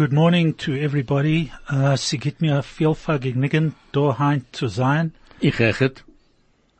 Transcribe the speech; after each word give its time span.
good 0.00 0.14
morning 0.14 0.54
to 0.54 0.72
everybody. 0.72 1.52
Uh, 1.70 1.94
sie 1.94 2.16
gibt 2.16 2.40
mir 2.40 2.62
viel 2.62 2.94
Vergnügen, 2.94 3.74
daheim 3.92 4.46
zu 4.50 4.68
sein. 4.68 5.12
Ich 5.40 5.58
rechet. 5.58 6.04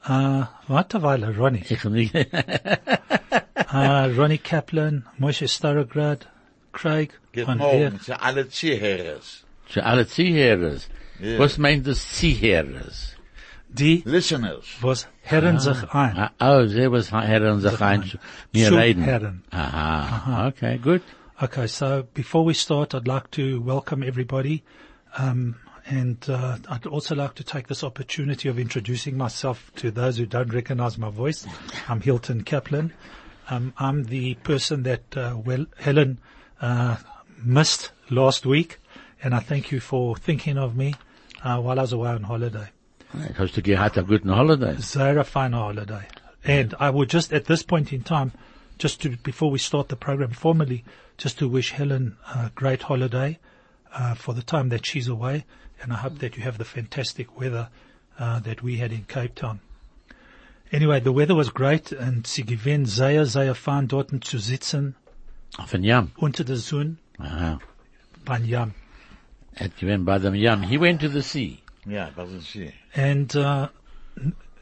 Uh, 0.08 0.46
warte 0.68 0.96
eine 0.96 1.02
Weile, 1.02 1.36
Ronny. 1.36 1.62
Ich 1.68 1.84
nicht. 1.84 2.14
Uh, 2.14 4.08
Ronnie 4.16 4.38
Kaplan, 4.38 5.04
Moshe 5.18 5.48
Starograd, 5.48 6.28
Craig, 6.72 7.10
Guten 7.34 7.44
von 7.44 7.58
Morgen 7.58 8.00
zu 8.00 8.18
alle 8.18 8.48
Zuhörers. 8.48 9.44
Zu 9.68 9.84
alle 9.84 10.06
Ziehherres. 10.06 10.88
Ja. 11.20 11.38
Was 11.38 11.58
meint 11.58 11.86
das 11.86 12.00
Ziehherres? 12.08 13.16
die, 13.72 14.02
Listeners. 14.04 14.64
was 14.80 15.08
herren 15.22 15.60
sich 15.60 15.82
ein. 15.92 16.16
Ah, 16.16 16.30
oh, 16.40 16.66
sie 16.66 16.90
was 16.90 17.12
Herren 17.12 17.60
sich 17.60 17.80
ein, 17.80 18.02
zu 18.02 18.18
mir 18.52 18.68
Zu 18.68 18.74
reden. 18.74 19.02
Herren. 19.02 19.42
Aha. 19.50 20.48
Okay, 20.48 20.78
good. 20.78 21.02
Okay, 21.42 21.68
so 21.68 22.02
before 22.12 22.44
we 22.44 22.52
start, 22.52 22.94
I'd 22.94 23.08
like 23.08 23.30
to 23.30 23.62
welcome 23.62 24.02
everybody. 24.02 24.62
Um, 25.16 25.56
and 25.86 26.22
uh, 26.28 26.58
I'd 26.68 26.84
also 26.84 27.14
like 27.14 27.34
to 27.36 27.44
take 27.44 27.66
this 27.66 27.82
opportunity 27.82 28.50
of 28.50 28.58
introducing 28.58 29.16
myself 29.16 29.72
to 29.76 29.90
those 29.90 30.18
who 30.18 30.26
don't 30.26 30.52
recognize 30.52 30.98
my 30.98 31.08
voice. 31.08 31.46
I'm 31.88 32.02
Hilton 32.02 32.44
Kaplan. 32.44 32.92
Um, 33.48 33.72
I'm 33.78 34.04
the 34.04 34.34
person 34.34 34.82
that 34.82 35.16
uh, 35.16 35.38
well, 35.42 35.64
Helen 35.78 36.20
uh, 36.60 36.98
missed 37.42 37.92
last 38.10 38.44
week, 38.44 38.76
and 39.22 39.34
I 39.34 39.38
thank 39.38 39.72
you 39.72 39.80
for 39.80 40.16
thinking 40.16 40.58
of 40.58 40.76
me 40.76 40.92
uh, 41.42 41.58
while 41.58 41.78
I 41.78 41.82
was 41.82 41.94
away 41.94 42.10
on 42.10 42.24
holiday. 42.24 42.68
Hast 43.38 43.54
du 43.54 43.62
gehabt 43.62 43.96
a 43.96 44.02
guten 44.02 44.28
holiday? 44.28 44.76
Zara 44.78 45.24
fine 45.24 45.52
holiday. 45.52 46.06
And 46.44 46.74
I 46.78 46.90
would 46.90 47.08
just 47.08 47.32
at 47.32 47.46
this 47.46 47.62
point 47.62 47.94
in 47.94 48.02
time, 48.02 48.32
just 48.76 49.00
to, 49.02 49.16
before 49.16 49.50
we 49.50 49.58
start 49.58 49.88
the 49.88 49.96
program 49.96 50.32
formally, 50.32 50.84
just 51.22 51.38
to 51.38 51.46
wish 51.48 51.72
Helen 51.72 52.16
a 52.34 52.50
great 52.54 52.82
holiday, 52.82 53.38
uh, 53.92 54.14
for 54.14 54.34
the 54.34 54.42
time 54.42 54.68
that 54.70 54.86
she's 54.86 55.08
away. 55.08 55.44
And 55.82 55.92
I 55.92 55.96
hope 55.96 56.18
that 56.18 56.36
you 56.36 56.42
have 56.42 56.58
the 56.58 56.64
fantastic 56.64 57.38
weather, 57.38 57.68
uh, 58.18 58.40
that 58.40 58.62
we 58.62 58.76
had 58.78 58.92
in 58.92 59.04
Cape 59.04 59.34
Town. 59.34 59.60
Anyway, 60.72 61.00
the 61.00 61.12
weather 61.12 61.34
was 61.34 61.50
great 61.50 61.90
and 61.92 62.26
sie 62.26 62.42
gewinnt 62.44 62.88
sehr, 62.88 63.26
sehr 63.26 63.54
fein 63.54 63.86
dort 63.88 64.10
zu 64.24 64.38
sitzen, 64.38 64.94
Auf 65.58 65.74
ein 65.74 65.82
Jam. 65.82 66.12
unter 66.16 66.44
der 66.44 66.56
Sonne, 66.56 66.96
Aha. 67.18 67.58
beim 68.24 68.44
Jam. 68.44 68.74
Et 69.56 69.76
gewinnt 69.76 70.04
bei 70.04 70.18
dem 70.18 70.34
Jam. 70.34 70.62
He 70.62 70.78
went 70.78 71.00
to 71.00 71.08
the 71.08 71.22
sea. 71.22 71.58
Ja, 71.86 72.10
was 72.14 72.30
ist 72.30 72.52
sie? 72.52 72.72
And, 72.94 73.34
uh, 73.34 73.66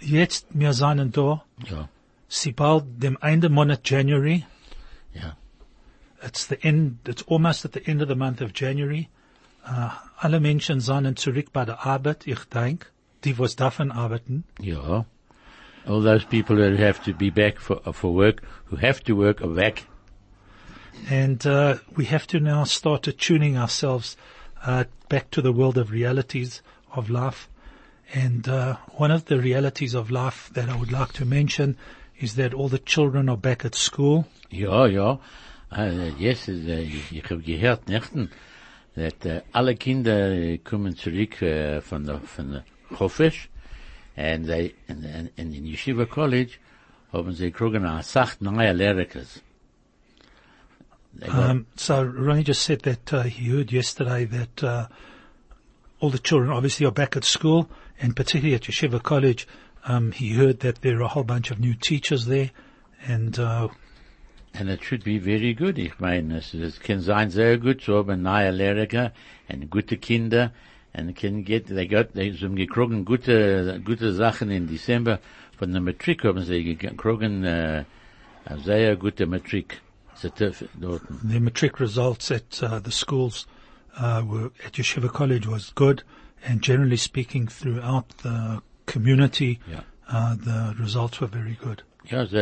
jetzt, 0.00 0.46
wir 0.50 0.72
seien 0.72 1.12
da, 1.12 1.44
Ja. 1.68 1.88
sie 2.28 2.52
bald 2.52 2.84
dem 3.02 3.18
Ende 3.20 3.48
Monat 3.50 3.88
January, 3.90 4.44
Ja. 5.12 5.36
It's 6.22 6.46
the 6.46 6.58
end, 6.64 6.98
it's 7.06 7.22
almost 7.22 7.64
at 7.64 7.72
the 7.72 7.86
end 7.86 8.02
of 8.02 8.08
the 8.08 8.16
month 8.16 8.40
of 8.40 8.52
January. 8.52 9.08
Uh, 9.64 9.90
alle 10.20 10.40
Menschen 10.40 10.80
sind 10.80 11.18
zurück 11.18 11.52
bei 11.52 11.64
der 11.64 11.86
Arbeit, 11.86 12.26
ich 12.26 12.44
denk. 12.46 12.90
Die, 13.24 13.38
was 13.38 13.56
davon 13.56 13.90
arbeiten. 13.90 14.44
Ja. 14.60 15.04
All 15.86 16.02
those 16.02 16.24
people 16.24 16.56
that 16.56 16.78
have 16.78 17.02
to 17.04 17.12
be 17.12 17.30
back 17.30 17.58
for, 17.58 17.80
for 17.92 18.14
work, 18.14 18.42
who 18.66 18.76
have 18.76 19.02
to 19.04 19.14
work 19.16 19.40
are 19.42 19.54
back. 19.54 19.84
And, 21.10 21.44
uh, 21.46 21.78
we 21.96 22.04
have 22.06 22.26
to 22.28 22.40
now 22.40 22.64
start 22.64 23.06
attuning 23.06 23.56
ourselves, 23.56 24.16
uh, 24.64 24.84
back 25.08 25.30
to 25.32 25.42
the 25.42 25.52
world 25.52 25.78
of 25.78 25.90
realities 25.90 26.62
of 26.94 27.08
life. 27.10 27.48
And, 28.12 28.48
uh, 28.48 28.76
one 28.96 29.10
of 29.10 29.26
the 29.26 29.38
realities 29.38 29.94
of 29.94 30.10
life 30.10 30.50
that 30.54 30.68
I 30.68 30.76
would 30.76 30.92
like 30.92 31.12
to 31.14 31.24
mention 31.24 31.76
is 32.18 32.34
that 32.34 32.54
all 32.54 32.68
the 32.68 32.78
children 32.78 33.28
are 33.28 33.36
back 33.36 33.64
at 33.64 33.74
school. 33.74 34.26
Ja, 34.50 34.86
ja. 34.86 35.18
Uh, 35.70 36.10
yes, 36.18 36.48
uh, 36.48 36.52
ich, 36.52 37.22
habe 37.30 37.42
gehört, 37.42 37.88
nächten, 37.88 38.30
that 38.96 39.26
uh, 39.26 39.40
alle 39.52 39.74
Kinder 39.76 40.30
äh, 40.32 40.58
kommen 40.58 40.96
zurück 40.96 41.42
uh, 41.42 41.80
von 41.82 42.04
der 42.04 42.20
von 42.20 42.50
der 42.52 42.64
Chofesh, 42.96 43.48
and 44.16 44.46
they 44.46 44.74
and, 44.88 45.04
and, 45.04 45.30
and 45.36 45.54
in 45.54 45.64
Yeshiva 45.64 46.06
College 46.06 46.58
haben 47.12 47.32
sie 47.34 47.50
kriegen 47.50 47.84
a 47.84 48.02
sacht 48.02 48.40
neue 48.40 48.74
got- 51.20 51.50
Um, 51.50 51.66
so 51.76 52.02
Ronnie 52.02 52.44
just 52.44 52.62
said 52.62 52.80
that 52.82 53.12
uh, 53.12 53.22
he 53.24 53.50
heard 53.50 53.72
yesterday 53.72 54.24
that 54.24 54.62
uh, 54.62 54.86
all 56.00 56.10
the 56.10 56.18
children 56.18 56.50
obviously 56.50 56.86
are 56.86 56.92
back 56.92 57.16
at 57.16 57.24
school, 57.24 57.68
and 58.00 58.14
particularly 58.14 58.54
at 58.54 58.62
Yeshiva 58.62 59.02
College, 59.02 59.46
um, 59.84 60.12
he 60.12 60.34
heard 60.34 60.60
that 60.60 60.82
there 60.82 60.98
are 60.98 61.02
a 61.02 61.08
whole 61.08 61.24
bunch 61.24 61.50
of 61.50 61.58
new 61.58 61.74
teachers 61.74 62.26
there, 62.26 62.50
and 63.04 63.38
uh, 63.38 63.68
And 64.54 64.68
it 64.70 64.82
should 64.82 65.04
be 65.04 65.18
very 65.18 65.54
good. 65.54 65.78
Ich 65.78 65.98
meine, 66.00 66.38
es, 66.38 66.54
es 66.54 66.80
kann 66.80 67.00
sein 67.00 67.30
sehr 67.30 67.58
gut 67.58 67.82
zu 67.82 67.96
haben 67.96 68.22
neue 68.22 68.50
Lehrer 68.50 69.12
und 69.48 69.70
gute 69.70 69.96
Kinder 69.98 70.52
and 70.94 71.14
can 71.14 71.44
get, 71.44 71.66
they 71.66 71.86
got, 71.86 72.14
they 72.14 72.32
haben 72.32 72.56
gekriegen 72.56 73.04
gute, 73.04 73.80
gute 73.84 74.12
Sachen 74.14 74.50
in 74.50 74.66
Dezember 74.66 75.20
von 75.58 75.72
der 75.72 75.80
Matric 75.80 76.24
haben 76.24 76.42
sie 76.44 76.64
gekriegen, 76.76 77.44
äh, 77.44 77.84
sehr 78.64 78.96
gute 78.96 79.26
Matric. 79.26 79.80
Certif- 80.16 80.66
the 81.22 81.38
matric 81.38 81.78
results 81.78 82.32
at 82.32 82.60
uh, 82.60 82.80
the 82.80 82.90
schools 82.90 83.46
uh, 84.00 84.20
were 84.26 84.50
at 84.66 84.72
Yeshiva 84.72 85.08
College 85.08 85.46
was 85.46 85.72
good, 85.76 86.02
and 86.44 86.60
generally 86.60 86.96
speaking, 86.96 87.46
throughout 87.46 88.08
the 88.24 88.60
community, 88.86 89.60
Ja. 89.70 89.84
uh, 90.10 90.34
the 90.34 90.74
results 90.80 91.20
were 91.20 91.28
very 91.28 91.56
good. 91.62 91.84
Ja, 92.10 92.24
so, 92.26 92.36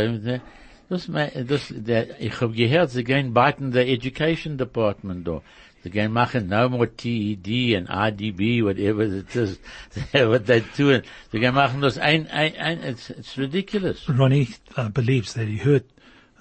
das, 0.88 1.08
mei- 1.08 1.44
das, 1.46 1.72
der, 1.74 2.20
ich 2.20 2.40
habe 2.40 2.52
gehört, 2.54 2.90
sie 2.90 3.04
gehen 3.04 3.32
baiten 3.34 3.70
der 3.72 3.88
Education 3.88 4.56
Department 4.58 5.26
da. 5.26 5.42
Sie 5.82 5.90
gehen 5.90 6.12
machen 6.12 6.48
no 6.48 6.68
more 6.68 6.88
TED 6.88 7.76
and 7.76 7.88
IEB, 7.88 8.64
whatever 8.64 9.02
it 9.04 9.34
is, 9.36 9.58
what 10.12 10.46
they're 10.46 10.62
doing. 10.76 11.02
Sie 11.32 11.38
gehen 11.38 11.54
machen 11.54 11.80
das 11.80 11.96
ein, 11.98 12.26
ein, 12.28 12.54
ein, 12.56 12.82
it's, 12.82 13.10
it's 13.10 13.36
ridiculous. 13.38 14.08
Ronnie 14.08 14.48
uh, 14.76 14.88
believes 14.88 15.34
that 15.34 15.46
he 15.46 15.58
heard 15.58 15.84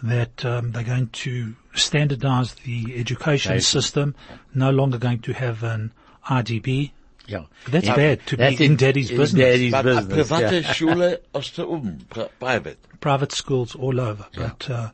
that 0.04 0.44
um, 0.46 0.72
they're 0.72 0.84
going 0.84 1.10
to 1.12 1.54
standardize 1.74 2.56
the 2.66 2.96
education 3.00 3.54
Education. 3.54 3.62
system, 3.62 4.16
no 4.54 4.70
longer 4.72 4.98
going 4.98 5.20
to 5.22 5.34
have 5.34 5.64
an 5.64 5.92
RDB. 6.28 6.92
Ja. 7.28 7.46
But 7.64 7.74
that's 7.74 7.88
Ja, 7.88 7.96
bad 7.96 8.20
to 8.28 8.36
that's 8.38 8.58
be 8.58 8.66
in 8.66 8.78
daddy's 8.78 9.10
in 9.10 9.18
business. 9.18 9.42
daddy's 9.46 9.74
Aber 9.74 9.92
a 9.98 10.02
business, 10.02 10.28
private 10.28 10.62
ja. 10.64 10.74
Schule 10.76 11.20
aus 11.34 11.54
der 11.54 11.68
oben, 11.70 12.06
private. 12.40 12.78
Private 13.06 13.32
schools 13.32 13.76
all 13.76 14.00
over. 14.02 14.26
But 14.36 14.68
uh, 14.70 14.90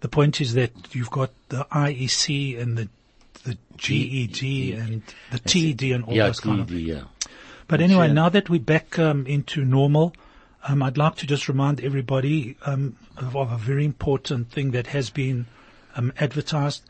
the 0.00 0.08
point 0.08 0.40
is 0.40 0.54
that 0.54 0.72
you've 0.94 1.10
got 1.10 1.30
the 1.50 1.66
IEC 1.70 2.58
and 2.62 2.78
the 2.78 2.88
the 3.44 3.58
GED 3.76 4.72
and 4.72 5.02
the 5.32 5.38
TED 5.38 5.82
and 5.94 6.04
all 6.04 6.14
Ja, 6.14 6.26
those 6.28 6.40
kind 6.40 6.60
of 6.60 6.68
TED, 6.68 6.80
ja. 6.80 7.00
But 7.68 7.80
anyway, 7.80 8.06
Yeah. 8.06 8.14
now 8.14 8.28
that 8.30 8.48
we're 8.48 8.60
back 8.76 8.98
um, 8.98 9.26
into 9.26 9.64
normal, 9.66 10.14
um, 10.68 10.82
I'd 10.82 10.96
like 10.96 11.16
to 11.16 11.26
just 11.26 11.46
remind 11.48 11.80
everybody 11.80 12.56
um, 12.64 12.96
of, 13.18 13.36
of 13.36 13.52
a 13.52 13.58
very 13.58 13.84
important 13.84 14.50
thing 14.50 14.70
that 14.72 14.86
has 14.88 15.10
been 15.10 15.44
um, 15.96 16.12
advertised. 16.18 16.82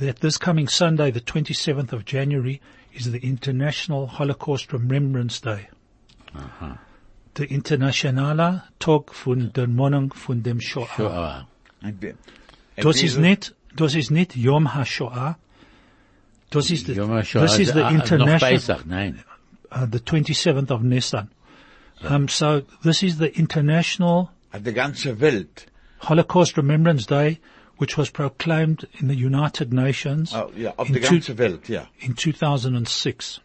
That 0.00 0.20
this 0.20 0.38
coming 0.38 0.68
Sunday, 0.68 1.10
the 1.10 1.20
27th 1.20 1.92
of 1.92 2.04
January, 2.06 2.60
is 2.94 3.10
the 3.12 3.18
International 3.20 4.06
Holocaust 4.06 4.72
Remembrance 4.72 5.40
Day. 5.40 5.68
The 7.36 7.44
Internationale 7.44 8.62
Tag 8.78 9.14
von 9.14 9.52
der 9.52 9.66
Monung 9.68 10.12
von 10.12 10.42
dem 10.42 10.60
Shoah. 10.60 10.88
Sure, 10.96 11.10
ah. 11.12 11.46
Und 11.82 12.02
wir- 12.02 12.14
Das 12.76 13.02
ist 13.02 13.18
nicht, 13.18 13.54
das 13.76 13.94
ist 13.94 14.10
nicht 14.10 14.36
Yom 14.36 14.74
HaShoah. 14.74 15.36
Das 16.50 16.70
ist 16.70 16.86
the, 16.86 16.92
Yom 16.94 17.10
HaShoah, 17.10 17.40
this 17.46 17.58
is 17.58 17.72
the 17.72 17.82
ah, 17.82 17.90
international, 17.90 18.38
Pesach, 18.52 18.86
nein. 18.86 19.22
uh, 19.70 19.86
the 19.90 19.98
27th 20.00 20.70
of 20.70 20.82
Nisan. 20.82 21.28
Um, 22.08 22.28
so 22.28 22.62
this 22.82 23.02
is 23.02 23.18
the 23.18 23.26
International 23.26 24.30
Auf 24.52 24.62
der 24.62 24.72
ganzen 24.72 25.20
Welt. 25.20 25.66
Holocaust 26.08 26.56
Remembrance 26.56 27.06
Day, 27.06 27.38
which 27.78 27.98
was 27.98 28.10
proclaimed 28.10 28.86
in 29.00 29.08
the 29.08 29.14
United 29.16 29.72
Nations 29.72 30.32
Oh, 30.32 30.50
ja, 30.56 30.72
auf 30.76 30.86
in, 30.88 30.94
der 30.94 31.02
two- 31.02 31.14
ganzen 31.16 31.38
Welt, 31.38 31.68
ja. 31.68 31.86
in 31.98 32.16
2006. 32.16 33.40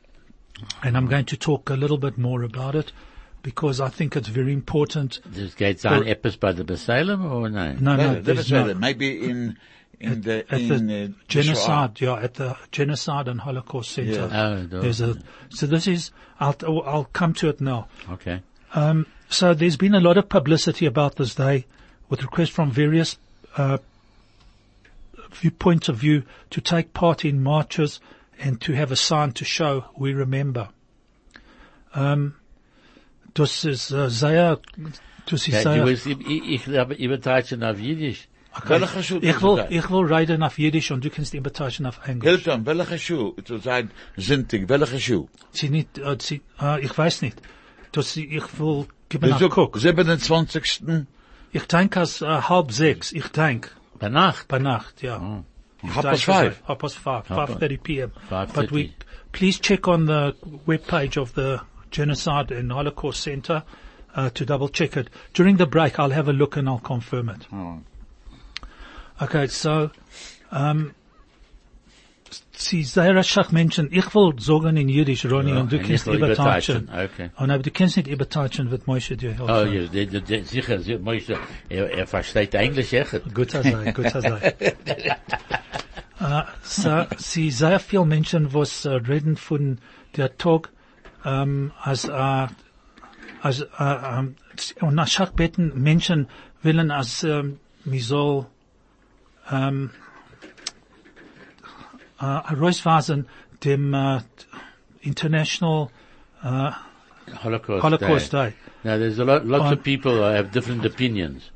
And 0.81 0.95
I'm 0.95 1.07
going 1.09 1.25
to 1.25 1.35
talk 1.35 1.69
a 1.71 1.75
little 1.75 1.97
bit 1.97 2.17
more 2.17 2.43
about 2.45 2.75
it 2.77 2.93
because 3.43 3.79
I 3.81 3.89
think 3.89 4.15
it's 4.15 4.29
very 4.29 4.53
important. 4.53 5.21
Das 5.35 5.55
geht 5.55 5.79
sein 5.79 6.03
etwas 6.07 6.37
bei 6.37 6.53
der 6.53 6.63
Besalem, 6.63 7.25
oder 7.25 7.49
nein? 7.49 7.77
No, 7.81 7.95
no, 7.95 7.97
Well, 7.97 8.13
that 8.15 8.23
there's 8.25 8.39
is 8.45 8.51
no. 8.51 8.73
Maybe 8.73 9.29
in, 9.29 9.57
in 9.99 10.21
the, 10.21 10.45
at 10.49 10.61
in, 10.61 10.87
the 10.87 11.03
uh, 11.03 11.07
the 11.07 11.13
genocide, 11.27 12.01
yeah, 12.01 12.15
at 12.15 12.35
the 12.35 12.55
genocide 12.71 13.27
and 13.27 13.41
Holocaust 13.41 13.91
Center. 13.91 14.29
Yeah. 14.31 14.49
Oh, 14.71 14.81
there's 14.81 15.01
a, 15.01 15.17
so 15.49 15.67
this 15.67 15.87
is, 15.87 16.11
I'll, 16.39 16.55
I'll 16.85 17.09
come 17.13 17.33
to 17.35 17.49
it 17.49 17.61
now. 17.61 17.87
Okay. 18.09 18.41
Um, 18.73 19.05
so 19.29 19.53
there's 19.53 19.77
been 19.77 19.93
a 19.93 19.99
lot 19.99 20.17
of 20.17 20.29
publicity 20.29 20.85
about 20.85 21.17
this 21.17 21.35
day 21.35 21.65
with 22.09 22.21
requests 22.23 22.49
from 22.49 22.71
various 22.71 23.17
uh, 23.57 23.77
view, 25.31 25.51
points 25.51 25.89
of 25.89 25.97
view 25.97 26.23
to 26.51 26.61
take 26.61 26.93
part 26.93 27.25
in 27.25 27.43
marches 27.43 27.99
and 28.39 28.59
to 28.61 28.73
have 28.73 28.91
a 28.91 28.95
sign 28.95 29.31
to 29.33 29.45
show 29.45 29.85
we 29.97 30.13
remember. 30.13 30.69
Um, 31.93 32.35
das 33.33 33.65
ist 33.65 33.91
äh, 33.91 34.09
sehr, 34.09 34.59
das 35.25 35.47
ist 35.47 35.61
sehr, 35.61 35.85
ich, 35.87 36.05
ich, 36.05 36.67
ich 36.67 36.77
habe 36.77 36.93
übertreiben 36.93 37.63
auf 37.63 37.79
Jiddisch. 37.79 38.27
Ich 38.55 39.41
will, 39.41 39.65
ich 39.69 39.89
will 39.89 40.13
reden 40.13 40.43
auf 40.43 40.59
Jiddisch 40.59 40.91
und 40.91 41.03
du 41.03 41.09
kannst 41.09 41.33
Invitation 41.33 41.87
auf 41.87 42.07
Englisch. 42.07 42.29
Hilton, 42.29 42.65
welche 42.65 42.99
Schuhe 42.99 43.43
zu 43.43 43.57
sein 43.57 43.89
Sintig? 44.15 44.69
Welche 44.69 44.99
Schuhe? 44.99 45.27
Sie 45.51 45.69
nicht, 45.69 45.97
äh, 45.97 46.17
sie, 46.19 46.41
äh, 46.61 46.79
ich 46.83 46.95
weiß 46.95 47.23
nicht. 47.23 47.41
Das, 47.91 48.15
ich 48.15 48.59
will 48.59 48.85
geben 49.09 49.31
suchen 49.39 49.49
Guck. 49.49 49.77
27. 49.77 50.81
Ich 51.51 51.67
denke 51.67 51.99
als 51.99 52.21
äh, 52.21 52.25
halb 52.25 52.71
sechs. 52.71 53.11
Ich 53.11 53.27
denke 53.29 53.69
Bei 53.99 54.09
Nacht. 54.09 54.47
bei 54.47 54.59
Nacht, 54.59 55.01
ja. 55.01 55.17
Ah. 55.17 55.43
Ich 55.81 55.95
Half 55.95 56.03
past 56.03 56.23
five. 56.23 56.61
Half 56.67 56.77
past 56.77 56.97
five. 56.97 57.27
Five 57.27 57.59
thirty 57.59 57.77
p.m. 57.77 58.11
But 58.29 58.71
we 58.71 58.93
please 59.31 59.59
check 59.59 59.87
on 59.87 60.05
the 60.05 60.33
webpage 60.65 61.17
of 61.17 61.33
the 61.35 61.59
Genocide 61.93 62.51
and 62.51 62.71
Holocaust 62.71 63.21
Center 63.21 63.63
uh, 64.15 64.29
to 64.31 64.45
double 64.45 64.69
check 64.69 64.97
it. 64.97 65.09
During 65.33 65.57
the 65.57 65.65
break, 65.65 65.99
I'll 65.99 66.11
have 66.11 66.27
a 66.27 66.33
look 66.33 66.57
and 66.57 66.67
I'll 66.67 66.79
confirm 66.79 67.29
it. 67.29 67.47
Okay, 69.21 69.47
so 69.47 69.91
um, 70.51 70.93
Sie 72.55 72.83
sehr 72.83 73.21
schach 73.23 73.51
Menschen. 73.51 73.89
Ich 73.91 74.13
will 74.13 74.33
sagen 74.39 74.77
in 74.77 74.87
Jiddisch, 74.87 75.25
Ronny, 75.25 75.51
Ja, 75.51 75.59
und 75.59 75.71
du 75.71 75.77
und 75.77 76.05
will 76.05 76.15
übertauschen. 76.15 76.89
okay. 76.89 77.29
Oh, 77.37 77.41
nein, 77.41 77.51
aber 77.51 77.63
du 77.63 77.71
kannst 77.71 77.97
nicht 77.97 78.07
übertauschen, 78.07 78.71
wird 78.71 78.87
Moshe 78.87 79.17
dir 79.17 79.33
helfen. 79.33 79.49
Oh, 79.49 79.65
ja, 79.65 79.87
der, 79.87 80.05
der, 80.05 80.21
der, 80.21 80.43
sicher, 80.45 80.79
Moshe, 80.99 81.37
er, 81.69 81.91
er 81.91 82.07
versteht 82.07 82.53
Englisch 82.53 82.93
echt. 82.93 83.21
Guter 83.33 83.63
sei, 83.63 83.91
guter 83.91 84.21
sei. 84.21 84.55
uh, 86.21 86.41
so, 86.63 87.05
sie 87.17 87.51
sehr 87.51 87.79
viel 87.79 88.05
Menschen, 88.05 88.53
was 88.53 88.85
uh, 88.85 88.91
reden 88.91 89.35
von 89.35 89.79
der 90.15 90.37
Tag, 90.37 90.69
um, 90.69 90.72
als, 91.23 92.07
uh, 92.09 92.47
als, 93.41 93.61
uh, 93.79 94.19
um, 94.19 94.35
und 94.81 94.95
nach 94.95 95.07
Schachbetten 95.07 95.81
Menschen 95.81 96.27
willen, 96.61 96.91
als, 96.91 97.23
um, 97.23 97.59
mir 97.85 98.01
soll, 98.03 98.45
um, 99.51 99.89
uh, 102.21 102.41
herausweisen 102.49 103.27
dem, 103.63 103.93
uh, 103.93 104.19
International 105.01 105.89
Holocaust, 107.43 107.83
Holocaust 107.83 108.33
Day. 108.33 108.49
Day. 108.49 108.53
Now, 108.83 108.97
there's 108.97 109.19
a 109.19 109.23
lot, 109.23 109.45
lots 109.45 109.71
of 109.71 109.83
people 109.83 110.13
who 110.13 110.21
have 110.23 110.51
different 110.51 110.85
opinions. 110.85 111.51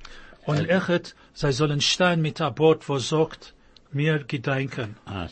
Und 0.46 0.70
echt, 0.70 1.14
sie 1.34 1.52
sollen 1.52 1.82
stehen 1.82 2.22
mit 2.22 2.40
einem 2.42 2.56
Boot, 2.56 2.88
wo 2.88 3.00
sagt, 3.00 3.54
mir 3.92 4.24
gedenken. 4.24 4.96
Ah, 5.06 5.28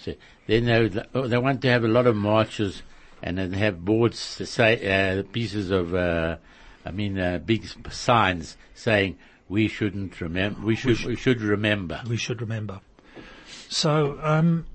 then 0.48 0.66
they, 0.66 0.80
would- 0.90 1.30
they 1.30 1.38
want 1.38 1.62
to 1.62 1.70
have 1.70 1.86
a 1.86 1.88
lot 1.88 2.06
of 2.06 2.16
marches 2.16 2.84
and 3.26 3.40
then 3.40 3.54
have 3.54 3.84
boards 3.84 4.38
to 4.38 4.46
say, 4.46 4.78
uh, 4.88 5.24
pieces 5.34 5.72
of, 5.72 5.96
uh, 5.96 6.38
I 6.86 6.92
mean, 6.92 7.18
uh, 7.20 7.40
big 7.40 7.66
signs 7.90 8.56
saying 8.76 9.18
we 9.50 9.68
shouldn't 9.68 10.22
remember, 10.22 10.62
we 10.62 10.76
should, 10.76 11.04
we 11.04 11.16
should 11.16 11.42
remember. 11.42 12.02
we 12.08 12.18
should 12.18 12.40
remember. 12.40 12.80
So, 13.68 14.20
um, 14.22 14.68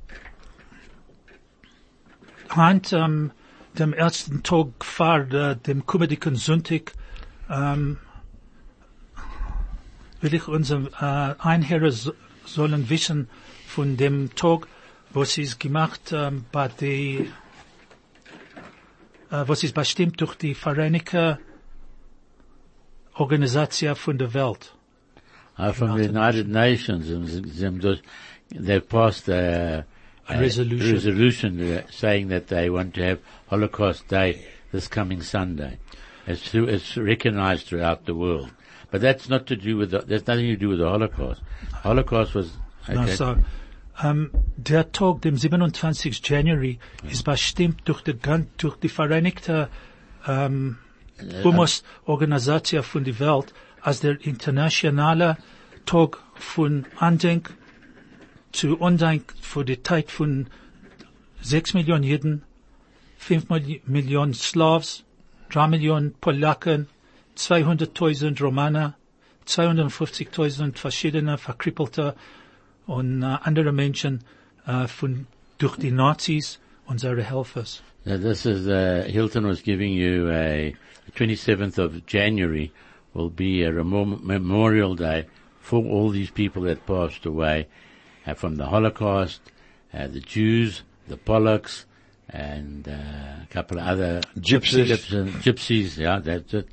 Hand, 2.48 2.92
um, 2.92 3.30
dem 3.78 3.92
ersten 3.92 4.42
Tag 4.42 4.84
vor 4.84 5.32
äh, 5.32 5.54
dem 5.54 5.86
kommenden 5.86 6.34
Sonntag, 6.34 6.92
ähm, 7.48 7.98
will 10.20 10.34
ich 10.34 10.48
unsere 10.48 10.90
äh, 11.00 11.40
Einherren 11.40 11.92
so, 11.92 12.12
sollen 12.44 12.90
wissen 12.90 13.28
von 13.68 13.96
dem 13.96 14.34
Tag, 14.34 14.66
was 15.12 15.38
ist 15.38 15.60
gemacht 15.60 16.10
ähm, 16.12 16.44
bei 16.50 16.68
äh, 16.80 17.26
was 19.30 19.62
ist 19.64 19.74
bestimmt 19.74 20.20
durch 20.20 20.34
die 20.36 20.54
Vereinigte 20.54 21.38
Organisation 23.18 23.94
von 23.96 24.18
der 24.18 24.32
Welt. 24.34 24.72
Uh, 25.58 25.72
from 25.72 25.96
the 25.98 26.04
United 26.08 26.48
Nations, 26.48 27.10
and 27.10 27.28
z- 27.28 27.60
them 27.60 27.80
just- 27.80 28.02
they've 28.50 28.88
passed 28.88 29.28
a, 29.28 29.84
A 30.28 30.38
resolution. 30.40 30.92
resolution 30.94 31.60
uh, 31.60 31.82
saying 31.90 32.28
that 32.28 32.46
they 32.48 32.70
want 32.70 32.94
to 32.94 33.02
have 33.02 33.18
Holocaust 33.48 34.08
Day 34.08 34.40
this 34.72 34.88
coming 34.88 35.20
Sunday. 35.22 35.78
It's, 36.26 36.48
through, 36.48 36.68
it's 36.68 36.96
recognized 36.96 37.66
throughout 37.66 38.06
the 38.06 38.14
world. 38.14 38.50
But 38.90 39.00
that's 39.02 39.28
not 39.28 39.46
to 39.48 39.56
do 39.56 39.76
with 39.76 39.90
the, 39.90 39.98
there's 40.00 40.26
nothing 40.26 40.46
to 40.46 40.56
do 40.56 40.68
with 40.70 40.78
the 40.78 40.88
Holocaust. 40.88 41.42
Holocaust 41.82 42.34
was, 42.34 42.52
No, 42.88 43.02
okay. 43.02 43.14
so, 43.16 43.36
ähm, 44.02 44.30
der 44.56 44.92
Tag, 44.92 45.22
dem 45.22 45.36
27. 45.36 46.26
January, 46.28 46.78
ist 47.08 47.24
bestimmt 47.24 47.82
durch 47.86 48.02
die, 48.02 48.16
durch 48.58 48.76
die 48.76 48.88
Vereinigte 48.88 49.68
ähm, 50.26 50.78
Humus-Organisation 51.44 52.82
von 52.82 53.04
der 53.04 53.18
Welt 53.18 53.52
als 53.82 54.00
der 54.00 54.20
internationale 54.24 55.36
Tag 55.86 56.18
von 56.34 56.86
Andenk 56.96 57.54
zu 58.52 58.76
Undank 58.78 59.34
für 59.40 59.64
die 59.64 59.82
Zeit 59.82 60.10
von 60.10 60.48
6 61.42 61.74
Millionen 61.74 62.04
Juden, 62.04 62.42
5 63.18 63.44
Milli- 63.50 63.80
Millionen 63.86 64.34
Slavs, 64.34 65.04
3 65.50 65.68
Millionen 65.68 66.14
Polacken, 66.14 66.88
200.000 67.36 68.42
Romaner, 68.42 68.94
250.000 69.46 70.76
verschiedene 70.76 71.38
Verkrippelte 71.38 72.14
und 72.86 73.22
äh, 73.22 73.36
andere 73.42 73.72
Menschen 73.72 74.20
äh, 74.66 74.86
von, 74.86 75.26
durch 75.58 75.76
die 75.76 75.90
Nazis, 75.92 76.58
unsere 76.86 77.22
Helfers. 77.22 77.82
Now 78.04 78.16
this 78.16 78.46
is, 78.46 78.66
uh, 78.66 79.04
Hilton 79.06 79.46
was 79.46 79.62
giving 79.62 79.92
you 79.92 80.30
a, 80.30 80.74
the 81.06 81.12
27th 81.12 81.78
of 81.78 82.06
January 82.06 82.72
will 83.12 83.28
be 83.30 83.62
a 83.62 83.70
remor- 83.70 84.20
memorial 84.22 84.94
day 84.94 85.26
for 85.60 85.84
all 85.84 86.08
these 86.10 86.30
people 86.30 86.62
that 86.62 86.86
passed 86.86 87.26
away 87.26 87.66
uh, 88.26 88.34
from 88.34 88.56
the 88.56 88.66
Holocaust, 88.66 89.40
uh, 89.92 90.06
the 90.06 90.20
Jews, 90.20 90.82
the 91.08 91.16
Polacks, 91.16 91.84
and 92.28 92.88
uh, 92.88 92.92
a 93.42 93.46
couple 93.50 93.78
of 93.78 93.86
other 93.86 94.20
Gypsies. 94.38 94.86
gypsies, 94.86 95.30
gypsies, 95.42 95.96
yeah, 95.98 96.20
that's 96.20 96.54
it, 96.54 96.68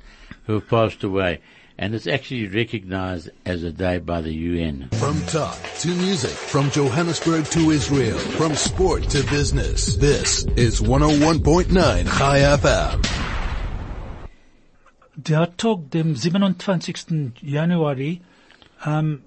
who 0.46 0.60
passed 0.60 1.04
away. 1.04 1.40
And 1.80 1.94
it's 1.94 2.08
actually 2.08 2.48
recognized 2.48 3.30
as 3.46 3.62
a 3.62 3.70
day 3.70 3.98
by 3.98 4.20
the 4.20 4.32
UN. 4.34 4.88
From 4.94 5.20
talk 5.26 5.56
to 5.80 5.88
music, 5.88 6.30
from 6.32 6.70
Johannesburg 6.70 7.44
to 7.46 7.70
Israel, 7.70 8.18
from 8.18 8.54
sport 8.56 9.04
to 9.10 9.22
business. 9.30 9.94
This 9.96 10.44
is 10.56 10.80
101.9 10.80 12.18
Chai 12.18 12.40
FM. 12.40 13.06
Der 15.22 15.46
Tag, 15.56 15.90
dem 15.90 16.16
27. 16.16 17.34
Januari 17.44 18.20
ähm, 18.84 18.92
um, 18.92 19.22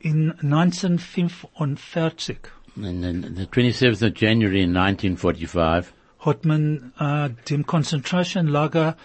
in 0.00 0.30
1945 0.40 2.52
And 2.76 3.02
then 3.02 3.34
the 3.34 3.46
27th 3.46 4.02
of 4.02 4.14
January 4.14 4.62
in 4.62 4.72
1945, 4.74 5.92
hat 6.24 6.44
man 6.44 6.92
äh, 7.00 7.04
uh, 7.04 7.28
dem 7.48 7.64
Konzentrationslager 7.66 8.96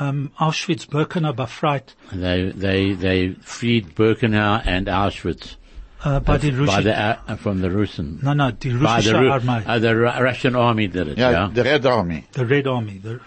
ähm, 0.00 0.30
Auschwitz-Birkenau 0.36 1.32
befreit 1.32 1.94
They 2.10 2.52
they 2.52 2.94
they 2.94 3.36
freed 3.42 3.94
Birkenau 3.94 4.60
and 4.66 4.88
Auschwitz 4.88 5.56
äh, 6.04 6.20
bei 6.20 6.38
den 6.38 6.56
by 6.66 6.82
the 6.82 6.90
uh, 6.92 7.36
from 7.36 7.60
the 7.62 7.68
Russen. 7.70 8.18
Nein, 8.22 8.36
nein, 8.36 8.56
die 8.62 8.70
By 8.70 8.78
the, 8.78 9.12
russische 9.12 9.20
Ru- 9.20 9.30
Armee. 9.32 9.62
uh, 9.66 9.78
the 9.80 9.94
Ru- 9.96 10.22
Russian 10.22 10.54
army 10.56 10.88
did 10.88 11.08
it. 11.08 11.18
Ja, 11.18 11.30
Yeah. 11.30 11.50
the 11.54 11.62
Red 11.64 11.86
Army. 11.86 12.24
The 12.32 12.44
Red 12.46 12.66
Army, 12.66 13.00
the, 13.02 13.20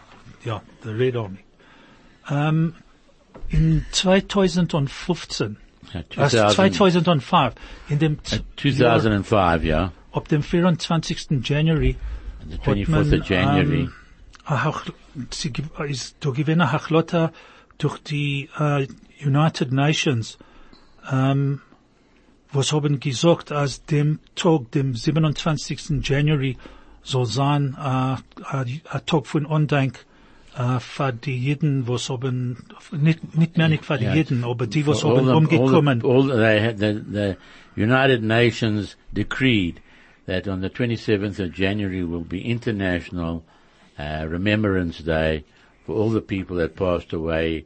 ja, 0.45 0.61
the 0.83 0.93
Red 0.93 1.15
Army. 1.15 1.39
Ähm, 2.29 2.73
in 3.49 3.83
2015, 3.91 5.57
Uh, 5.91 6.03
also 6.17 6.37
2000 6.49 6.73
2005, 6.75 7.53
in 7.89 7.97
dem 7.97 8.13
uh, 8.13 8.17
Z- 8.23 8.35
Jahr, 8.77 8.99
2005. 8.99 9.63
Yeah. 9.65 9.89
ab 10.13 10.27
dem 10.27 10.43
24. 10.43 11.41
January, 11.41 11.97
The 12.47 12.57
24th 12.57 12.87
man, 12.89 13.13
of 13.21 13.25
January. 13.27 13.89
a 14.47 14.55
Hach- 14.55 14.91
sie 15.31 15.51
ist 15.87 16.17
da 16.19 16.29
gewesen 16.31 16.61
eine 16.61 16.71
Hachlotte 16.71 17.31
durch 17.77 17.97
die 17.99 18.49
äh, 18.57 18.87
United 19.25 19.71
Nations, 19.71 20.37
ähm, 21.11 21.61
was 22.51 22.71
haben 22.73 22.99
gesagt, 22.99 23.51
als 23.51 23.85
dem 23.85 24.19
Tag, 24.35 24.71
dem 24.71 24.95
27. 24.95 26.01
January, 26.03 26.57
soll 27.03 27.25
sein 27.25 27.75
äh, 27.79 28.15
ein 28.45 28.81
ein 28.89 29.05
Tag 29.05 29.27
von 29.27 29.45
Undank 29.45 30.05
äh, 30.57 30.79
für 30.79 31.13
die 31.13 31.37
Jeden, 31.37 31.87
was 31.87 32.09
haben, 32.09 32.57
nicht, 32.91 33.35
nicht 33.37 33.57
mehr 33.57 33.69
nicht 33.69 33.85
für 33.85 33.97
die 33.97 34.05
Ja, 34.05 34.15
Jeden, 34.15 34.43
aber 34.43 34.67
die, 34.67 34.85
was 34.87 35.03
haben 35.03 35.25
the- 35.25 35.31
all 35.31 35.47
the- 35.47 35.55
umgekommen. 35.57 36.03
all 36.03 36.23
the- 36.23 36.75
the, 36.77 37.01
the 37.75 37.81
United 37.81 38.23
Nations 38.23 38.97
decreed 39.13 39.79
that 40.25 40.47
on 40.47 40.61
the 40.61 40.67
27th 40.69 41.39
of 41.39 41.53
January 41.55 42.03
will 42.03 42.25
be 42.25 42.39
International 42.41 43.41
uh, 43.99 44.25
Remembrance 44.27 44.99
Day 44.99 45.43
for 45.85 45.93
all 45.95 46.09
the 46.09 46.21
people 46.21 46.55
that 46.57 46.75
passed 46.75 47.13
away 47.13 47.65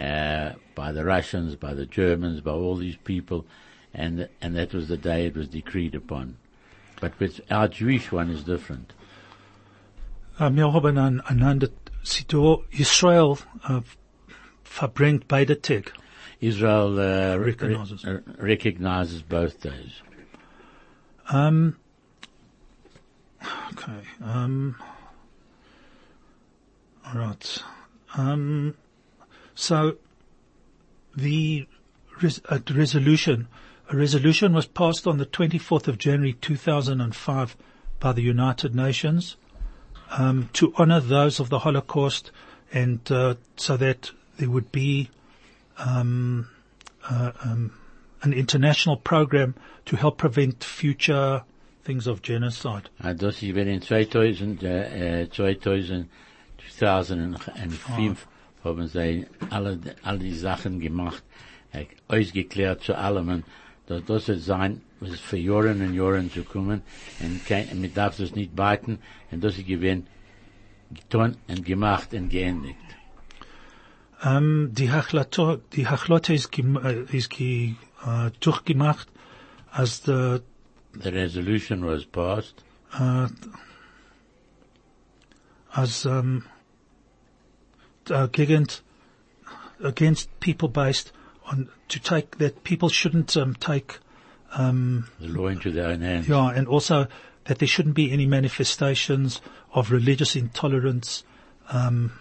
uh, 0.00 0.52
by 0.74 0.92
the 0.92 1.04
Russians, 1.04 1.56
by 1.56 1.74
the 1.74 1.86
Germans, 1.86 2.40
by 2.40 2.52
all 2.52 2.76
these 2.76 2.96
people, 2.96 3.44
and 3.92 4.28
and 4.40 4.56
that 4.56 4.72
was 4.72 4.88
the 4.88 4.96
day 4.96 5.26
it 5.26 5.36
was 5.36 5.48
decreed 5.48 5.94
upon. 5.94 6.36
But 7.00 7.18
with 7.18 7.40
our 7.50 7.68
Jewish 7.68 8.12
one 8.12 8.30
is 8.30 8.44
different. 8.44 8.92
Wir 10.38 10.72
haben 10.72 10.98
ein, 10.98 11.20
einander, 11.20 11.68
Israel 12.70 13.38
äh, 13.68 13.82
verbringt 14.64 15.28
beide 15.28 15.60
Tag. 15.60 15.92
Israel 16.40 16.98
uh, 16.98 17.36
Recognizes. 17.36 18.04
re- 18.04 18.20
recognizes 18.38 19.22
both 19.22 19.60
days. 19.60 20.02
Um, 21.30 21.76
okay. 23.72 24.02
Um, 24.22 24.76
right. 27.14 27.62
Um, 28.16 28.74
so 29.54 29.96
the 31.16 31.66
res- 32.22 32.40
a 32.48 32.62
resolution, 32.72 33.48
a 33.90 33.96
resolution 33.96 34.52
was 34.52 34.66
passed 34.66 35.06
on 35.06 35.18
the 35.18 35.26
24th 35.26 35.88
of 35.88 35.98
January 35.98 36.34
2005 36.34 37.56
by 38.00 38.12
the 38.12 38.22
United 38.22 38.74
Nations 38.74 39.36
um, 40.10 40.48
to 40.54 40.72
honor 40.76 41.00
those 41.00 41.40
of 41.40 41.50
the 41.50 41.60
Holocaust 41.60 42.30
and 42.72 43.00
uh, 43.10 43.34
so 43.56 43.76
that 43.76 44.10
there 44.36 44.50
would 44.50 44.72
be 44.72 45.10
um, 45.78 46.48
uh, 47.08 47.32
um, 47.42 47.72
an 48.22 48.32
international 48.32 48.96
program 48.96 49.54
to 49.86 49.96
help 49.96 50.18
prevent 50.18 50.64
future 50.64 51.42
things 51.84 52.06
of 52.06 52.22
genocide. 52.22 52.88
Uh, 53.02 53.12
das 53.12 53.42
ist 53.42 53.56
in 53.56 53.80
2000, 53.80 54.62
äh, 54.62 55.22
äh, 55.22 55.30
2000, 55.30 56.08
2005 56.78 58.26
haben 58.64 58.88
sie 58.88 59.26
alle, 59.50 59.78
alle 60.02 60.18
die 60.18 60.34
Sachen 60.34 60.80
gemacht, 60.80 61.22
äh, 61.72 61.86
ausgeklärt 62.08 62.82
zu 62.82 62.96
allem. 62.96 63.28
Und 63.28 63.44
das, 63.86 64.28
wird 64.28 64.40
sein, 64.40 64.80
was 65.00 65.20
für 65.20 65.36
Jahren 65.36 65.80
und 65.82 65.94
Jahren 65.94 66.30
zu 66.30 66.42
kommen. 66.42 66.82
Und 67.20 67.46
kein, 67.46 67.68
man 67.80 67.92
darf 67.92 68.16
das 68.16 68.34
nicht 68.34 68.56
beiten 68.56 68.98
und 69.30 69.44
das 69.44 69.58
ist 69.58 69.66
gewesen, 69.66 70.06
getan 70.90 71.36
und 71.48 71.64
gemacht 71.64 72.14
und 72.14 72.28
geendigt. 72.30 72.78
Ähm, 74.22 74.70
die 74.72 74.90
Hachlato, 74.90 75.56
die 75.74 75.86
Hachlotte 75.86 76.32
ist, 76.32 76.56
äh, 76.58 77.04
ist 77.12 77.30
ge, 77.30 77.74
äh, 78.06 78.30
durchgemacht, 78.40 79.08
als 79.70 80.02
der, 80.02 80.40
The 81.02 81.08
resolution 81.08 81.84
was 81.84 82.04
passed. 82.04 82.64
Äh, 82.98 83.26
als 85.70 86.06
ähm, 88.10 88.24
against 88.24 88.82
against 89.82 90.28
people 90.40 90.68
based 90.68 91.12
on 91.50 91.68
to 91.88 91.98
take 92.00 92.38
that 92.38 92.64
people 92.64 92.88
shouldn't 92.88 93.36
um, 93.36 93.54
take 93.54 93.98
um, 94.56 95.08
the 95.20 95.28
law 95.28 95.48
into 95.48 95.70
their 95.70 95.88
own 95.88 96.00
hands. 96.00 96.28
yeah, 96.28 96.48
and 96.50 96.66
also 96.68 97.06
that 97.44 97.58
there 97.58 97.68
shouldn't 97.68 97.94
be 97.94 98.10
any 98.12 98.26
manifestations 98.26 99.40
of 99.74 99.90
religious 99.90 100.36
intolerance 100.36 101.24
um, 101.70 102.12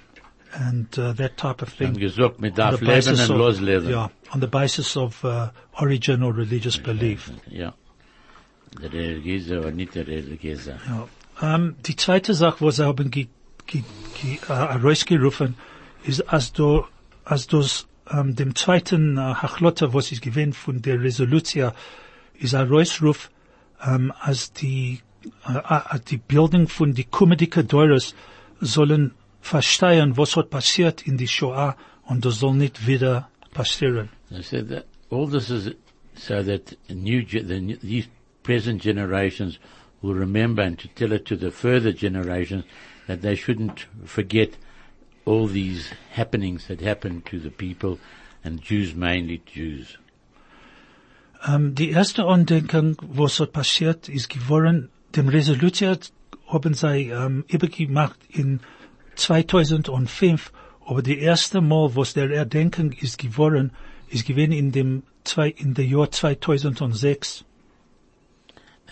and 0.54 0.88
uh, 1.00 1.14
that 1.14 1.38
type 1.38 1.62
of 1.62 1.70
thing. 1.70 1.94
gesagt, 1.94 2.36
on 2.40 2.42
the 2.42 2.86
basis 2.86 3.30
of- 3.30 3.90
Yeah, 3.90 4.08
on 4.32 4.40
the 4.40 4.48
basis 4.48 4.98
of 4.98 5.24
uh, 5.26 5.50
origin 5.80 6.22
or 6.24 6.34
religious 6.34 6.78
belief. 6.78 7.32
Ja. 7.50 7.74
Der 8.82 8.90
religiöse 8.92 9.60
oder 9.60 9.72
nicht 9.72 9.94
der 9.96 10.08
religiöse. 10.08 10.80
Ja. 10.88 11.08
Ähm, 11.42 11.76
die 11.86 11.96
zweite 11.96 12.34
Sache, 12.34 12.66
was 12.66 12.78
sie 12.78 12.86
haben 12.86 13.12
ge, 13.12 13.28
ge, 13.68 13.84
ge, 14.20 14.38
äh, 14.48 14.54
herausgerufen, 14.54 15.56
ist, 16.04 16.22
als 16.22 16.54
du, 16.54 16.86
als 17.26 17.48
du 17.48 17.64
ähm, 18.12 18.36
dem 18.36 18.56
zweiten 18.56 19.18
äh, 19.18 19.22
Hachlotte, 19.22 19.94
was 19.94 20.12
ist 20.12 20.22
gewinnt 20.22 20.56
von 20.56 20.82
der 20.82 21.02
Resolution, 21.02 21.72
ist 22.40 22.56
ein 22.56 22.68
Reusruf, 22.68 23.30
ähm, 23.86 24.14
als 24.20 24.54
die, 24.54 25.02
äh, 25.48 25.58
äh, 25.58 26.00
die 26.10 26.18
Bildung 26.18 26.68
von 26.68 26.94
die 26.94 27.06
kommendike 27.06 27.64
Deures 27.64 28.16
sollen 28.60 29.14
verstehen, 29.42 30.18
was 30.18 30.36
hat 30.36 30.50
passiert 30.50 31.06
in 31.06 31.18
die 31.18 31.28
Shoah 31.28 31.76
und 32.06 32.26
das 32.26 32.40
soll 32.40 32.56
nicht 32.56 32.88
wieder 32.88 33.30
passieren. 33.54 34.10
I 34.32 34.42
that 34.42 34.86
all 35.12 35.28
this 35.28 35.50
is 35.50 35.76
so 36.16 36.42
that 36.44 36.78
new, 36.90 37.26
the, 37.26 37.78
these 37.82 38.08
present 38.44 38.82
generations 38.82 39.60
will 40.02 40.14
remember 40.14 40.64
and 40.64 40.78
to 40.80 40.88
tell 40.96 41.12
it 41.12 41.26
to 41.26 41.36
the 41.36 41.52
further 41.52 41.94
generations 41.94 42.64
that 43.08 43.22
they 43.22 43.36
shouldn't 43.36 43.88
forget 44.06 44.52
all 45.26 45.48
these 45.48 45.92
happenings 46.12 46.68
that 46.68 46.82
happened 46.82 47.26
to 47.26 47.40
the 47.40 47.52
people 47.52 48.00
and 48.44 48.62
Jews 48.62 48.94
mainly 48.96 49.42
Jews. 49.46 49.98
Ähm, 51.46 51.76
die 51.76 51.92
erste 51.92 52.26
Andenken, 52.26 52.96
was 53.02 53.38
dort 53.38 53.54
passiert, 53.54 54.10
ist 54.10 54.30
geworden, 54.30 54.90
dem 55.16 55.28
Resolution 55.28 55.98
haben 56.48 56.74
sie 56.74 57.10
ähm, 57.10 57.44
übergemacht 57.48 58.20
in 58.30 58.60
2005, 59.16 60.52
aber 60.86 61.02
die 61.02 61.20
erste 61.20 61.62
Mal, 61.62 61.96
was 61.96 62.14
der 62.14 62.30
Erdenken 62.32 62.92
ist 62.92 63.18
geworden, 63.18 63.72
ist 64.10 64.26
gewesen 64.26 64.52
in 64.52 64.72
dem 64.72 65.04
zwei, 65.24 65.50
in 65.50 65.74
der 65.74 65.86
Jahr 65.86 66.12
2006. 66.12 67.46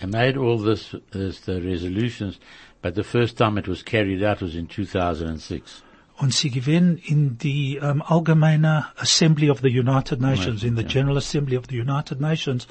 They 0.00 0.06
made 0.06 0.38
all 0.38 0.58
this, 0.58 0.96
this 1.12 1.44
the 1.44 1.60
resolutions, 1.60 2.38
but 2.80 2.94
the 2.94 3.04
first 3.04 3.36
time 3.38 3.58
it 3.58 3.68
was 3.68 3.84
carried 3.84 4.22
out 4.22 4.42
was 4.42 4.54
in 4.54 4.66
2006. 4.66 5.82
Und 6.22 6.32
sie 6.32 6.50
gewinnen 6.50 6.98
in 6.98 7.36
die 7.36 7.78
ähm, 7.78 8.00
um, 8.00 8.02
allgemeine 8.02 8.86
Assembly 8.96 9.50
of 9.50 9.58
the 9.60 9.68
United 9.68 10.20
Nations, 10.20 10.62
in 10.62 10.76
the. 10.76 10.84
General 10.84 11.16
Assembly 11.16 11.56
of 11.56 11.64
the 11.68 11.76
United 11.76 12.20
Nations, 12.20 12.68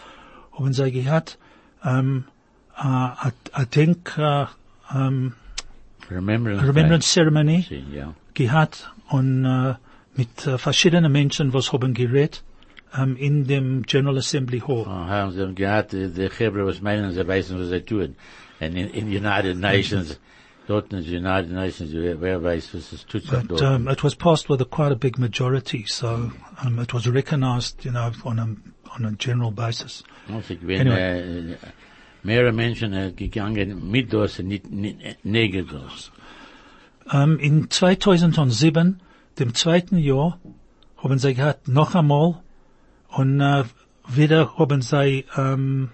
haben 0.57 0.71
sie 0.71 0.89
gehabt, 0.89 1.37
ähm, 1.83 1.89
um, 1.89 2.23
äh, 2.77 2.87
uh, 2.87 2.87
a, 2.87 3.31
a 3.51 3.65
Denk, 3.65 4.17
äh, 4.17 4.21
uh, 4.21 4.45
ähm, 4.95 4.97
um, 4.97 5.33
Remembrance, 6.09 6.65
Remembrance 6.65 7.07
Ceremony 7.13 7.65
Day. 7.67 7.83
Yeah. 7.93 8.15
gehabt 8.35 8.89
und 9.09 9.43
äh, 9.43 9.75
mit 10.15 10.47
uh, 10.47 10.51
äh, 10.51 10.57
verschiedenen 10.57 11.11
Menschen, 11.11 11.51
was 11.51 11.73
haben 11.73 11.93
geredet, 11.93 12.43
ähm, 12.97 13.17
in 13.17 13.47
dem 13.47 13.81
General 13.83 14.17
Assembly 14.17 14.61
Hall. 14.61 14.85
Oh, 14.87 15.09
haben 15.09 15.31
sie 15.33 15.53
gehabt, 15.55 15.91
die 15.91 16.29
Hebrew 16.37 16.67
was 16.67 16.81
meinen, 16.81 17.11
sie 17.11 17.27
wissen, 17.27 17.59
was 17.59 17.67
sie 17.67 17.81
tun. 17.81 18.15
And 18.61 18.77
in, 18.77 18.87
in 18.91 19.07
United 19.07 19.57
Nations, 19.57 20.17
dort 20.71 20.93
in 20.93 21.03
the 21.03 21.09
United 21.09 21.51
Nations, 21.51 21.91
wer, 21.93 22.39
weiß, 22.41 22.73
was 22.73 22.93
es 22.93 23.03
tut. 23.05 23.23
But 23.29 23.61
um, 23.61 23.87
it 23.87 24.03
was 24.03 24.15
passed 24.15 24.49
with 24.49 24.61
a 24.61 24.65
quite 24.65 24.91
a 24.91 24.95
big 24.95 25.17
majority, 25.17 25.85
so 25.87 26.31
um, 26.63 26.79
it 26.79 26.93
was 26.93 27.07
recognized, 27.07 27.83
you 27.85 27.91
know, 27.91 28.11
on 28.23 28.39
a 28.39 28.47
on 28.95 29.05
a 29.05 29.11
general 29.11 29.51
basis. 29.51 30.03
Also, 30.29 30.55
wenn, 30.61 30.87
äh, 30.87 31.57
mehrere 32.23 32.51
Menschen 32.53 33.15
gegangen 33.15 33.89
mit 33.91 34.13
das 34.13 34.39
und 34.39 34.47
nicht, 34.47 34.71
nicht, 34.71 35.17
neben 35.23 35.67
das. 35.67 36.11
In 37.39 37.69
2007, 37.69 39.01
dem 39.39 39.53
zweiten 39.53 39.97
Jahr, 39.97 40.39
haben 40.97 41.17
sie 41.17 41.33
gehabt 41.33 41.67
noch 41.67 41.95
einmal 41.95 42.41
und 43.09 43.41
äh, 43.41 43.63
wieder 44.07 44.57
haben 44.57 44.81
sie 44.81 45.25
ähm, 45.35 45.89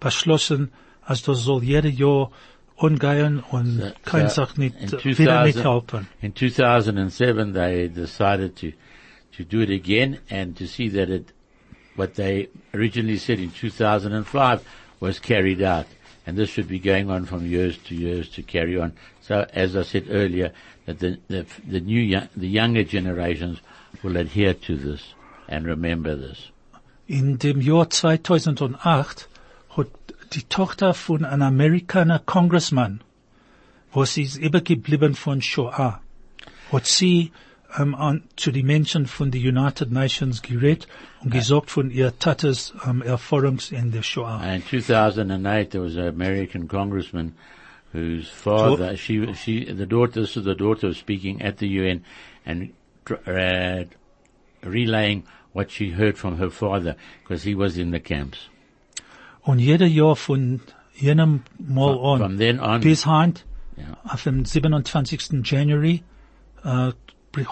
beschlossen, 0.00 0.70
als 1.02 1.22
das 1.22 1.42
soll 1.42 1.64
jedes 1.64 1.98
Jahr 1.98 2.30
umgehen 2.78 3.42
und 3.50 3.80
So- 3.80 3.92
kein 4.04 4.28
so 4.28 4.46
nicht, 4.56 4.76
in 4.80 4.88
äh, 4.88 5.18
wieder 5.18 5.44
nicht 5.44 5.62
helfen. 5.62 6.06
In 6.22 6.34
2007, 6.34 7.52
they 7.52 7.88
decided 7.88 8.56
to, 8.56 8.72
to 9.36 9.44
do 9.44 9.60
it 9.60 9.70
again 9.70 10.18
and 10.30 10.56
to 10.56 10.66
see 10.66 10.88
that 10.90 11.10
it, 11.10 11.32
what 11.96 12.14
they 12.14 12.48
originally 12.72 13.18
said 13.18 13.38
in 13.38 13.52
2005 13.52 14.60
was 15.00 15.20
carried 15.20 15.62
out. 15.62 15.86
And 16.26 16.36
this 16.36 16.50
should 16.50 16.68
be 16.68 16.78
going 16.78 17.10
on 17.10 17.24
from 17.24 17.46
years 17.46 17.78
to 17.88 17.94
years 17.94 18.28
to 18.30 18.42
carry 18.42 18.78
on. 18.78 18.92
So, 19.22 19.46
as 19.54 19.74
I 19.74 19.82
said 19.82 20.06
earlier, 20.10 20.52
that 20.86 20.98
the, 20.98 21.18
the, 21.28 21.46
the 21.66 21.80
new, 21.80 22.00
young, 22.00 22.28
the 22.36 22.48
younger 22.48 22.84
generations 22.84 23.60
will 24.02 24.16
adhere 24.16 24.54
to 24.54 24.76
this 24.76 25.14
and 25.48 25.66
remember 25.66 26.14
this. 26.14 26.50
In 27.08 27.36
dem 27.36 27.62
Jahr 27.62 27.86
2008 27.86 29.26
hat 29.74 29.88
die 30.32 30.42
Tochter 30.42 30.94
von 30.94 31.24
einem 31.24 31.42
Amerikaner 31.42 32.18
Congressman, 32.18 33.00
was 33.92 34.16
ist 34.16 34.36
übergeblieben 34.36 35.14
von 35.14 35.40
Shoah, 35.42 36.00
hat 36.70 36.86
sie 36.86 37.32
ähm, 37.78 37.94
an, 37.94 38.22
zu 38.36 38.50
den 38.50 38.66
Menschen 38.66 39.06
von 39.06 39.30
den 39.30 39.56
United 39.56 39.90
Nations 39.90 40.42
geredet 40.42 40.88
und 41.22 41.30
gesagt 41.30 41.70
von 41.70 41.90
ihr 41.90 42.18
Tates 42.18 42.74
ähm, 42.86 43.02
Erfahrungs 43.02 43.72
in 43.72 43.92
der 43.92 44.02
Shoah. 44.02 44.42
In 44.44 44.62
2008, 44.64 45.70
there 45.70 45.84
was 45.84 45.96
an 45.96 46.08
American 46.08 46.68
congressman 46.68 47.34
whose 47.92 48.28
father, 48.28 48.96
she, 48.96 49.32
she, 49.34 49.64
the 49.64 49.86
daughter, 49.86 50.26
so 50.26 50.42
the 50.42 50.54
daughter 50.54 50.92
speaking 50.92 51.40
at 51.42 51.58
the 51.58 51.68
UN 51.68 52.04
and 52.44 52.72
uh, 53.26 53.84
relaying 54.62 55.24
what 55.52 55.70
she 55.70 55.90
heard 55.90 56.18
from 56.18 56.36
her 56.36 56.50
father 56.50 56.96
because 57.22 57.44
he 57.44 57.54
was 57.54 57.78
in 57.78 57.90
the 57.90 58.00
camps. 58.00 58.48
Und 59.48 59.60
jeder 59.60 59.86
Jahr 59.86 60.14
von 60.14 60.60
jenem 60.94 61.40
Mal 61.58 61.94
From, 61.94 62.04
an 62.12 62.18
from 62.18 62.36
then 62.38 62.60
on, 62.60 62.80
bis 62.82 63.06
heint, 63.06 63.46
ja, 63.78 63.96
auf 64.04 64.22
dem 64.24 64.44
27. 64.44 65.40
January, 65.42 66.02
äh, 66.64 66.92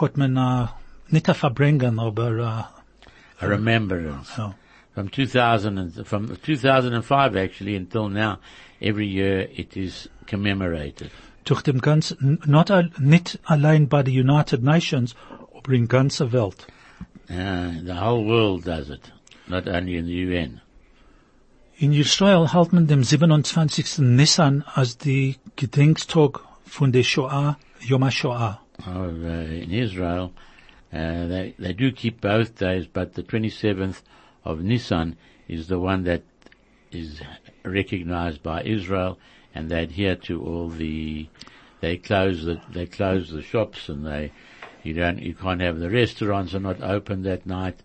hat 0.03 0.17
man 0.19 0.37
äh, 0.37 0.67
nicht 1.09 1.27
Verbringen, 1.27 1.99
aber 1.99 2.71
a 3.41 3.47
remembrance. 3.47 4.31
äh, 4.37 4.41
ja. 4.43 4.55
From 4.93 5.11
2000, 5.11 5.79
and, 5.79 6.07
from 6.07 6.29
2005 6.43 7.35
actually 7.35 7.77
until 7.77 8.11
now, 8.11 8.37
every 8.79 9.07
year 9.07 9.49
it 9.57 9.75
is 9.75 10.11
commemorated. 10.29 11.11
durch 11.45 11.63
dem 11.63 11.81
ganzen, 11.81 12.41
not, 12.45 12.71
al- 12.71 12.91
nicht 12.99 13.39
allein 13.45 13.89
bei 13.89 14.03
den 14.03 14.29
United 14.29 14.63
Nations, 14.63 15.15
aber 15.57 15.73
in 15.73 15.89
ganzer 15.89 16.31
Welt. 16.33 16.67
Uh, 17.31 17.73
the 17.87 17.95
whole 17.99 18.27
world 18.27 18.67
does 18.67 18.91
it, 18.91 19.13
not 19.49 19.67
only 19.67 19.97
in 19.97 20.05
the 20.05 20.27
UN. 20.27 20.61
In 21.79 21.93
Israel 21.93 22.55
hält 22.55 22.73
man 22.73 22.87
dem 22.87 23.05
27. 23.05 23.99
Nissan 23.99 24.65
als 24.75 24.97
die 24.97 25.37
Gedenktag 25.57 26.41
von 26.65 26.91
der 26.91 27.03
Shoah, 27.03 27.59
Yom 27.81 28.03
HaShoah. 28.03 28.61
Oh, 28.87 28.91
uh, 28.91 29.63
in 29.63 29.71
Israel, 29.71 30.33
uh, 30.91 31.27
they 31.29 31.55
they 31.59 31.75
do 31.75 31.93
keep 31.93 32.23
both 32.23 32.59
days, 32.59 32.87
but 32.87 33.13
the 33.13 33.23
27th 33.23 34.01
of 34.43 34.61
Nissan 34.61 35.17
is 35.49 35.67
the 35.67 35.79
one 35.79 36.05
that 36.05 36.23
is 36.93 37.21
recognized 37.63 38.43
by 38.43 38.63
Israel, 38.63 39.19
and 39.55 39.69
they 39.69 39.83
adhere 39.83 40.17
to 40.17 40.43
all 40.43 40.71
the. 40.71 41.29
They 41.83 41.99
close 41.99 42.47
the 42.47 42.59
they 42.73 42.87
close 42.87 43.29
the 43.29 43.43
shops, 43.43 43.91
and 43.91 44.07
they 44.07 44.33
you 44.83 44.95
don't 44.95 45.21
you 45.21 45.35
can't 45.35 45.61
have 45.61 45.79
the 45.79 45.91
restaurants 45.91 46.55
are 46.55 46.61
not 46.61 46.81
open 46.81 47.23
that 47.25 47.45
night, 47.45 47.83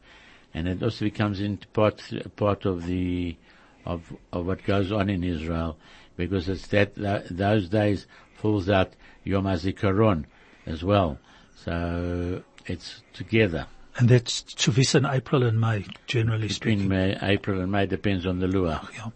and 0.53 0.69
it 0.69 0.81
also 0.81 1.03
becomes 1.03 1.41
into 1.41 1.67
part 1.67 2.01
part 2.37 2.63
of 2.63 2.85
the 2.85 3.35
of 3.85 4.13
of 4.31 4.45
what 4.45 4.63
goes 4.63 4.91
on 4.91 5.09
in 5.09 5.23
Israel 5.23 5.77
because 6.17 6.49
it's 6.49 6.67
that, 6.67 6.95
that 6.95 7.25
those 7.29 7.69
days 7.69 8.05
falls 8.35 8.69
out 8.69 8.93
Yom 9.23 9.45
HaZikaron 9.45 10.25
as 10.65 10.83
well, 10.83 11.17
so 11.55 12.43
it's 12.65 13.01
together. 13.13 13.67
And 13.97 14.07
that's 14.07 14.41
to 14.41 14.71
wissen 14.71 15.05
April 15.05 15.43
and 15.43 15.59
May, 15.59 15.85
generally 16.07 16.47
Between 16.47 16.79
speaking. 16.79 16.89
May, 16.89 17.17
April 17.21 17.59
and 17.59 17.71
May 17.71 17.87
depends 17.87 18.25
on 18.25 18.39
the 18.39 18.47
luach. 18.47 18.81
Oh, 18.83 18.89
ja. 18.95 19.11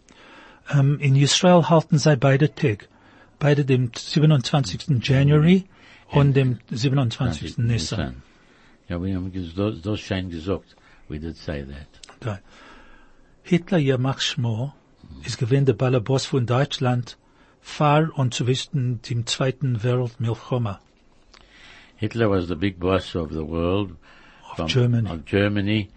Ähm, 0.67 0.95
um, 0.95 0.99
in 0.99 1.15
Israel 1.15 1.69
halten 1.69 1.97
sie 1.99 2.17
beide 2.17 2.53
Tag. 2.53 2.87
Beide 3.39 3.65
dem 3.65 3.91
27. 3.93 4.99
January 5.01 5.65
und 6.11 6.33
dem 6.33 6.59
27. 6.71 7.57
Nissan. 7.59 8.23
Ja, 8.89 9.01
wir 9.01 9.15
haben 9.15 9.31
das, 9.55 9.81
das 9.81 9.99
schön 9.99 10.29
gesagt. 10.29 10.75
We 11.07 11.19
did 11.19 11.37
say 11.37 11.63
that. 11.63 11.87
Okay. 12.21 12.39
Hitler, 13.47 13.77
ihr 13.77 13.99
macht 13.99 14.23
Schmor, 14.23 14.73
ist 15.23 15.37
gewesen 15.37 15.65
der 15.65 15.73
Ballerboss 15.73 16.25
von 16.25 16.47
Deutschland, 16.47 17.15
fahr 17.61 18.09
und 18.15 18.33
zu 18.33 18.47
wissen 18.47 19.03
dem 19.03 19.27
Zweiten 19.27 19.83
Weltmilchoma. 19.83 20.79
Hitler 21.95 22.31
was 22.31 22.47
the 22.47 22.55
big 22.55 22.79
boss 22.79 23.15
of 23.15 23.31
the 23.31 23.47
world. 23.47 23.91
Of 24.57 24.65
Germany. 24.65 25.11
Of 25.11 25.25
Germany. 25.25 25.89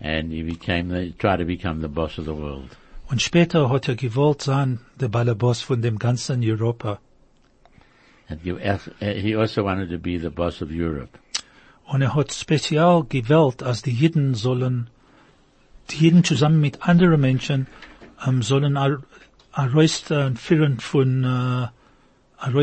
And 0.00 0.32
he 0.32 0.42
became 0.42 0.88
the, 0.88 1.12
tried 1.12 1.38
to 1.38 1.44
become 1.44 1.80
the 1.80 1.88
boss 1.88 2.18
of 2.18 2.24
the 2.24 2.34
world. 2.34 2.76
Und 3.08 3.22
später 3.22 3.70
hat 3.70 3.86
er 3.86 3.94
gewollt 3.94 4.42
sein, 4.42 4.80
der 5.00 5.08
Ballerboss 5.08 5.62
von 5.62 5.80
dem 5.80 6.00
ganzen 6.00 6.42
Europa. 6.42 6.98
And 8.28 8.40
he 8.42 8.52
he 9.00 9.36
also 9.36 9.62
wanted 9.62 9.90
to 9.90 9.98
be 9.98 10.18
the 10.18 10.30
boss 10.30 10.60
of 10.60 10.70
Europe. 10.72 11.16
Und 11.84 12.02
er 12.02 12.16
hat 12.16 12.32
speziell 12.32 13.04
gewählt, 13.08 13.62
als 13.62 13.82
die 13.82 13.92
Jiden 13.92 14.34
sollen, 14.34 14.90
die 15.90 15.96
Jiden 16.04 16.24
zusammen 16.24 16.60
mit 16.60 16.82
anderen 16.82 17.20
Menschen, 17.20 17.66
ähm, 18.26 18.42
sollen 18.42 18.76
ar- 18.76 19.02
führen 20.36 20.80
von, 20.80 21.24
äh, 21.24 21.68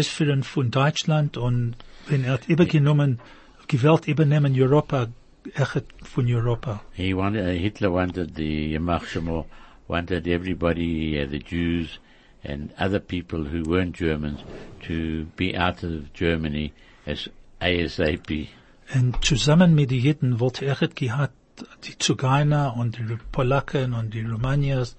führen 0.10 0.44
von 0.44 0.70
Deutschland 0.72 1.38
und 1.38 1.76
wenn 2.08 2.24
er 2.24 2.40
übergenommen, 2.48 3.20
gewählt 3.68 4.08
übernehmen 4.08 4.54
Europa, 4.56 5.08
echt 5.56 5.86
von 6.04 6.28
Europa. 6.28 6.82
He 6.94 7.14
wanted, 7.16 7.46
uh, 7.46 7.50
Hitler 7.60 7.92
wanted 7.92 8.36
the 8.36 8.74
Yamach 8.74 9.06
Shemor, 9.06 9.46
wanted 9.88 10.28
everybody, 10.28 11.20
uh, 11.22 11.28
the 11.30 11.40
Jews 11.40 12.00
and 12.44 12.72
other 12.78 13.00
people 13.00 13.40
who 13.46 13.64
weren't 13.64 13.94
Germans 13.98 14.40
to 14.88 15.26
be 15.38 15.58
out 15.58 15.84
of 15.84 16.12
Germany 16.14 16.74
as 17.06 17.30
ASAP. 17.60 18.50
Und 18.94 19.24
zusammen 19.24 19.74
mit 19.74 19.92
den 19.92 20.00
Jiden 20.00 20.40
wollte 20.40 20.66
er 20.66 20.76
gehabt, 20.76 21.34
die 21.84 21.98
Zugainer 21.98 22.76
und 22.78 22.98
die 22.98 23.18
Polaken 23.32 23.94
und 23.94 24.14
die 24.14 24.22
Romaniers 24.22 24.96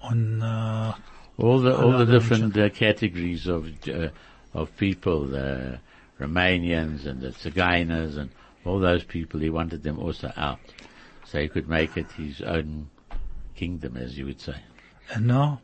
und, 0.00 0.40
äh, 0.40 0.92
All 1.36 1.58
the, 1.58 1.70
all 1.70 1.98
the 1.98 2.06
different 2.06 2.56
uh, 2.56 2.68
categories 2.70 3.48
of, 3.48 3.66
uh, 3.88 4.10
of 4.52 4.70
people, 4.76 5.26
the 5.26 5.80
Romanians 6.20 7.06
and 7.06 7.20
the 7.20 7.32
Tsigainers 7.32 8.16
and 8.16 8.30
all 8.64 8.78
those 8.78 9.02
people, 9.04 9.40
he 9.40 9.50
wanted 9.50 9.82
them 9.82 9.98
also 9.98 10.32
out. 10.36 10.60
So 11.24 11.40
he 11.40 11.48
could 11.48 11.68
make 11.68 11.96
it 11.96 12.12
his 12.12 12.40
own 12.40 12.88
kingdom, 13.56 13.96
as 13.96 14.16
you 14.16 14.26
would 14.26 14.40
say. 14.40 14.54
and 15.12 15.26
now 15.26 15.60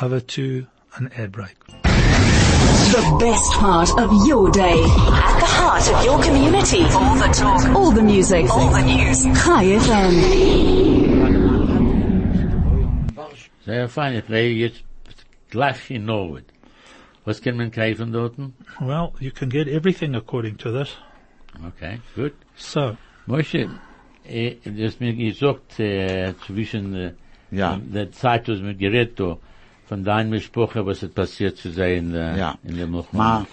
over 0.00 0.20
to 0.20 0.66
an 0.96 1.10
air 1.16 1.28
break. 1.28 1.56
The 2.92 3.16
best 3.18 3.52
part 3.54 3.90
of 3.98 4.26
your 4.26 4.50
day. 4.50 4.78
At 4.84 5.36
the 5.40 5.46
heart 5.58 5.88
of 5.92 6.04
your 6.04 6.22
community. 6.22 6.82
All 6.92 7.16
the 7.16 7.28
talk. 7.32 7.64
All 7.74 7.90
the 7.90 8.02
music. 8.02 8.50
All 8.50 8.68
the 8.70 8.82
news. 8.82 9.22
Chai 9.42 9.64
FM. 9.80 10.14
Sehr 13.64 13.88
fein, 13.88 14.14
ich 14.16 14.28
lege 14.28 14.60
jetzt 14.60 14.84
gleich 15.50 15.90
in 15.90 16.04
Norwood. 16.04 16.44
Was 17.24 17.40
kann 17.40 17.56
man 17.56 17.70
kaufen 17.70 18.12
dort? 18.12 18.34
Well, 18.80 19.14
you 19.20 19.30
can 19.30 19.48
get 19.48 19.68
everything 19.68 20.14
according 20.14 20.58
to 20.58 20.70
this. 20.70 20.94
Okay, 21.68 22.00
good. 22.14 22.34
So, 22.56 22.98
Moshe, 23.26 23.70
eh, 24.26 24.56
du 24.64 24.84
hast 24.84 25.00
mir 25.00 25.14
gesagt, 25.14 25.72
zwischen 26.44 26.94
eh, 26.94 27.06
eh, 27.06 27.12
Ja. 27.50 27.78
der 27.78 28.12
Zeit, 28.12 28.48
was 28.48 28.60
mir 28.60 28.74
geredet 28.74 29.18
hat, 29.20 29.38
von 29.92 30.04
deinem 30.04 30.40
Sprache, 30.40 30.86
was 30.86 31.02
ist 31.02 31.14
passiert 31.14 31.54
zu 31.58 31.70
sein 31.70 31.96
in 32.04 32.12
der, 32.12 32.36
Ja. 32.42 32.50
in 32.68 32.76
der 32.78 32.86
Ma, 32.86 32.96
Milchmann. 32.96 33.46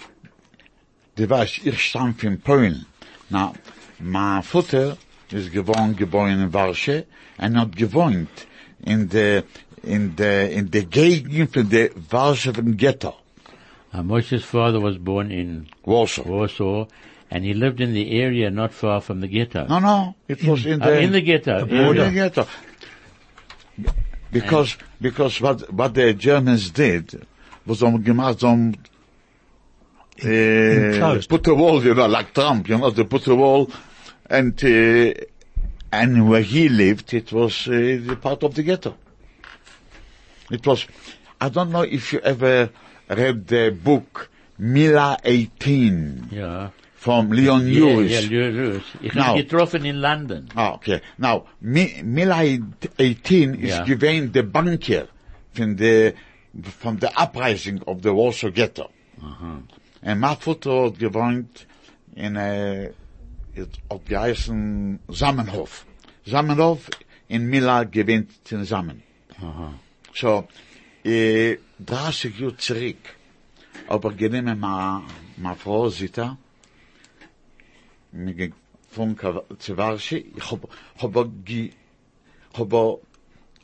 du 1.17 1.29
weißt, 1.29 1.65
ich 1.65 1.79
stamm 1.87 2.15
in 2.21 2.39
Polen. 2.39 2.85
Na, 3.29 3.51
mein 3.99 4.41
Vater 4.43 4.95
ist 5.37 5.51
gewohnt, 5.51 5.97
geboren 5.97 6.39
in 6.45 6.53
Warsche, 6.53 6.97
und 7.43 7.57
hat 7.59 7.75
gewohnt 7.75 8.29
in 8.91 9.09
der, 9.09 9.43
in 9.83 10.15
der, 10.15 10.49
in 10.57 10.71
der 10.71 10.85
Gegend 10.85 11.51
von 11.53 11.67
der 11.69 11.89
Warschauer 12.09 12.63
Ghetto, 12.83 13.13
Uh, 13.91 14.03
Moshe's 14.03 14.43
father 14.43 14.79
was 14.79 14.97
born 14.99 15.31
in 15.31 15.65
Warsaw. 15.83 16.23
Warsaw, 16.23 16.85
and 17.31 17.43
he 17.43 17.53
lived 17.53 17.81
in 17.81 17.91
the 17.93 18.05
area 18.23 18.51
not 18.51 18.71
far 18.71 19.01
from 19.01 19.19
the 19.19 19.27
ghetto. 19.27 19.65
No, 19.67 19.79
no, 19.79 20.13
it 20.27 20.43
was 20.47 20.63
in 20.65 20.79
Uh, 20.79 20.85
the, 20.85 20.99
in 21.01 21.11
the 21.11 21.21
ghetto. 21.21 21.65
in 21.65 21.95
the 21.97 22.11
ghetto. 22.13 22.45
Because, 24.31 24.77
because 25.01 25.41
what, 25.41 25.71
what 25.73 25.93
the 25.93 26.13
Germans 26.13 26.69
did 26.69 27.25
was 27.65 27.81
on 27.81 28.03
gemacht, 28.03 28.43
um, 28.43 28.75
uh, 30.21 31.21
put 31.27 31.47
a 31.47 31.55
wall, 31.55 31.83
you 31.83 31.95
know, 31.95 32.07
like 32.07 32.33
Trump, 32.33 32.67
you 32.69 32.77
know, 32.77 32.89
they 32.89 33.03
put 33.05 33.25
a 33.27 33.35
wall, 33.35 33.71
and, 34.29 34.63
uh, 34.63 35.13
and 35.91 36.29
where 36.29 36.41
he 36.41 36.69
lived, 36.69 37.13
it 37.13 37.31
was 37.31 37.67
uh, 37.67 37.71
the 37.71 38.17
part 38.21 38.43
of 38.43 38.53
the 38.55 38.63
ghetto. 38.63 38.95
It 40.51 40.65
was, 40.65 40.85
I 41.39 41.49
don't 41.49 41.71
know 41.71 41.83
if 41.83 42.13
you 42.13 42.19
ever 42.19 42.69
read 43.07 43.47
the 43.47 43.71
book 43.71 44.29
Mila 44.57 45.17
18 45.23 46.29
Ja. 46.31 46.71
From 46.99 47.31
Leon 47.31 47.65
Ja, 47.67 47.79
Lewis. 47.79 48.11
ja, 48.29 48.47
Lewis. 48.49 48.83
Ich 49.01 49.13
Now- 49.13 49.23
habe 49.27 49.43
getroffen 49.43 49.85
in 49.85 49.95
London. 50.01 50.49
Ah, 50.55 50.73
okay. 50.73 50.99
Now, 51.17 51.45
Mi 51.61 52.01
Mila 52.03 52.41
18 52.97 53.53
is 53.53 53.75
gewähnt 53.85 54.35
der 54.35 54.43
Bankier 54.43 55.07
von 55.53 55.77
der, 55.77 56.13
from 56.79 56.99
the 56.99 57.07
uprising 57.15 57.81
of 57.83 58.01
the 58.03 58.09
Warsaw 58.09 58.51
Ghetto. 58.51 58.89
Und 60.01 60.19
mein 60.19 60.37
Vater 60.37 60.85
hat 60.87 60.99
gewohnt 60.99 61.65
in, 62.15 62.35
äh, 62.35 62.87
it 63.55 63.69
hat 63.89 64.05
geheißen 64.05 64.99
Samenhof. 65.09 65.85
Samenhof 66.25 66.89
in 67.29 67.45
Mila 67.47 67.83
gewähnt 67.85 68.29
in 68.51 68.65
Samen. 68.65 69.03
So, 70.13 70.47
äh, 71.05 71.57
30 71.79 72.37
Jahre 72.39 72.57
zurück, 72.57 72.97
aber 73.87 74.11
genommen 74.11 74.59
ma, 74.59 75.01
ma 75.37 75.55
Frau 75.55 75.89
mir 78.11 78.33
gefunden 78.33 79.39
zu 79.59 79.77
Warsche, 79.77 80.17
ich 80.17 80.51
hab, 80.51 80.67
hab, 80.97 81.27
ge, 81.45 81.71
hab, 82.53 82.73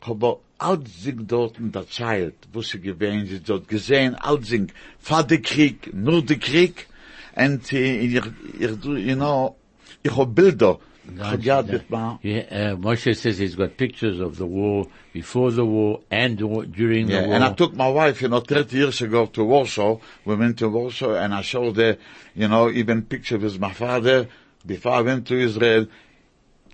hab 0.02 0.42
Altsing 0.58 1.28
dort 1.28 1.58
in 1.60 1.72
der 1.72 1.88
Zeit, 1.90 2.36
wo 2.54 2.62
sie 2.62 2.80
gewesen 2.80 3.28
sind, 3.28 3.50
dort 3.50 3.68
gesehen, 3.68 4.16
Altsing, 4.16 4.72
vor 5.00 5.24
der 5.24 5.42
Krieg, 5.42 5.94
nur 5.94 6.24
der 6.24 6.40
Krieg, 6.40 6.88
und, 7.36 7.72
ich, 7.74 8.16
ich, 8.16 8.22
you 8.60 9.16
know, 9.16 9.56
ich 10.02 10.16
hab 10.16 10.34
Bilder, 10.34 10.80
ich 11.14 11.22
hab 11.24 11.44
ja, 11.44 11.62
mit 11.62 11.90
ma, 11.90 12.20
Yeah, 12.24 12.74
uh, 12.74 12.78
Moshe 12.78 13.14
says 13.16 13.38
he's 13.38 13.56
got 13.56 13.78
pictures 13.78 14.20
of 14.20 14.38
the 14.38 14.46
war, 14.46 14.88
before 15.14 15.52
the 15.52 15.64
war, 15.66 16.02
and 16.10 16.38
du- 16.38 16.66
during 16.66 17.08
Yeah, 17.10 17.22
the 17.22 17.28
war. 17.28 17.36
and 17.36 17.44
I 17.44 17.54
took 17.54 17.76
my 17.76 17.90
wife, 17.90 18.22
you 18.22 18.28
know, 18.30 18.40
30 18.40 18.76
years 18.78 19.02
ago 19.02 19.26
to 19.28 19.44
Warsaw. 19.44 20.00
We 20.26 20.36
went 20.36 20.58
to 20.60 20.70
Warsaw 20.70 21.14
and 21.16 21.34
I 21.34 21.42
showed 21.42 21.78
her, 21.78 21.98
you 22.36 22.48
know, 22.48 22.70
even 22.70 23.04
picture 23.04 23.38
with 23.38 23.60
my 23.60 23.72
father 23.74 24.28
before 24.66 24.94
I 24.94 25.02
went 25.02 25.28
to 25.28 25.36
Israel. 25.36 25.88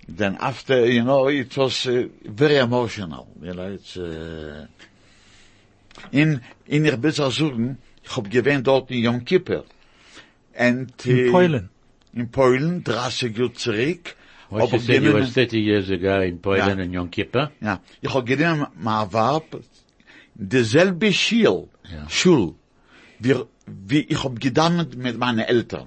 Then 0.08 0.36
after, 0.40 0.84
you 0.86 1.04
know, 1.04 1.28
it 1.28 1.56
was 1.56 1.86
uh, 1.86 2.08
very 2.24 2.56
emotional. 2.56 3.28
You 3.40 3.54
know, 3.54 3.70
it's, 3.72 3.96
uh, 3.96 4.66
in, 6.10 6.40
in 6.66 6.84
ich 6.86 7.02
will 7.02 7.12
sagen, 7.12 7.78
ich 8.02 8.16
hab 8.16 8.28
gewähnt 8.30 8.66
dort 8.66 8.90
in 8.90 8.98
Yom 9.02 9.24
Kippur. 9.24 9.64
And, 10.54 10.90
in 11.06 11.18
äh, 11.18 11.30
Polen. 11.30 11.68
in 12.14 12.30
Polen, 12.30 12.82
30 12.84 13.36
Jahre 13.38 13.52
zurück, 13.54 14.16
What 14.52 14.58
you 14.70 14.76
Aber 14.76 14.78
said 14.80 15.02
you 15.02 15.10
genommen- 15.12 15.20
was 15.22 15.32
30 15.32 15.60
years 15.60 15.88
ago 15.90 16.20
in 16.20 16.38
Poland 16.38 16.76
Ja. 16.78 16.84
and 16.84 16.92
Yom 16.92 17.08
Kippur. 17.10 17.50
Ja, 17.62 17.80
ich 18.02 18.12
hab 18.12 18.26
genommen, 18.26 18.66
ma 18.78 19.06
warb, 19.10 19.62
derselbe 20.34 21.10
Schil, 21.12 21.68
Ja. 21.90 22.08
Schul, 22.10 22.54
wie, 23.18 23.34
wie 23.66 24.00
ich 24.00 24.22
hab 24.22 24.38
gedammt 24.38 24.96
mit 24.96 25.16
meinen 25.16 25.38
Eltern. 25.40 25.86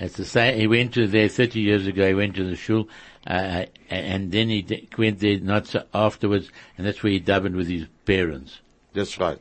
It's 0.00 0.16
the 0.16 0.24
same. 0.24 0.54
He 0.56 0.66
went 0.68 0.92
to 0.94 1.06
there 1.06 1.28
30 1.28 1.60
years 1.60 1.86
ago. 1.86 2.06
He 2.06 2.14
went 2.14 2.34
to 2.36 2.44
the 2.44 2.56
shul, 2.56 2.88
uh, 3.26 3.64
and 3.90 4.30
then 4.32 4.48
he 4.48 4.64
went 4.96 5.18
there 5.20 5.38
not 5.40 5.66
so 5.66 5.80
afterwards, 5.92 6.50
and 6.76 6.84
that's 6.86 7.02
where 7.02 7.12
he 7.12 7.20
davened 7.20 7.56
with 7.56 7.68
his 7.68 7.86
parents. 8.04 8.60
That's 8.92 9.18
right. 9.20 9.40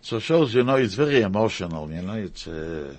So 0.00 0.18
shows, 0.20 0.54
you 0.54 0.62
know, 0.64 0.76
it's 0.76 0.94
very 0.94 1.22
emotional, 1.22 1.90
you 1.90 2.02
know, 2.02 2.14
it's, 2.14 2.46
uh, 2.46 2.94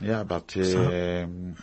yeah, 0.00 0.24
but, 0.24 0.56
um, 0.56 1.54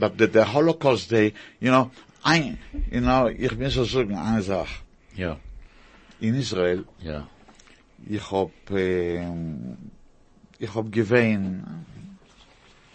but 0.00 0.18
the, 0.18 0.26
the 0.26 0.44
Holocaust 0.44 1.10
Day, 1.10 1.32
you 1.60 1.70
know, 1.70 1.92
ein, 2.24 2.58
you 2.90 3.00
know, 3.00 3.26
ich 3.26 3.56
muss 3.56 3.74
so 3.74 3.84
sagen, 3.84 4.16
eine 4.16 4.42
Sache. 4.42 4.82
Yeah, 5.16 5.36
In 6.20 6.34
Israel, 6.34 6.84
yeah. 7.04 7.28
ich 8.08 8.28
hab, 8.30 8.50
ähm, 8.70 9.76
ich 10.58 10.74
hab 10.74 10.90
gewesen 10.90 11.86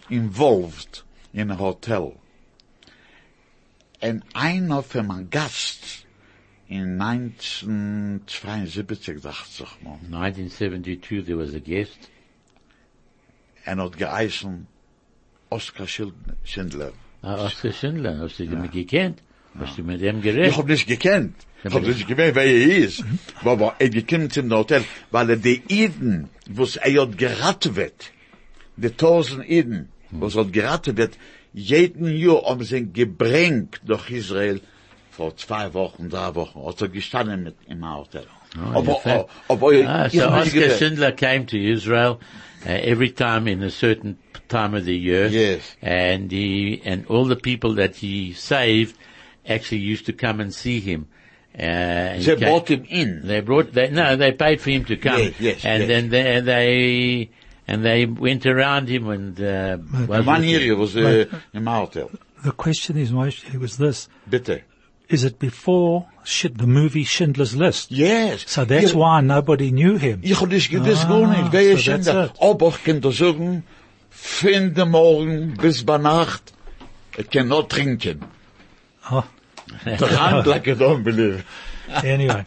involved 0.08 1.04
in 1.32 1.50
a 1.50 1.58
hotel. 1.58 2.16
Und 4.00 4.22
einer 4.34 4.82
von 4.82 5.06
meinem 5.06 5.30
Gast 5.30 6.04
in 6.68 7.00
1972, 7.00 9.22
dachte 9.22 9.64
ich 9.64 9.82
mal, 9.82 9.98
1972, 10.10 11.24
there 11.24 11.38
was 11.38 11.54
a 11.54 11.60
guest. 11.60 12.10
er 13.66 13.76
hat 13.76 13.98
geheißen 13.98 14.68
Oskar 15.50 15.86
Schindler. 15.86 16.92
Uh, 17.22 17.26
Oscar 17.46 17.72
Schindler. 17.72 18.18
Hast 18.18 18.38
du 18.38 18.46
den 18.46 18.70
gekannt? 18.70 19.22
Hast 19.58 19.78
du 19.78 19.82
mit 19.82 20.00
ihm 20.02 20.18
Ich 20.18 20.24
geredet? 20.24 20.56
hab 20.56 20.66
nicht 20.66 20.86
gekannt. 20.86 21.34
Ich 21.64 21.72
hab 21.72 21.82
nicht 21.82 22.06
gewusst, 22.06 22.34
wer 22.34 22.44
er 22.44 22.76
ist. 22.78 23.04
Aber 23.42 23.74
er 23.78 23.88
gekommen 23.88 24.30
zum 24.30 24.50
Hotel, 24.52 24.84
weil 25.10 25.30
er 25.30 25.36
die 25.36 25.62
Iden, 25.68 26.28
was 26.48 26.76
er 26.76 27.02
hat 27.02 27.16
gerattet 27.18 27.74
wird, 27.76 28.10
die 28.76 28.90
tausend 28.90 29.48
Iden, 29.48 29.88
was 30.10 30.36
hat 30.36 30.52
gerattet 30.52 30.96
wird, 30.96 31.16
jeden 31.52 32.06
Jahr 32.14 32.42
haben 32.44 32.64
sie 32.64 32.92
gebringt 32.92 33.80
durch 33.84 34.10
Israel 34.10 34.60
vor 35.10 35.34
zwei 35.36 35.72
Wochen, 35.72 36.10
drei 36.10 36.34
Wochen, 36.34 36.62
hat 36.66 36.82
er 36.82 36.88
gestanden 36.88 37.44
mit 37.44 37.56
im 37.66 37.82
Hotel. 37.88 38.26
Oh, 38.58 38.78
aber, 38.78 38.94
fact- 39.00 39.30
aber, 39.48 39.72
Ah, 39.86 40.08
so 40.08 40.30
hab 40.30 40.44
nicht 40.44 40.56
Oscar. 40.56 40.76
Schindler 40.78 41.12
came 41.12 41.46
to 41.46 41.58
Israel 41.58 42.20
uh, 42.64 42.70
every 42.70 43.10
time 43.10 43.48
in 43.48 43.62
a 43.62 43.70
certain 43.70 44.18
time 44.48 44.74
of 44.74 44.84
the 44.84 44.96
year. 44.96 45.26
Yes. 45.26 45.76
And 45.82 46.30
he, 46.30 46.80
and 46.84 47.06
all 47.06 47.24
the 47.26 47.36
people 47.36 47.74
that 47.76 47.96
he 47.96 48.32
saved 48.32 48.96
actually 49.48 49.80
used 49.80 50.06
to 50.06 50.12
come 50.12 50.40
and 50.40 50.52
see 50.54 50.80
him. 50.80 51.08
Uh, 51.58 52.18
They 52.18 52.36
brought 52.36 52.68
him 52.68 52.84
in. 52.88 53.26
They 53.26 53.40
brought, 53.40 53.72
they, 53.72 53.88
no, 53.90 54.16
they 54.16 54.32
paid 54.32 54.60
for 54.60 54.70
him 54.70 54.84
to 54.86 54.96
come. 54.96 55.18
Yes, 55.20 55.34
yes, 55.40 55.64
and 55.64 55.80
yes. 55.82 55.88
then 55.88 56.08
they, 56.10 56.40
they, 56.40 57.30
and 57.66 57.84
they 57.84 58.04
went 58.06 58.44
around 58.46 58.88
him 58.88 59.08
and, 59.08 59.40
uh, 59.40 59.76
One 59.76 60.26
with 60.26 60.44
year 60.44 60.58
him. 60.60 60.64
he 60.66 60.72
was 60.72 60.96
uh, 60.96 61.24
im 61.54 61.66
Hotel. 61.66 62.10
The 62.44 62.52
question 62.52 62.98
is, 62.98 63.10
Moshe, 63.10 63.52
it 63.54 63.58
was 63.58 63.78
this. 63.78 64.08
Bitte. 64.28 64.62
Is 65.08 65.22
it 65.24 65.38
before 65.38 66.06
shit, 66.24 66.58
the 66.58 66.66
movie 66.66 67.04
Schindler's 67.04 67.54
List? 67.54 67.90
Yes. 67.92 68.44
So 68.46 68.64
that's 68.64 68.92
Ja, 68.92 68.98
why 68.98 69.20
nobody 69.22 69.70
knew 69.70 69.96
him. 69.98 70.20
Ich 70.22 70.40
hab 70.40 70.48
nicht 70.48 70.68
gewusst, 70.70 71.04
Ah, 71.04 71.08
gar 71.08 71.28
nicht, 71.28 71.52
wer 71.52 71.62
so 71.62 71.68
ist 71.76 71.84
schon 71.84 71.94
that's 71.94 72.06
da. 72.06 72.24
it. 72.24 72.32
Aber 72.40 72.68
ich 72.68 72.82
kann 72.84 73.00
dir 73.00 73.12
sagen, 73.12 73.62
von 74.10 74.74
dem 74.74 74.90
Morgen 74.90 75.54
bis 75.56 75.84
bei 75.84 75.98
Nacht, 75.98 76.52
ich 77.16 77.30
kann 77.30 77.48
noch 77.48 77.68
trinken. 77.68 78.20
Ah. 79.04 79.22
Oh, 79.86 79.90
Drunk 79.96 80.46
like 80.46 80.66
you 80.66 80.74
don't 80.74 81.02
believe. 81.04 81.44
anyway. 81.88 82.44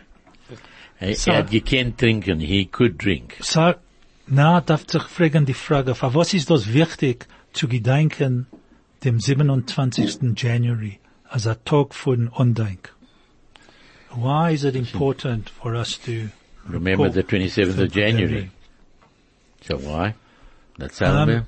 He 1.00 1.14
So- 1.16 1.32
er 1.32 1.38
had 1.38 1.52
gekannt 1.52 1.98
trinken. 1.98 2.42
He 2.42 2.66
could 2.66 2.98
drink. 2.98 3.38
So, 3.42 3.74
na, 4.28 4.60
darf 4.60 4.84
sich 4.86 5.04
fragen 5.04 5.46
die 5.46 5.54
Frage, 5.54 5.96
für 5.96 6.14
was 6.14 6.34
ist 6.34 6.50
das 6.50 6.74
wichtig 6.74 7.26
zu 7.54 7.68
gedenken 7.70 8.48
dem 9.06 9.20
27. 9.22 10.34
January 10.36 11.00
als 11.30 11.48
ein 11.48 11.58
Tag 11.66 11.94
von 11.94 12.28
Undenk? 12.30 12.94
Why 14.12 14.54
is 14.54 14.64
it 14.64 14.76
important 14.76 15.50
for 15.50 15.76
us 15.76 16.00
to 16.06 16.30
Remember 16.68 17.10
the 17.10 17.24
27th 17.24 17.80
of 17.80 17.92
January. 17.92 18.52
So 19.68 19.78
why? 19.78 20.14
That's 20.78 21.00
how 21.00 21.24
Um, 21.24 21.46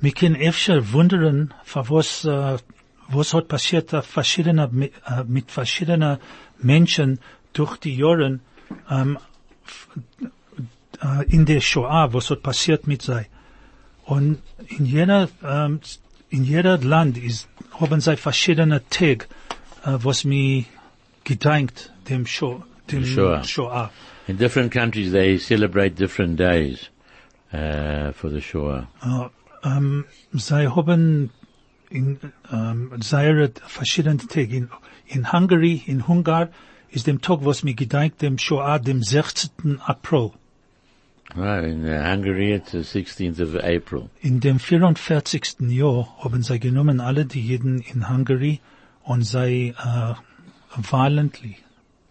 Wir 0.00 0.12
können 0.12 0.36
öfter 0.36 0.92
wundern, 0.92 1.54
was, 1.72 2.24
äh, 2.24 2.58
was 3.08 3.32
hat 3.34 3.48
passiert 3.48 3.94
auf 3.94 4.06
verschiedene, 4.06 4.68
äh, 5.06 5.24
mit 5.26 5.50
verschiedenen 5.50 6.18
Menschen 6.58 7.18
durch 7.54 7.78
die 7.78 7.96
Jahre, 7.96 8.40
ähm, 8.90 9.18
f- 9.64 9.88
äh, 11.02 11.24
in 11.32 11.46
der 11.46 11.60
Shoah, 11.60 12.12
was 12.12 12.28
hat 12.30 12.42
passiert 12.42 12.86
mit 12.86 13.02
sei. 13.02 13.28
Und 14.04 14.42
in 14.68 14.84
jeder, 14.86 15.28
ähm, 15.42 15.80
in 16.30 16.44
jeder 16.44 16.78
Land 16.78 17.18
ist, 17.18 17.48
haben 17.78 18.00
sie 18.00 18.16
verschiedene 18.16 18.82
Tage, 18.90 19.26
äh, 19.84 19.90
uh, 19.90 20.04
was 20.04 20.24
mir 20.24 20.64
gedenkt, 21.24 21.92
dem 22.08 22.26
Shoah, 22.26 22.64
dem 22.90 23.04
Shoah. 23.04 23.44
Shoah. 23.44 23.90
in 24.26 24.36
different 24.36 24.72
countries 24.72 25.12
they 25.12 25.38
celebrate 25.38 25.94
different 25.94 26.36
days, 26.36 26.88
uh, 27.52 28.12
for 28.12 28.28
the 28.28 28.40
Shoah. 28.40 28.88
Uh, 29.00 29.28
ähm, 29.64 30.04
um, 30.32 30.38
sie 30.38 30.74
haben 30.74 31.30
in 31.90 32.18
um, 32.50 32.92
ähm, 32.92 33.02
sehr 33.02 33.50
verschiedene 33.66 34.18
Tage. 34.18 34.56
In, 34.56 34.70
in 35.06 35.32
Hungary, 35.32 35.82
in 35.86 36.02
Ungarn, 36.02 36.48
ist 36.90 37.06
dem 37.06 37.20
Tag, 37.20 37.40
was 37.42 37.62
mir 37.62 37.74
gedenkt, 37.74 38.22
dem 38.22 38.38
Shoah, 38.38 38.78
dem 38.78 39.02
16. 39.02 39.80
April. 39.80 40.32
Right, 41.36 41.64
in 41.64 41.86
uh, 41.86 42.02
Hungary 42.02 42.52
it's 42.52 42.72
the 42.72 42.78
16th 42.78 43.40
of 43.40 43.56
April. 43.56 44.08
In 44.22 44.40
dem 44.40 44.58
44. 44.58 45.56
Jahr 45.68 46.08
haben 46.24 46.42
sie 46.42 46.58
genommen 46.58 47.00
alle 47.00 47.26
die 47.26 47.42
Jeden 47.42 47.80
in 47.80 48.08
Hungary 48.08 48.60
und 49.04 49.22
sie 49.22 49.74
äh, 49.76 50.14
violently 50.76 51.56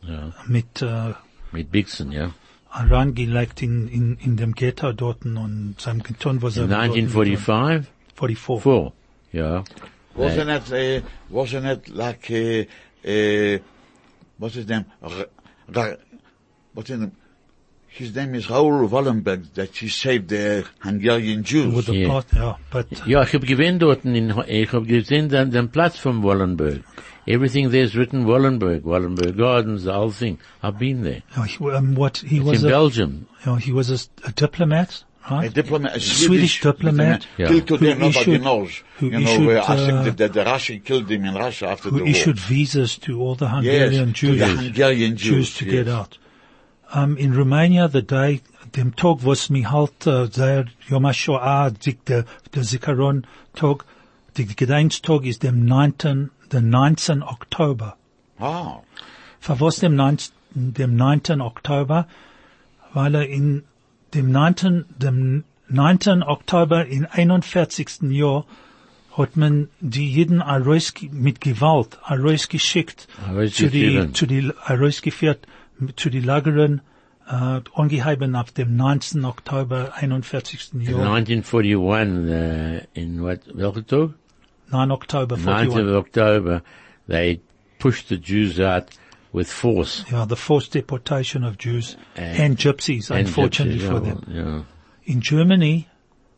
Yeah. 0.07 0.33
mit 0.47 0.83
äh, 0.83 1.13
Mit 1.51 1.71
Bixen, 1.71 2.11
yeah. 2.11 2.31
reingelegt 2.71 3.63
in, 3.63 3.88
in, 3.88 4.17
in 4.17 4.38
dem 4.38 4.53
Ghetto 4.53 4.91
dort 4.93 5.25
und 5.25 5.75
haben 5.83 6.03
getan, 6.03 6.43
was 6.43 6.57
In 6.57 6.67
sie 6.67 6.75
1945? 6.75 7.88
44. 8.13 8.61
Four. 8.61 8.93
Yeah. 9.33 9.63
Wasn't 10.15 10.49
it, 10.49 10.71
uh, 10.71 11.01
wasn't 11.29 11.65
it 11.65 11.89
like, 11.89 12.29
uh, 12.29 12.65
uh, 13.09 13.59
what's 14.38 14.55
his 14.55 14.67
name? 14.67 14.85
What's 16.73 16.89
his 16.89 16.99
name? 16.99 17.11
His 17.97 18.13
name 18.13 18.36
is 18.36 18.49
Raoul 18.49 18.89
Wallenberg, 18.89 19.53
that 19.53 19.77
he 19.77 19.88
saved 19.88 20.27
the 20.27 20.65
Hungarian 20.79 21.43
Jews. 21.43 21.73
With 21.73 21.86
the 21.86 21.93
Yeah. 21.95 22.08
plot, 22.10 22.25
ja, 22.36 22.55
but 22.69 22.88
Ja, 23.08 23.23
ich 23.23 23.31
hab 23.34 23.45
gewinnt 23.47 23.81
dort 23.81 24.03
in, 24.03 24.34
ich 24.47 24.73
hab 24.73 24.86
gesehen 24.86 25.29
den, 25.29 25.49
den 25.51 25.69
Platz 25.69 25.97
von 25.97 26.21
Wallenberg. 26.21 26.81
Everything 27.25 27.71
there's 27.71 27.95
written 27.95 28.25
Wallenberg, 28.27 28.84
Wallenberg 28.84 29.38
Gardens, 29.38 29.84
the 29.86 29.93
whole 29.93 30.12
thing. 30.12 30.38
I've 30.62 30.77
been 30.77 31.03
there. 31.03 31.21
ja, 31.38 31.43
he, 31.43 31.58
um, 31.71 31.95
what 31.95 32.17
he 32.17 32.38
It's 32.39 32.45
was 32.45 32.63
in 32.63 32.67
a, 32.67 32.69
Belgium. 32.71 33.27
Yeah, 33.45 33.60
he 33.60 33.71
was 33.71 33.89
a, 33.89 34.27
a 34.27 34.31
diplomat, 34.34 35.05
A 35.29 35.36
right? 35.36 35.53
diplomat, 35.53 35.95
a 35.95 35.99
Swedish 36.01 36.60
diplomat 36.62 37.25
Yeah. 37.38 37.47
Killed 37.47 37.67
today, 37.67 37.93
who 37.93 37.99
nobody 37.99 38.19
issued- 38.31 38.43
knows. 38.43 38.84
who 38.99 39.05
you 39.05 39.12
know, 39.13 39.19
issued, 39.21 39.47
where 39.47 39.62
I 39.63 39.73
uh, 39.73 39.86
think 39.88 40.03
that 40.03 40.17
the, 40.34 40.39
the 40.39 40.45
Russian 40.45 40.81
killed 40.81 41.10
him 41.10 41.23
in 41.23 41.34
Russia 41.34 41.69
after 41.69 41.89
who 41.89 42.05
issued 42.05 42.38
visas 42.39 42.97
to 42.99 43.21
all 43.21 43.36
the 43.36 43.47
Hungarian 43.47 43.93
Yes, 43.93 44.08
to 44.08 44.12
Jews, 44.27 44.39
the 44.39 44.47
Hungarian 44.47 45.15
Jews, 45.15 45.55
to 45.55 45.65
yes. 45.65 45.71
get 45.73 45.88
out. 45.88 46.17
Um, 46.95 47.17
in 47.17 47.34
Romania, 47.34 47.89
the 47.89 48.01
day, 48.01 48.41
dem 48.73 48.95
Tag, 48.95 49.25
was 49.25 49.49
mi 49.49 49.63
halt, 49.63 50.08
uh, 50.08 50.27
der 50.27 50.65
Yom 50.88 51.05
HaShoah, 51.05 51.71
der, 52.08 52.23
der 52.53 52.63
Zikaron 52.63 53.27
Tag, 53.53 53.84
der 54.38 54.45
Gedenktag 54.45 55.25
ist 55.25 55.43
dem 55.43 55.65
9. 55.65 56.29
der 56.51 56.62
19. 56.62 57.21
Oktober. 57.21 57.97
Ah, 58.39 58.79
Für 59.41 59.60
was 59.60 59.77
dem 59.77 59.95
9. 59.95 60.17
dem 60.53 60.95
9. 60.95 61.41
Oktober? 61.41 62.08
Weil 62.93 63.15
er 63.15 63.27
in 63.27 63.63
dem 64.13 64.31
9. 64.31 64.86
dem 64.97 65.43
9. 65.67 66.23
Oktober 66.23 66.86
in 66.86 67.05
41. 67.05 68.03
Jahr 68.03 68.45
hat 69.17 69.36
man 69.36 69.69
die 69.81 70.10
jeden 70.10 70.41
Aroiski 70.41 71.10
mit 71.12 71.41
Gewalt 71.41 71.97
Aroiski 72.03 72.58
zu 72.60 73.69
die, 73.69 74.12
zu 74.13 74.25
die 74.25 74.51
Aroisgeführt 74.63 75.47
zu 75.95 76.09
die 76.09 76.21
Lageren 76.21 76.81
äh, 77.27 77.61
angeheben 77.73 78.35
auf 78.35 78.51
dem 78.51 78.75
19. 78.75 79.25
Oktober 79.25 79.93
41. 79.95 80.73
Jahr, 80.81 81.15
1941, 81.15 82.83
uh, 82.83 82.99
in 82.99 83.21
what, 83.21 83.39
welke 83.53 83.85
Tag? 83.85 84.11
9 84.71 84.91
Oktober 84.91 85.35
9th 85.35 85.71
41. 85.71 85.88
of 85.88 85.95
October, 85.95 86.61
they 87.07 87.39
pushed 87.79 88.09
the 88.09 88.17
Jews 88.17 88.59
out 88.59 88.85
with 89.33 89.51
force. 89.51 90.05
Yeah, 90.11 90.25
the 90.25 90.35
forced 90.35 90.73
deportation 90.73 91.43
of 91.43 91.57
Jews 91.57 91.97
And- 92.15 92.39
and, 92.39 92.57
gypsies, 92.57 93.09
And 93.11 93.27
unfortunately 93.27 93.79
gypsies, 93.79 93.88
for 93.88 94.05
yeah, 94.05 94.13
them. 94.13 94.23
Yeah. 94.27 95.13
In 95.13 95.21
Germany, 95.21 95.88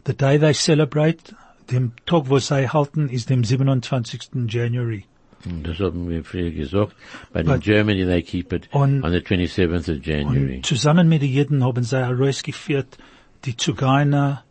the 0.06 0.13
day 0.13 0.38
they 0.38 0.54
celebrate 0.54 1.34
dem 1.69 1.93
Tag, 2.06 2.30
wo 2.30 2.39
sie 2.39 2.67
halten, 2.67 3.10
ist 3.10 3.30
dem 3.30 3.43
27. 3.43 4.47
January. 4.47 5.06
Mm, 5.45 5.63
das 5.63 5.80
haben 5.80 6.10
wir 6.10 6.23
früher 6.23 6.52
gesagt. 6.52 6.95
But, 7.34 7.45
in 7.47 7.60
Germany 7.60 8.06
they 8.06 8.21
keep 8.21 8.52
it 8.54 8.67
On- 8.73 9.04
on 9.04 9.12
the 9.12 9.19
27th 9.19 9.89
of 9.89 10.06
January. 10.06 10.62
Zusammen 10.63 11.08
mit 11.10 11.21
den 11.21 11.30
Jeden 11.32 11.63
haben 11.63 11.84
sie 11.84 11.97
herausgeführt, 11.97 12.97
die 13.45 13.56
Zugeiner, 13.56 14.43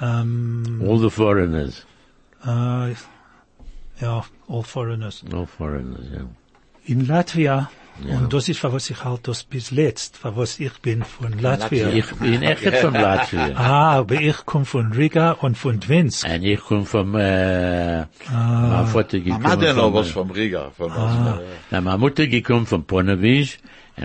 ähm, 0.00 0.80
All 0.86 0.98
the 0.98 1.10
foreigners. 1.10 1.84
äh, 2.44 2.92
ja, 4.00 4.24
all 4.48 4.62
foreigners. 4.62 5.24
All 5.32 5.46
foreigners, 5.46 6.06
yeah. 6.12 6.26
In 6.86 7.06
Latvia, 7.06 7.70
Ja. 8.06 8.16
und 8.16 8.32
das 8.32 8.48
ist, 8.48 8.64
was 8.64 8.88
ich 8.88 9.04
halt 9.04 9.28
das 9.28 9.44
bis 9.44 9.70
letzt, 9.70 10.16
für 10.16 10.34
was 10.36 10.58
ich 10.58 10.72
bin 10.80 11.02
von 11.04 11.38
Latvia. 11.38 11.88
Ich 11.90 12.06
bin 12.14 12.42
echt 12.42 12.76
von 12.76 12.94
Latvia. 12.94 13.50
Ah, 13.56 13.92
aber 13.98 14.14
ich 14.14 14.46
komme 14.46 14.64
von 14.64 14.92
Riga 14.92 15.32
und 15.32 15.58
von 15.58 15.80
Dvinsk. 15.80 16.26
Und 16.26 16.42
ich 16.42 16.60
komme 16.60 16.86
vom, 16.86 17.14
äh, 17.14 18.06
mein 18.30 18.86
Vater 18.86 19.20
gekommen 19.20 19.42
Mama 19.42 19.74
von, 19.74 19.94
was 19.94 20.08
äh, 20.08 20.12
vom 20.12 20.30
Riga, 20.30 20.70
von 20.70 20.90
was. 20.90 21.40
na, 21.70 21.80
meine 21.80 21.98
Mutter 21.98 22.26
gekommen 22.26 22.66
von 22.66 22.84
Ponevezh 22.84 23.58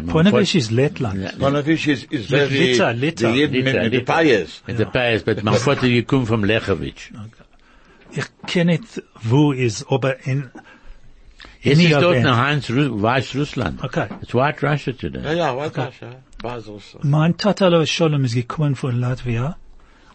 Vater- 0.07 0.41
ist 0.41 0.71
Lettland. 0.71 1.23
Ja, 1.23 1.29
Ponevezh 1.39 1.87
is, 1.87 2.03
is 2.05 2.25
very, 2.27 2.49
die 2.49 3.25
jeden 3.27 3.63
mit, 3.63 3.93
den. 3.93 4.05
Payes. 4.05 4.61
Mit 4.67 4.77
der 4.79 4.85
Pais, 4.85 5.23
but 5.23 5.43
mein 5.43 5.53
Vater 5.67 5.87
gekommen 5.87 6.25
vom 6.25 6.43
Lechowitsch. 6.43 7.11
Ich 8.11 8.25
kenne 8.47 8.73
nicht, 8.73 9.03
wo 9.21 9.51
ist, 9.51 9.85
aber 9.89 10.25
in, 10.25 10.49
Jetzt 11.65 11.79
any 11.79 11.85
ist 11.85 11.93
dort 11.95 12.13
event. 12.17 12.25
noch 12.25 12.37
Heinz 12.37 12.69
Ru 12.69 13.01
Weißrussland. 13.01 13.83
Okay. 13.83 14.07
It's 14.21 14.33
White 14.33 14.61
Russia 14.61 14.93
today. 14.93 15.23
Ja, 15.23 15.33
ja, 15.33 15.57
was 15.57 15.71
das, 15.73 15.99
ja. 15.99 16.09
Basel. 16.41 16.79
so. 16.79 16.99
Mein 17.01 17.37
Tatalo 17.37 17.85
Sholem 17.85 18.23
ist 18.23 18.35
gekommen 18.35 18.75
von 18.75 18.99
Latvia 18.99 19.55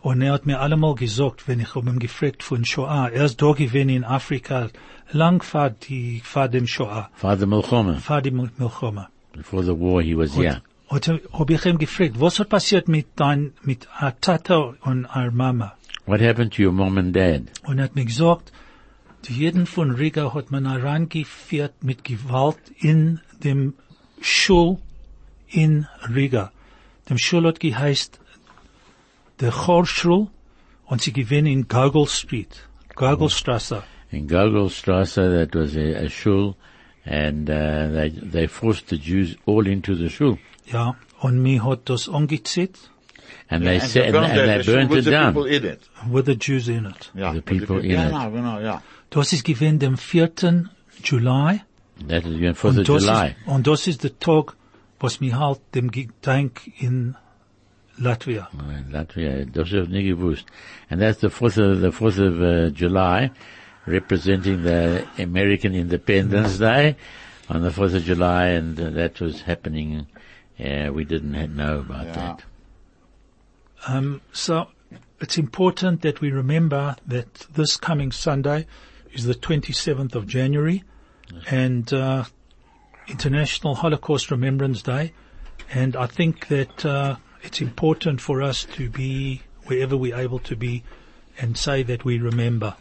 und 0.00 0.22
er 0.22 0.32
hat 0.32 0.46
mir 0.46 0.60
allemal 0.60 0.94
gesagt, 0.94 1.48
wenn 1.48 1.58
ich 1.60 1.74
um 1.74 1.88
ihn 1.88 1.98
gefragt 1.98 2.42
von 2.44 2.64
Shoah, 2.64 3.10
er 3.12 3.24
ist 3.24 3.42
da 3.42 3.52
gewesen 3.52 3.88
in 3.88 4.04
Afrika, 4.04 4.68
lang 5.10 5.42
vor 5.42 5.70
die, 5.70 6.22
vor 6.24 6.48
dem 6.48 6.66
Shoah, 6.68 7.10
Father 7.14 7.46
Milchoma. 7.46 7.94
vor 7.94 8.22
dem 8.22 8.48
Milchoma. 8.56 9.08
Before 9.32 9.64
the 9.64 9.72
war, 9.72 10.00
he 10.02 10.16
was 10.16 10.36
here. 10.36 10.62
Und 10.88 11.08
hab 11.08 11.50
ich 11.50 11.66
ihn 11.66 11.78
gefragt, 11.78 12.20
was 12.20 12.38
hat 12.38 12.48
passiert 12.48 12.88
mit 12.88 13.06
dein, 13.16 13.52
mit 13.62 13.88
Tata 14.20 14.74
und 14.82 15.06
a 15.06 15.30
Mama? 15.30 15.74
What 16.06 16.20
happened 16.20 16.52
to 16.54 16.62
your 16.62 16.72
mom 16.72 16.96
and 16.98 17.14
dad? 17.14 17.42
Und 17.64 17.78
er 17.78 17.84
hat 17.84 17.94
mir 17.94 18.04
gesagt, 18.04 18.52
die 19.28 19.34
jeden 19.34 19.66
von 19.66 19.90
Riga 19.92 20.32
hat 20.34 20.50
man 20.50 20.66
herangeführt 20.70 21.84
mit 21.84 22.04
Gewalt 22.04 22.58
in 22.78 23.20
dem 23.44 23.74
Schul 24.20 24.78
in 25.48 25.86
Riga. 26.14 26.52
Dem 27.08 27.18
Schul 27.18 27.46
hat 27.46 27.60
geheißt 27.60 28.18
der 29.40 29.50
Chorschul 29.52 30.28
und 30.86 31.02
sie 31.02 31.12
gewinnen 31.12 31.46
in 31.46 31.68
Gogol 31.68 32.06
Street, 32.06 32.68
Gogolstrasse. 32.94 33.82
In 34.10 34.26
Gogolstrasse, 34.28 35.22
that 35.30 35.54
was 35.54 35.76
a, 35.76 36.04
a 36.06 36.08
shul, 36.08 36.56
and 37.04 37.48
uh, 37.48 37.88
they 37.92 38.10
they 38.10 38.46
forced 38.48 38.88
the 38.88 38.98
Jews 38.98 39.36
all 39.46 39.66
into 39.66 39.94
the 39.94 40.08
Schul. 40.10 40.38
Ja, 40.66 40.96
und 41.20 41.42
mir 41.42 41.64
hat 41.64 41.88
das 41.88 42.08
angezieht 42.08 42.90
and 43.48 43.64
they 43.64 43.78
And 43.78 43.88
set 43.88 44.04
and, 44.06 44.12
burned 44.12 44.32
and 44.32 44.48
they 44.48 44.60
it, 44.60 44.64
so 44.64 44.72
burnt 44.72 44.90
with 44.90 44.98
it 45.00 45.04
the 45.04 45.10
down. 45.10 45.32
people 45.34 45.44
in 45.46 45.64
it. 45.64 45.80
with 46.10 46.26
the 46.26 46.34
Jews 46.36 46.68
in 46.68 46.86
it. 46.86 47.10
Ja, 47.14 47.30
The 47.32 47.36
with 47.36 47.44
people 47.46 47.78
in 47.78 47.90
ja, 47.90 48.06
it. 48.06 48.12
Ja, 48.12 48.28
genau, 48.28 48.60
ja. 48.60 48.82
Das 49.10 49.32
ist 49.32 49.44
gewesen 49.44 49.78
dem 49.78 49.96
4. 49.96 50.30
Juli. 51.04 51.60
That 52.08 52.24
is 52.24 52.38
the 52.38 52.54
Fourth 52.54 52.78
of 52.78 52.86
das 52.86 53.02
July. 53.02 53.26
Ist, 53.28 53.46
und 53.46 53.66
das 53.66 53.86
ist 53.86 54.04
der 54.04 54.18
Tag, 54.18 54.56
was 55.00 55.20
mir 55.20 55.38
halt 55.38 55.60
dem 55.74 55.90
Gedenk 55.90 56.70
in 56.78 57.16
Latvia. 57.98 58.48
Uh, 58.54 58.90
Latvia, 58.92 59.44
das 59.44 59.68
habe 59.70 59.82
ich 59.82 59.88
nie 59.88 60.04
gewusst. 60.04 60.46
And 60.88 61.00
that's 61.00 61.20
the 61.20 61.28
fourth 61.28 61.58
of 61.58 61.80
the 61.80 61.90
fourth 61.92 62.18
of 62.18 62.40
uh, 62.40 62.70
July, 62.70 63.30
representing 63.86 64.62
the 64.62 65.04
American 65.18 65.74
Independence 65.74 66.58
Day 66.58 66.96
on 67.48 67.62
the 67.62 67.70
fourth 67.70 67.94
of 67.94 68.04
July, 68.04 68.46
and 68.56 68.80
uh, 68.80 68.90
that 68.90 69.20
was 69.20 69.42
happening. 69.42 70.06
Uh, 70.58 70.90
we 70.92 71.04
didn't 71.04 71.54
know 71.56 71.80
about 71.80 72.06
Yeah. 72.06 72.12
that. 72.14 72.44
Um, 73.88 74.20
so 74.32 74.68
it's 75.20 75.36
important 75.38 76.02
that 76.02 76.20
we 76.20 76.30
remember 76.30 76.96
that 77.06 77.46
this 77.54 77.76
coming 77.76 78.12
Sunday 78.12 78.66
is 79.12 79.24
the 79.24 79.34
27th 79.34 80.14
of 80.14 80.26
January 80.26 80.84
and 81.48 81.92
uh, 81.92 82.24
International 83.08 83.74
Holocaust 83.74 84.30
Remembrance 84.30 84.82
Day. 84.82 85.12
And 85.72 85.96
I 85.96 86.06
think 86.06 86.48
that 86.48 86.84
uh, 86.84 87.16
it's 87.42 87.60
important 87.60 88.20
for 88.20 88.42
us 88.42 88.64
to 88.72 88.90
be 88.90 89.42
wherever 89.64 89.96
we're 89.96 90.16
able 90.16 90.40
to 90.40 90.56
be 90.56 90.82
and 91.38 91.56
say 91.56 91.82
that 91.84 92.04
we 92.04 92.18
remember. 92.18 92.76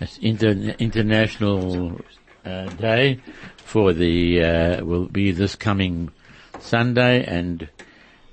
It's 0.00 0.18
inter- 0.18 0.74
international 0.78 2.00
uh, 2.44 2.66
day 2.70 3.20
for 3.56 3.92
the 3.92 4.42
uh, 4.42 4.84
will 4.84 5.06
be 5.06 5.30
this 5.30 5.54
coming 5.54 6.10
Sunday, 6.58 7.24
and 7.24 7.68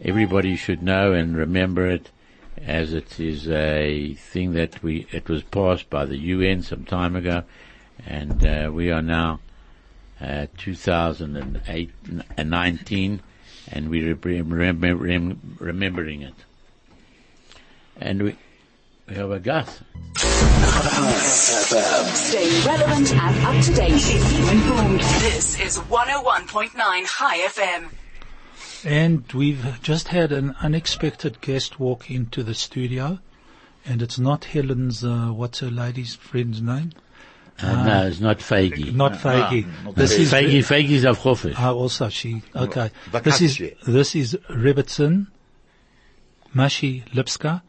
everybody 0.01 0.55
should 0.55 0.81
know 0.81 1.13
and 1.13 1.35
remember 1.35 1.87
it, 1.87 2.09
as 2.65 2.93
it 2.93 3.19
is 3.19 3.47
a 3.49 4.13
thing 4.15 4.53
that 4.53 4.81
we 4.83 5.07
it 5.11 5.29
was 5.29 5.43
passed 5.43 5.89
by 5.89 6.05
the 6.05 6.17
UN 6.17 6.61
some 6.63 6.85
time 6.85 7.15
ago, 7.15 7.43
and 8.05 8.45
uh, 8.45 8.69
we 8.73 8.91
are 8.91 9.01
now 9.01 9.39
uh, 10.21 10.47
2008 10.57 11.91
and 12.37 12.49
19, 12.49 13.21
and 13.71 13.89
we 13.89 14.01
re- 14.13 14.13
remember, 14.43 14.95
rem- 14.95 15.57
remembering 15.59 16.21
it, 16.23 16.33
and 17.99 18.23
we 18.23 18.35
we 19.07 19.15
have 19.15 19.31
a 19.31 19.39
gas. 19.39 19.79
Stay 22.15 22.49
relevant 22.67 23.13
and 23.13 23.45
up 23.45 23.63
to 23.63 23.73
date. 23.73 24.01
Keep 24.01 24.21
you 24.37 24.49
informed. 24.49 24.99
This 24.99 25.59
is 25.61 25.77
101.9 25.77 26.73
Chai 27.07 27.37
FM. 27.47 27.89
And 28.85 29.31
we've 29.33 29.81
just 29.81 30.09
had 30.09 30.31
an 30.31 30.55
unexpected 30.61 31.41
guest 31.41 31.79
walk 31.79 32.11
into 32.11 32.43
the 32.43 32.53
studio 32.53 33.19
and 33.87 34.01
it's 34.01 34.19
not 34.19 34.45
Helen's, 34.45 35.03
uh, 35.03 35.27
what's 35.27 35.59
her 35.59 35.71
lady's 35.71 36.15
friend's 36.15 36.61
name? 36.61 36.91
Uh, 37.59 37.85
no, 37.85 38.07
it's 38.07 38.19
not 38.19 38.39
Feige. 38.39 38.93
Not 38.93 39.13
Feige. 39.13 39.65
not 39.83 39.95
this 39.95 40.11
is 40.11 40.31
Feige, 40.31 40.59
Feige 40.59 40.91
is 40.91 41.05
auf 41.05 41.19
Chofisch. 41.19 41.55
Ah, 41.57 41.71
also 41.71 42.09
she, 42.09 42.43
okay. 42.55 42.91
This 43.23 43.41
is, 43.41 43.57
Vakatje. 43.57 43.79
this 43.85 44.15
is 44.15 44.37
Rebbitzin, 44.49 45.27
Mashi 46.53 47.07
Lipska. 47.09 47.61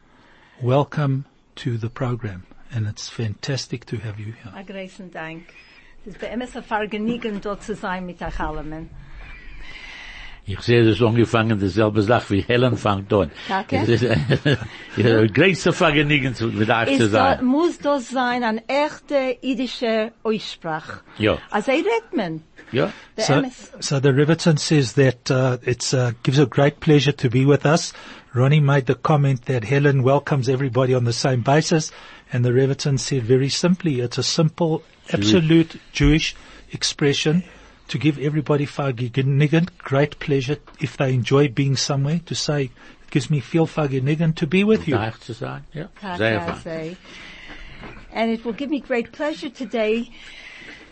Welcome 0.61 1.25
to 1.57 1.79
the 1.79 1.89
program. 1.89 2.45
And 2.71 2.87
it's 2.87 3.09
fantastic 3.09 3.87
to 3.87 3.97
have 3.97 4.21
you 4.21 4.33
here. 4.33 4.53
A 4.55 4.63
großen 4.63 5.11
Dank. 5.11 5.55
Es 6.05 6.15
ist 6.15 6.21
bei 6.21 6.29
MS 6.29 6.57
ein 6.57 6.65
Vergnügen, 6.65 7.41
dort 7.41 7.63
zu 7.63 7.75
sein 7.75 8.05
mit 8.05 8.21
euch 8.21 8.39
allen. 8.41 8.91
Ich 10.51 10.61
sehe, 10.63 10.83
das 10.83 10.97
ist 10.97 11.03
angefangen, 11.03 11.59
dieselbe 11.61 12.01
Sache 12.01 12.31
wie 12.31 12.41
Helen 12.41 12.77
fängt 12.79 13.13
an. 13.13 13.31
Danke. 13.49 13.77
Es 13.83 13.89
ist, 13.89 14.03
es 14.03 14.47
ist 14.97 15.07
ein 15.07 15.33
größter 15.33 15.73
Vergnügen, 15.75 16.35
zu- 16.35 16.47
mit 16.47 16.71
euch 16.71 16.97
zu 16.97 17.05
Ist 17.05 17.13
da, 17.15 17.37
sein. 17.37 17.45
muss 17.45 17.79
das 17.79 18.09
sein 18.09 18.43
eine 18.43 18.63
echte 18.67 19.37
idische 19.43 20.13
Aussprache. 20.23 21.01
Ja. 21.19 21.37
Also 21.51 21.71
er 21.73 21.77
redet 21.79 22.17
man. 22.17 22.43
Ja. 22.73 22.91
Der 23.19 23.25
So, 23.25 23.33
MS. 23.35 23.73
so 23.81 24.01
the 24.01 24.09
Rebbitzin 24.09 24.57
says 24.59 24.95
that 24.95 25.31
uh, 25.31 25.59
it's 25.65 25.93
uh, 25.93 26.13
gives 26.23 26.39
a 26.39 26.47
great 26.47 26.81
pleasure 26.81 27.15
to 27.15 27.29
be 27.29 27.45
with 27.47 27.67
us. 27.67 27.93
Ronnie 28.35 28.61
made 28.63 28.87
the 28.87 28.95
comment 28.95 29.45
that 29.47 29.65
Helen 29.65 30.03
welcomes 30.03 30.49
everybody 30.49 30.95
on 30.95 31.05
the 31.05 31.13
same 31.13 31.43
basis, 31.43 31.93
and 32.33 32.43
the 32.45 32.51
Rebbitzin 32.53 32.99
said 32.99 33.23
very 33.25 33.49
simply, 33.51 34.01
it's 34.01 34.19
a 34.19 34.23
simple, 34.23 34.83
absolute 35.13 35.79
Jewish 35.93 36.35
expression 36.73 37.43
to 37.89 37.99
give 37.99 38.19
everybody 38.19 38.67
vergnügend, 38.67 39.79
great 39.79 40.19
pleasure 40.19 40.59
if 40.81 40.97
they 40.97 41.13
enjoy 41.15 41.49
being 41.49 41.77
somewhere, 41.77 42.21
to 42.27 42.35
say, 42.35 42.65
it 42.65 43.11
gives 43.11 43.31
me 43.31 43.41
feel 43.41 43.67
vergnügend 43.67 44.37
to 44.37 44.47
be 44.47 44.65
with 44.65 44.87
you. 44.87 44.97
And 48.13 48.31
it 48.31 48.45
will 48.45 48.53
give 48.53 48.71
me 48.71 48.81
great 48.81 49.13
pleasure 49.13 49.51
today 49.51 50.11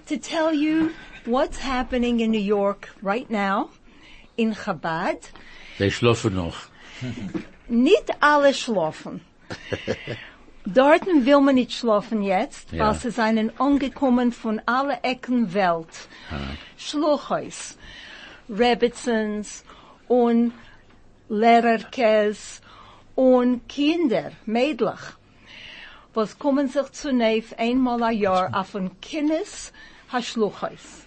to 0.06 0.16
tell 0.18 0.52
you 0.52 0.92
what's 1.24 1.59
happening 1.59 2.20
in 2.20 2.30
New 2.30 2.38
York 2.38 2.88
right 3.02 3.28
now 3.30 3.70
in 4.37 4.54
Chabad. 4.54 5.30
They 5.78 5.90
schlafen 5.90 6.35
noch. 6.35 6.68
Nicht 7.68 8.11
alle 8.22 8.52
schlafen. 8.52 9.20
Dort 10.66 11.07
will 11.07 11.40
man 11.40 11.55
nicht 11.55 11.72
schlafen 11.72 12.22
jetzt, 12.22 12.72
Ja. 12.72 12.88
weil 12.88 12.94
sie 12.94 13.11
seien 13.11 13.52
angekommen 13.59 14.33
von 14.33 14.61
alle 14.66 14.98
Ecken 15.02 15.55
Welt. 15.55 16.09
Schluchheus, 16.76 17.79
Rebbitzens 18.48 19.64
und 20.09 20.52
Lehrerkes 21.29 22.61
und 23.14 23.68
Kinder, 23.68 24.33
Mädlich, 24.44 25.00
was 26.14 26.38
kommen 26.38 26.68
sich 26.68 26.90
zunächst 26.92 27.59
einmal 27.59 28.02
ein 28.02 28.18
Jahr 28.18 28.50
auf 28.52 28.74
ein 28.74 28.90
Kindes 29.00 29.72
Haschluchheus. 30.12 31.05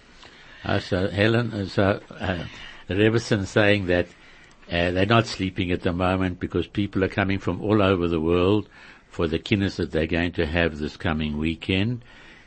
Also 0.62 0.96
Helen, 1.08 1.52
uh, 1.54 1.64
so 1.64 1.82
uh, 1.82 2.44
Rebbitzin 2.88 3.44
saying 3.46 3.86
that 3.86 4.06
uh, 4.68 4.92
they're 4.92 5.06
not 5.06 5.26
sleeping 5.26 5.72
at 5.72 5.82
the 5.82 5.92
moment 5.92 6.38
because 6.38 6.66
people 6.68 7.02
are 7.02 7.08
coming 7.08 7.38
from 7.40 7.60
all 7.62 7.80
over 7.82 8.08
the 8.08 8.20
world, 8.20 8.68
for 9.10 9.26
the 9.26 9.38
kinnis 9.38 9.76
that 9.76 9.92
they're 9.92 10.06
going 10.06 10.32
to 10.32 10.46
have 10.46 10.78
this 10.78 10.96
coming 10.96 11.38
weekend, 11.38 12.04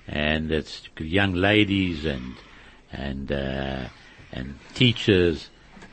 and 0.07 0.51
it's 0.51 0.87
young 0.97 1.33
ladies 1.33 2.05
and 2.05 2.35
and 2.91 3.31
uh, 3.31 3.85
and 4.31 4.57
teachers 4.73 5.49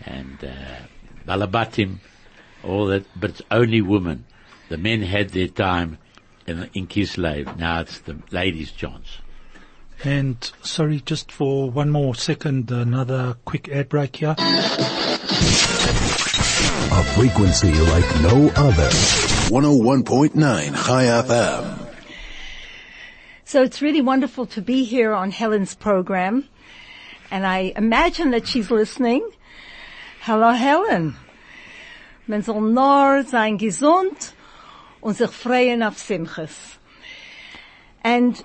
and 0.06 0.42
uh, 0.42 0.86
balabatim, 1.26 1.98
all 2.62 2.86
that, 2.86 3.04
but 3.18 3.30
it's 3.30 3.42
only 3.50 3.82
women. 3.82 4.24
The 4.68 4.78
men 4.78 5.02
had 5.02 5.30
their 5.30 5.48
time 5.48 5.98
in, 6.46 6.70
in 6.74 6.86
Kislev. 6.86 7.56
Now 7.56 7.80
it's 7.80 7.98
the 8.00 8.18
ladies' 8.30 8.72
chance. 8.72 9.18
And 10.02 10.50
sorry, 10.62 11.00
just 11.00 11.30
for 11.30 11.70
one 11.70 11.90
more 11.90 12.14
second, 12.14 12.70
another 12.70 13.36
quick 13.44 13.68
ad 13.68 13.88
break 13.90 14.16
here. 14.16 14.34
A 16.92 17.04
frequency 17.14 17.72
like 17.72 18.22
no 18.22 18.50
other. 18.56 19.39
101.9 19.50 20.36
Chai 20.86 21.06
FM. 21.06 21.92
So 23.44 23.64
it's 23.64 23.82
really 23.82 24.00
wonderful 24.00 24.46
to 24.46 24.62
be 24.62 24.84
here 24.84 25.12
on 25.12 25.32
Helen's 25.32 25.74
program. 25.74 26.48
And 27.32 27.44
I 27.44 27.72
imagine 27.74 28.30
that 28.30 28.46
she's 28.46 28.70
listening. 28.70 29.28
Hello 30.20 30.52
Helen. 30.52 31.16
Men 32.28 32.44
soll 32.44 32.60
nur 32.60 33.24
sein 33.24 33.58
gesund 33.58 34.34
und 35.02 35.16
sich 35.16 35.30
freuen 35.30 35.82
auf 35.84 35.98
Simchas. 35.98 36.78
And 38.04 38.40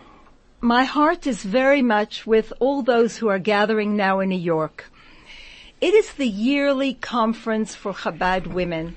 my 0.59 0.85
heart 0.85 1.27
is 1.27 1.43
very 1.43 1.83
much 1.83 2.25
with 2.25 2.51
all 2.59 2.81
those 2.81 3.17
who 3.17 3.27
are 3.27 3.37
gathering 3.37 3.95
now 3.95 4.21
in 4.21 4.29
New 4.29 4.39
York. 4.39 4.85
It 5.79 5.93
is 5.93 6.13
the 6.13 6.27
yearly 6.27 6.95
conference 6.95 7.75
for 7.75 7.93
Chabad 7.93 8.47
women. 8.47 8.95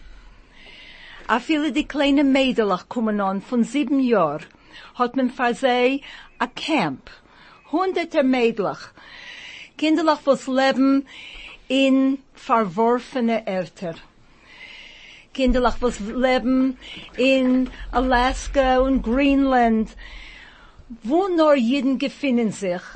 A 1.30 1.40
viele 1.40 1.72
die 1.72 1.86
kleine 1.86 2.24
Mädelach 2.24 2.88
kommen 2.88 3.20
an 3.20 3.42
von 3.42 3.62
sieben 3.62 4.00
Jahr, 4.00 4.40
hat 4.94 5.14
man 5.14 5.28
für 5.28 5.52
sie 5.52 6.00
a 6.38 6.46
camp. 6.46 7.10
Hunderte 7.70 8.22
Mädelach. 8.22 8.92
Kinderlach 9.76 10.22
was 10.24 10.46
leben 10.46 11.06
in 11.68 12.22
verworfene 12.32 13.46
Erter. 13.46 13.96
Kinderlach 15.34 15.76
was 15.82 16.00
leben 16.00 16.78
in 17.18 17.68
Alaska 17.92 18.78
und 18.78 19.02
Greenland. 19.02 19.90
Wo 21.02 21.28
nur 21.28 21.56
jeden 21.56 21.98
gefinden 21.98 22.52
sich, 22.52 22.86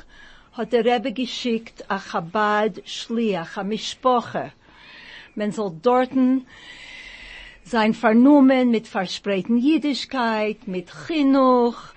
hat 0.53 0.73
der 0.73 0.85
Rebbe 0.85 1.11
geschickt 1.11 1.85
a 1.87 1.99
Chabad 1.99 2.81
Schliach, 2.83 3.57
a 3.57 3.63
Mishpoche. 3.63 4.53
Man 5.35 5.51
soll 5.51 5.77
dorten 5.83 6.47
sein 7.65 7.93
vernommen 7.93 8.71
mit 8.71 8.87
verspreiten 8.87 9.57
Jiddischkeit, 9.57 10.67
mit 10.67 10.89
Chinuch, 11.07 11.93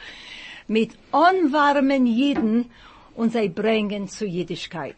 mit 0.68 0.92
unwarmen 1.12 2.06
Jiden 2.06 2.66
und 3.14 3.32
sie 3.32 3.48
bringen 3.48 4.08
zu 4.08 4.26
Jiddischkeit. 4.26 4.96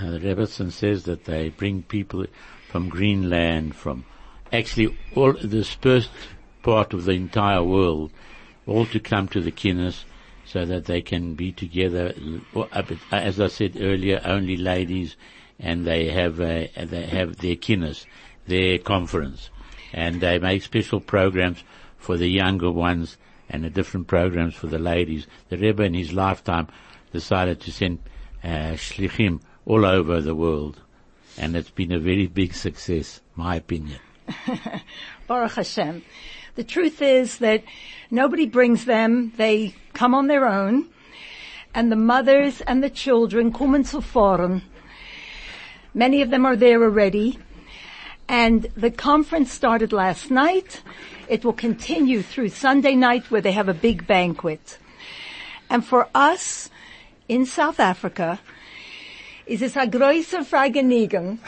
Uh, 0.00 0.18
the 0.18 0.70
says 0.70 1.04
that 1.04 1.24
they 1.24 1.48
bring 1.48 1.82
people 1.82 2.26
from 2.68 2.88
Greenland, 2.88 3.74
from 3.74 4.04
actually 4.52 4.96
all 5.16 5.32
the 5.32 5.48
dispersed 5.48 6.10
part 6.62 6.92
of 6.92 7.04
the 7.04 7.12
entire 7.12 7.62
world, 7.62 8.10
all 8.66 8.86
to 8.86 9.00
come 9.00 9.26
to 9.28 9.40
the 9.40 9.50
Kinus 9.50 10.04
so 10.44 10.64
that 10.64 10.84
they 10.84 11.02
can 11.02 11.34
be 11.34 11.52
together. 11.52 12.14
As 13.10 13.40
I 13.40 13.48
said 13.48 13.76
earlier, 13.80 14.20
only 14.24 14.56
ladies, 14.56 15.16
and 15.58 15.86
they 15.86 16.10
have 16.10 16.40
uh, 16.40 16.66
they 16.76 17.06
have 17.06 17.36
their 17.38 17.56
Kinus, 17.56 18.06
their 18.48 18.78
conference, 18.78 19.50
and 19.92 20.20
they 20.20 20.38
make 20.38 20.62
special 20.62 21.00
programs 21.00 21.62
for 21.96 22.16
the 22.16 22.28
younger 22.28 22.70
ones 22.70 23.16
and 23.48 23.64
the 23.64 23.70
different 23.70 24.06
programs 24.06 24.54
for 24.54 24.66
the 24.66 24.78
ladies. 24.78 25.26
The 25.48 25.56
Rebbe 25.56 25.82
in 25.82 25.94
his 25.94 26.12
lifetime 26.12 26.68
decided 27.12 27.60
to 27.60 27.72
send 27.72 28.00
uh, 28.42 28.74
shlichim 28.74 29.40
all 29.64 29.84
over 29.84 30.20
the 30.20 30.34
world, 30.34 30.80
and 31.36 31.56
it's 31.56 31.70
been 31.70 31.92
a 31.92 31.98
very 31.98 32.26
big 32.26 32.54
success, 32.54 33.20
my 33.36 33.56
opinion. 33.56 34.00
Baruch 35.26 35.52
Hashem. 35.52 36.02
The 36.56 36.64
truth 36.64 37.00
is 37.00 37.38
that 37.38 37.62
nobody 38.10 38.46
brings 38.46 38.84
them. 38.84 39.32
They 39.36 39.74
come 39.92 40.14
on 40.14 40.26
their 40.26 40.46
own. 40.46 40.88
And 41.74 41.92
the 41.92 41.96
mothers 41.96 42.60
and 42.62 42.82
the 42.82 42.90
children 42.90 43.52
kommen 43.52 43.86
zu 43.86 44.00
forum. 44.00 44.62
Many 45.94 46.22
of 46.22 46.30
them 46.30 46.44
are 46.44 46.56
there 46.56 46.82
already. 46.82 47.38
And 48.28 48.64
the 48.76 48.90
conference 48.90 49.52
started 49.52 49.92
last 49.92 50.30
night. 50.30 50.82
It 51.28 51.44
will 51.44 51.54
continue 51.54 52.22
through 52.22 52.50
Sunday 52.50 52.94
night 52.94 53.30
where 53.30 53.40
they 53.40 53.52
have 53.52 53.68
a 53.68 53.74
big 53.74 54.06
banquet. 54.06 54.78
And 55.70 55.84
for 55.84 56.08
us 56.14 56.68
in 57.28 57.46
South 57.46 57.80
Africa, 57.80 58.40
is 59.46 59.62
es 59.62 59.76
a 59.76 59.86
größer 59.86 60.44
Vergnügen 60.44 61.38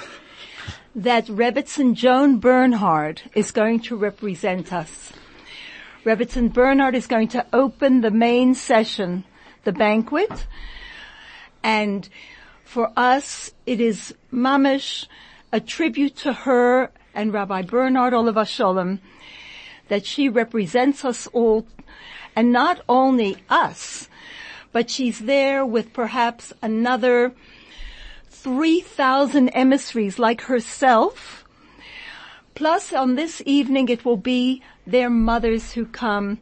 that 0.94 1.26
Rebbitzin 1.26 1.94
Joan 1.94 2.38
Bernhard 2.38 3.22
is 3.34 3.50
going 3.50 3.80
to 3.80 3.96
represent 3.96 4.72
us. 4.72 5.12
Rebbitzin 6.04 6.52
Bernhard 6.52 6.94
is 6.94 7.06
going 7.06 7.28
to 7.28 7.46
open 7.52 8.00
the 8.00 8.10
main 8.10 8.54
session, 8.54 9.24
the 9.64 9.72
banquet, 9.72 10.46
and 11.62 12.08
for 12.64 12.90
us 12.96 13.52
it 13.66 13.80
is 13.80 14.14
mamish, 14.32 15.06
a 15.52 15.60
tribute 15.60 16.16
to 16.16 16.32
her 16.32 16.90
and 17.14 17.32
Rabbi 17.32 17.62
Bernard 17.62 18.14
Oliver 18.14 18.44
Sholem 18.44 19.00
that 19.88 20.06
she 20.06 20.28
represents 20.28 21.04
us 21.04 21.26
all, 21.28 21.66
and 22.36 22.52
not 22.52 22.80
only 22.88 23.36
us, 23.48 24.08
but 24.72 24.88
she's 24.88 25.18
there 25.20 25.66
with 25.66 25.92
perhaps 25.92 26.52
another 26.62 27.34
3,000 28.28 29.48
emissaries 29.50 30.18
like 30.18 30.42
herself. 30.42 31.44
Plus 32.54 32.92
on 32.92 33.16
this 33.16 33.42
evening 33.44 33.88
it 33.88 34.04
will 34.04 34.16
be 34.16 34.62
their 34.86 35.10
mothers 35.10 35.72
who 35.72 35.84
come. 35.84 36.38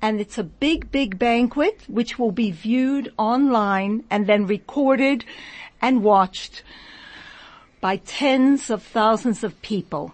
And 0.00 0.20
it's 0.20 0.38
a 0.38 0.44
big, 0.44 0.90
big 0.90 1.18
banquet 1.18 1.82
which 1.88 2.18
will 2.18 2.32
be 2.32 2.50
viewed 2.50 3.12
online 3.18 4.04
and 4.08 4.26
then 4.26 4.46
recorded 4.46 5.24
and 5.82 6.02
watched 6.02 6.62
by 7.80 7.96
tens 7.96 8.70
of 8.70 8.82
thousands 8.82 9.42
of 9.42 9.60
people. 9.62 10.12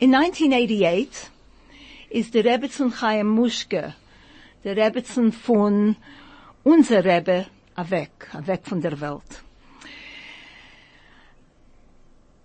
In 0.00 0.10
1988 0.10 1.30
is 2.10 2.30
the 2.30 2.42
Rebbetzin 2.42 2.92
Chaim 2.92 3.36
Mushke, 3.36 3.94
the 4.62 4.70
Rebbetzin 4.70 5.32
von 5.32 5.96
unser 6.64 7.04
Rebbe, 7.04 7.46
weg, 7.88 8.28
weg 8.46 8.64
von 8.64 8.80
der 8.80 9.00
Welt. 9.00 9.42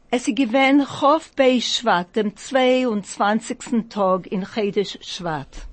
Es 0.09 0.27
ist 0.27 0.37
gewesen 0.37 0.85
Chof 0.85 1.35
bei 1.35 1.59
Schwat, 1.59 2.15
dem 2.15 2.35
22. 2.35 3.89
Tag 3.89 4.27
in 4.27 4.45
Chedesh 4.45 4.97
Schwat. 5.01 5.67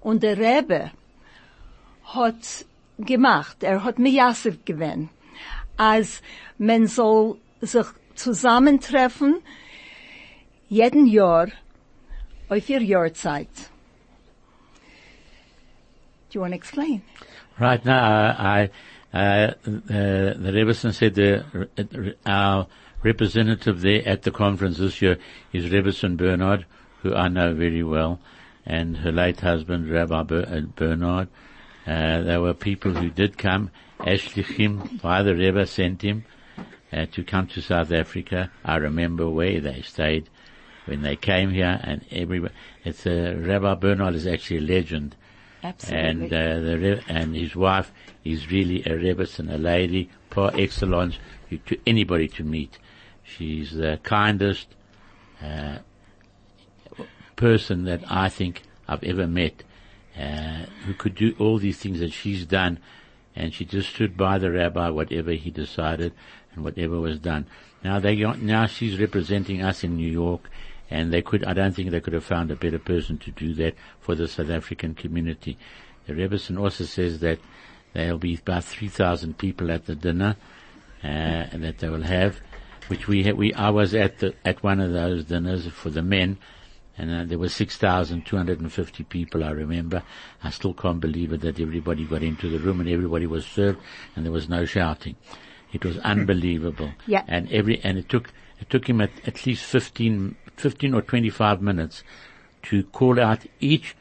Und 0.00 0.22
der 0.22 0.38
Rebbe 0.38 0.92
hat 2.04 2.64
gemacht, 2.98 3.64
er 3.64 3.82
hat 3.82 3.98
mir 3.98 4.10
Yasser 4.10 4.52
gewesen, 4.64 5.10
als 5.76 6.22
man 6.58 6.86
soll 6.86 7.38
sich 7.60 7.86
zusammentreffen, 8.14 9.42
jeden 10.68 11.06
Jahr, 11.06 11.48
auf 12.48 12.68
ihr 12.68 12.82
Jahrzeit. 12.82 13.70
Do 16.28 16.38
you 16.38 16.40
want 16.40 16.52
to 16.52 16.56
explain? 16.56 17.02
Right 17.58 17.84
now, 17.84 18.34
I, 18.38 18.70
uh, 19.12 19.18
uh, 19.18 19.52
the 19.88 20.52
Rebbitzin 20.52 20.92
said 20.92 21.14
the, 21.14 22.16
our 22.26 22.66
representative 23.02 23.80
there 23.80 24.06
at 24.06 24.22
the 24.22 24.30
conference 24.30 24.78
this 24.78 25.00
year 25.00 25.18
is 25.52 25.66
Rebbitzin 25.66 26.16
Bernard, 26.16 26.66
who 27.02 27.14
I 27.14 27.28
know 27.28 27.54
very 27.54 27.82
well, 27.82 28.20
and 28.64 28.96
her 28.98 29.12
late 29.12 29.40
husband, 29.40 29.90
Rabbi 29.90 30.14
uh, 30.14 30.60
Bernard. 30.74 31.28
Uh, 31.86 32.22
there 32.22 32.40
were 32.40 32.52
people 32.52 32.92
who 32.92 33.10
did 33.10 33.38
come. 33.38 33.70
Ashlichim, 34.06 35.02
why 35.02 35.22
the 35.22 35.34
Rebbe 35.34 35.66
sent 35.66 36.02
him 36.02 36.24
uh, 36.92 37.06
to 37.12 37.24
come 37.24 37.46
to 37.48 37.60
South 37.60 37.90
Africa. 37.90 38.50
I 38.64 38.76
remember 38.76 39.28
where 39.28 39.60
they 39.60 39.82
stayed 39.82 40.28
when 40.84 41.02
they 41.02 41.16
came 41.16 41.50
here, 41.50 41.80
and 41.82 42.04
everybody. 42.12 42.54
It's 42.84 43.06
uh, 43.06 43.34
Rabbi 43.36 43.74
Bernard 43.74 44.14
is 44.14 44.26
actually 44.26 44.58
a 44.58 44.60
legend 44.60 45.16
Absolutely. 45.64 46.08
and 46.08 46.24
uh, 46.32 46.60
the 46.60 47.02
and 47.08 47.34
his 47.34 47.56
wife 47.56 47.90
is 48.24 48.50
really 48.50 48.84
a 48.86 48.96
Rebbe 48.96 49.26
and 49.38 49.50
a 49.50 49.58
lady 49.58 50.10
par 50.30 50.52
excellence 50.54 51.18
to 51.50 51.78
anybody 51.86 52.28
to 52.28 52.44
meet. 52.44 52.78
She's 53.24 53.72
the 53.72 53.98
kindest 54.04 54.68
uh, 55.42 55.78
person 57.34 57.84
that 57.84 58.04
I 58.08 58.28
think 58.28 58.62
I've 58.86 59.02
ever 59.02 59.26
met, 59.26 59.64
uh, 60.16 60.66
who 60.84 60.94
could 60.94 61.16
do 61.16 61.34
all 61.40 61.58
these 61.58 61.78
things 61.78 61.98
that 61.98 62.12
she's 62.12 62.46
done, 62.46 62.78
and 63.36 63.52
she 63.52 63.64
just 63.64 63.90
stood 63.90 64.16
by 64.16 64.38
the 64.38 64.50
rabbi, 64.50 64.88
whatever 64.88 65.32
he 65.32 65.50
decided 65.50 66.12
and 66.54 66.64
whatever 66.64 66.98
was 66.98 67.18
done. 67.18 67.46
Now 67.84 68.00
they 68.00 68.16
now 68.16 68.66
she's 68.66 68.98
representing 68.98 69.62
us 69.62 69.84
in 69.84 69.96
New 69.96 70.10
York, 70.10 70.48
and 70.90 71.12
they 71.12 71.22
could, 71.22 71.44
I 71.44 71.52
don't 71.52 71.72
think 71.72 71.90
they 71.90 72.00
could 72.00 72.14
have 72.14 72.24
found 72.24 72.50
a 72.50 72.56
better 72.56 72.78
person 72.78 73.18
to 73.18 73.30
do 73.30 73.54
that 73.54 73.74
for 74.00 74.14
the 74.14 74.26
South 74.26 74.50
African 74.50 74.94
community. 74.94 75.58
The 76.06 76.14
Rebbitzin 76.14 76.58
also 76.58 76.84
says 76.84 77.20
that 77.20 77.38
there'll 77.92 78.18
be 78.18 78.34
about 78.34 78.64
3,000 78.64 79.38
people 79.38 79.70
at 79.70 79.86
the 79.86 79.94
dinner, 79.94 80.36
uh, 81.02 81.46
that 81.52 81.78
they 81.78 81.88
will 81.88 82.02
have, 82.02 82.40
which 82.88 83.08
we, 83.08 83.30
we, 83.32 83.52
I 83.54 83.70
was 83.70 83.94
at 83.94 84.18
the, 84.18 84.34
at 84.44 84.62
one 84.62 84.80
of 84.80 84.92
those 84.92 85.24
dinners 85.24 85.66
for 85.68 85.90
the 85.90 86.02
men, 86.02 86.38
and 86.98 87.10
uh, 87.10 87.24
there 87.24 87.38
were 87.38 87.48
6,250 87.48 89.04
people, 89.04 89.44
I 89.44 89.50
remember. 89.50 90.02
I 90.42 90.50
still 90.50 90.72
can't 90.72 91.00
believe 91.00 91.32
it 91.32 91.42
that 91.42 91.60
everybody 91.60 92.04
got 92.04 92.22
into 92.22 92.48
the 92.48 92.58
room 92.58 92.80
and 92.80 92.88
everybody 92.88 93.26
was 93.26 93.44
served 93.46 93.80
and 94.14 94.24
there 94.24 94.32
was 94.32 94.48
no 94.48 94.64
shouting. 94.64 95.16
It 95.72 95.84
was 95.84 95.98
unbelievable. 96.04 96.92
Yeah. 97.06 97.24
And 97.28 97.50
every, 97.52 97.80
and 97.82 97.98
it 97.98 98.08
took, 98.08 98.32
it 98.60 98.70
took 98.70 98.88
him 98.88 99.00
at, 99.00 99.10
at 99.26 99.44
least 99.44 99.64
15, 99.64 100.36
15 100.56 100.94
or 100.94 101.02
25 101.02 101.60
minutes 101.60 102.02
to 102.64 102.84
call 102.84 103.20
out 103.20 103.44
each 103.60 103.94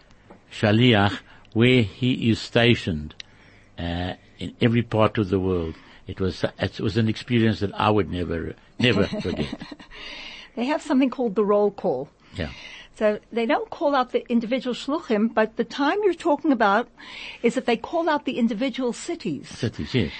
shaliach 0.52 1.20
where 1.54 1.84
he 1.84 2.30
is 2.30 2.40
stationed, 2.40 3.16
uh, 3.78 4.14
in 4.40 4.56
every 4.62 4.82
part 4.82 5.18
of 5.18 5.30
the 5.30 5.40
world. 5.40 5.76
It 6.08 6.20
was, 6.20 6.46
it 6.60 6.80
was 6.80 6.98
an 6.98 7.10
experience 7.10 7.60
that 7.62 7.74
I 7.74 7.90
would 7.90 8.12
never, 8.12 8.56
never 8.80 9.08
forget. 9.22 9.62
They 10.56 10.66
have 10.66 10.82
something 10.82 11.10
called 11.10 11.36
the 11.36 11.44
roll 11.44 11.72
call. 11.72 12.10
Yeah. 12.36 12.52
So 12.96 13.20
they 13.32 13.46
don't 13.46 13.70
call 13.70 13.94
out 13.94 14.14
the 14.14 14.26
individual 14.30 14.74
shluchim, 14.74 15.34
but 15.34 15.58
the 15.58 15.66
time 15.66 15.98
you're 16.04 16.14
talking 16.14 16.54
about 16.54 16.88
is 17.44 17.56
that 17.56 17.66
they 17.66 17.76
call 17.76 18.10
out 18.10 18.24
the 18.24 18.40
individual 18.40 18.94
cities, 18.94 19.50
Cities, 19.50 19.94
yes. 19.94 20.12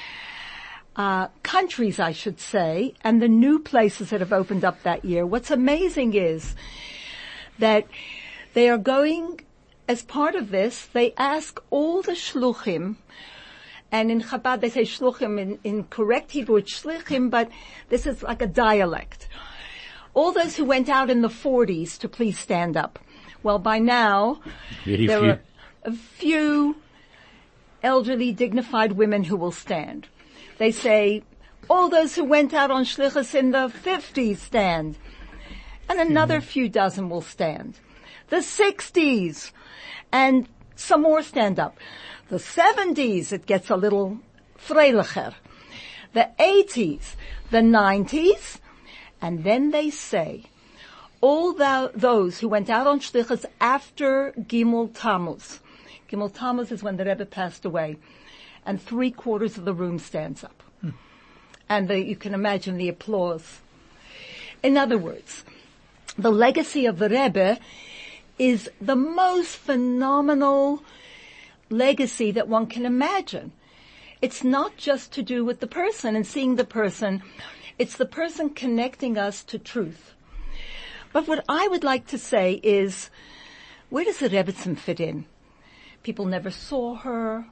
uh, 0.98 1.30
countries, 1.42 2.00
I 2.00 2.12
should 2.12 2.40
say, 2.40 2.94
and 3.02 3.22
the 3.22 3.30
new 3.30 3.60
places 3.60 4.10
that 4.10 4.20
have 4.20 4.34
opened 4.34 4.66
up 4.66 4.84
that 4.84 5.06
year. 5.06 5.26
What's 5.26 5.52
amazing 5.52 6.16
is 6.16 6.54
that 7.60 7.88
they 8.54 8.70
are 8.70 8.78
going, 8.78 9.40
as 9.88 10.02
part 10.04 10.36
of 10.36 10.52
this, 10.52 10.88
they 10.92 11.14
ask 11.18 11.62
all 11.70 12.02
the 12.02 12.12
shluchim, 12.12 12.98
and 13.90 14.12
in 14.12 14.22
Chabad 14.22 14.60
they 14.60 14.70
say 14.70 14.82
shluchim 14.82 15.40
in, 15.40 15.60
in 15.64 15.86
correct 15.86 16.32
Hebrew 16.32 16.58
it's 16.58 16.82
shlichim, 16.82 17.30
but 17.30 17.50
this 17.88 18.06
is 18.06 18.22
like 18.22 18.42
a 18.42 18.48
dialect. 18.48 19.30
All 20.16 20.32
those 20.32 20.56
who 20.56 20.66
went 20.66 20.90
out 20.90 21.12
in 21.12 21.22
the 21.22 21.30
40s 21.30 22.00
to 22.00 22.10
please 22.10 22.40
stand 22.40 22.76
up. 22.76 22.98
Well, 23.44 23.60
by 23.60 23.78
now, 23.78 24.42
Very 24.86 25.06
there 25.06 25.20
few. 25.20 25.30
are 25.30 25.40
a 25.84 25.92
few 25.92 26.76
elderly, 27.84 28.32
dignified 28.32 28.94
women 28.94 29.24
who 29.26 29.38
will 29.38 29.52
stand. 29.52 30.08
They 30.58 30.72
say, 30.72 31.24
all 31.70 31.90
those 31.90 32.16
who 32.16 32.24
went 32.24 32.54
out 32.54 32.72
on 32.72 32.86
shlichus 32.86 33.36
in 33.36 33.52
the 33.52 33.68
50s 33.68 34.38
stand. 34.38 34.98
And 35.88 36.00
another 36.00 36.38
mm-hmm. 36.38 36.48
few 36.48 36.70
dozen 36.70 37.10
will 37.10 37.22
stand. 37.22 37.80
The 38.30 38.38
60s. 38.38 39.52
And 40.12 40.48
some 40.76 41.02
more 41.02 41.22
stand 41.22 41.60
up. 41.60 41.78
The 42.30 42.38
70s, 42.38 43.32
it 43.32 43.46
gets 43.46 43.70
a 43.70 43.76
little 43.76 44.20
freilicher. 44.58 45.34
The 46.14 46.30
80s, 46.40 47.16
the 47.52 47.60
90s, 47.60 48.60
and 49.26 49.44
then 49.44 49.72
they 49.72 49.90
say, 49.90 50.44
all 51.20 51.52
thou, 51.52 51.90
those 51.96 52.38
who 52.38 52.48
went 52.48 52.70
out 52.70 52.86
on 52.86 53.00
shlichus 53.00 53.44
after 53.60 54.34
Gimel 54.34 54.92
Tammuz. 54.94 55.62
Gimel 56.08 56.32
Tammuz 56.32 56.72
is 56.72 56.84
when 56.84 56.98
the 56.98 57.06
Rebbe 57.06 57.26
passed 57.26 57.66
away, 57.66 57.98
and 58.68 58.80
three 58.80 59.10
quarters 59.10 59.58
of 59.58 59.66
the 59.66 59.74
room 59.74 59.98
stands 59.98 60.44
up. 60.44 60.62
Hmm. 60.80 60.92
And 61.68 61.88
the, 61.88 62.06
you 62.06 62.16
can 62.16 62.36
imagine 62.36 62.78
the 62.78 62.88
applause. 62.88 63.62
In 64.62 64.78
other 64.78 65.00
words, 65.00 65.44
the 66.20 66.32
legacy 66.32 66.86
of 66.86 67.00
the 67.00 67.10
Rebbe 67.10 67.58
is 68.38 68.70
the 68.80 68.96
most 68.96 69.56
phenomenal 69.56 70.84
legacy 71.72 72.30
that 72.30 72.48
one 72.48 72.68
can 72.68 72.86
imagine. 72.86 73.54
It's 74.22 74.44
not 74.44 74.78
just 74.78 75.12
to 75.14 75.24
do 75.24 75.44
with 75.44 75.62
the 75.62 75.68
person 75.82 76.16
and 76.16 76.28
seeing 76.28 76.58
the 76.58 76.64
person. 76.64 77.24
It's 77.78 77.98
the 77.98 78.06
person 78.06 78.52
connecting 78.52 79.18
us 79.18 79.44
to 79.46 79.60
truth. 79.60 80.14
But 81.12 81.28
what 81.28 81.44
I 81.50 81.68
would 81.68 81.84
like 81.84 82.08
to 82.08 82.18
say 82.18 82.62
is, 82.64 83.10
where 83.90 84.06
does 84.06 84.20
the 84.20 84.30
Rebbitzin 84.30 84.78
fit 84.78 85.00
in? 85.00 85.26
People 86.02 86.26
never 86.26 86.52
saw 86.52 86.96
her. 86.96 87.48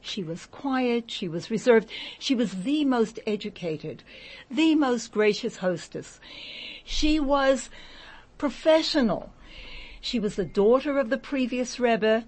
She 0.00 0.24
was 0.24 0.46
quiet. 0.46 1.10
She 1.10 1.28
was 1.28 1.48
reserved. 1.48 1.88
She 2.18 2.34
was 2.34 2.64
the 2.64 2.84
most 2.84 3.20
educated, 3.24 4.02
the 4.50 4.74
most 4.74 5.12
gracious 5.12 5.58
hostess. 5.58 6.18
She 6.84 7.20
was 7.20 7.70
professional. 8.38 9.32
She 10.00 10.18
was 10.18 10.34
the 10.34 10.44
daughter 10.44 10.98
of 10.98 11.08
the 11.08 11.18
previous 11.18 11.78
Rebbe, 11.78 12.24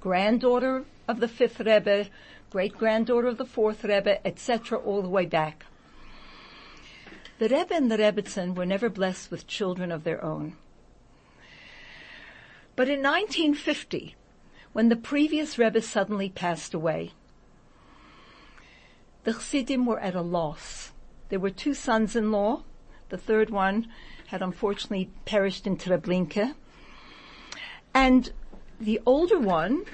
granddaughter 0.00 0.84
of 1.06 1.20
the 1.20 1.28
fifth 1.28 1.60
Rebbe, 1.60 2.08
great 2.50 2.76
granddaughter 2.76 3.28
of 3.28 3.38
the 3.38 3.46
fourth 3.46 3.84
Rebbe, 3.84 4.26
etc., 4.26 4.78
all 4.78 5.02
the 5.02 5.08
way 5.08 5.26
back. 5.26 5.64
The 7.42 7.48
Rebbe 7.48 7.74
and 7.74 7.90
the 7.90 7.98
Rebbitzin 7.98 8.54
were 8.54 8.64
never 8.64 8.88
blessed 8.88 9.32
with 9.32 9.48
children 9.48 9.90
of 9.90 10.04
their 10.04 10.22
own. 10.24 10.56
But 12.76 12.88
in 12.88 13.02
1950, 13.02 14.14
when 14.72 14.90
the 14.90 14.94
previous 14.94 15.58
Rebbe 15.58 15.82
suddenly 15.82 16.28
passed 16.28 16.72
away, 16.72 17.10
the 19.24 19.32
Chassidim 19.32 19.86
were 19.86 19.98
at 19.98 20.14
a 20.14 20.22
loss. 20.22 20.92
There 21.30 21.40
were 21.40 21.50
two 21.50 21.74
sons-in-law. 21.74 22.62
The 23.08 23.18
third 23.18 23.50
one 23.50 23.88
had 24.28 24.40
unfortunately 24.40 25.10
perished 25.24 25.66
in 25.66 25.76
Treblinka. 25.76 26.54
And 27.92 28.32
the 28.78 29.00
older 29.04 29.40
one, 29.40 29.84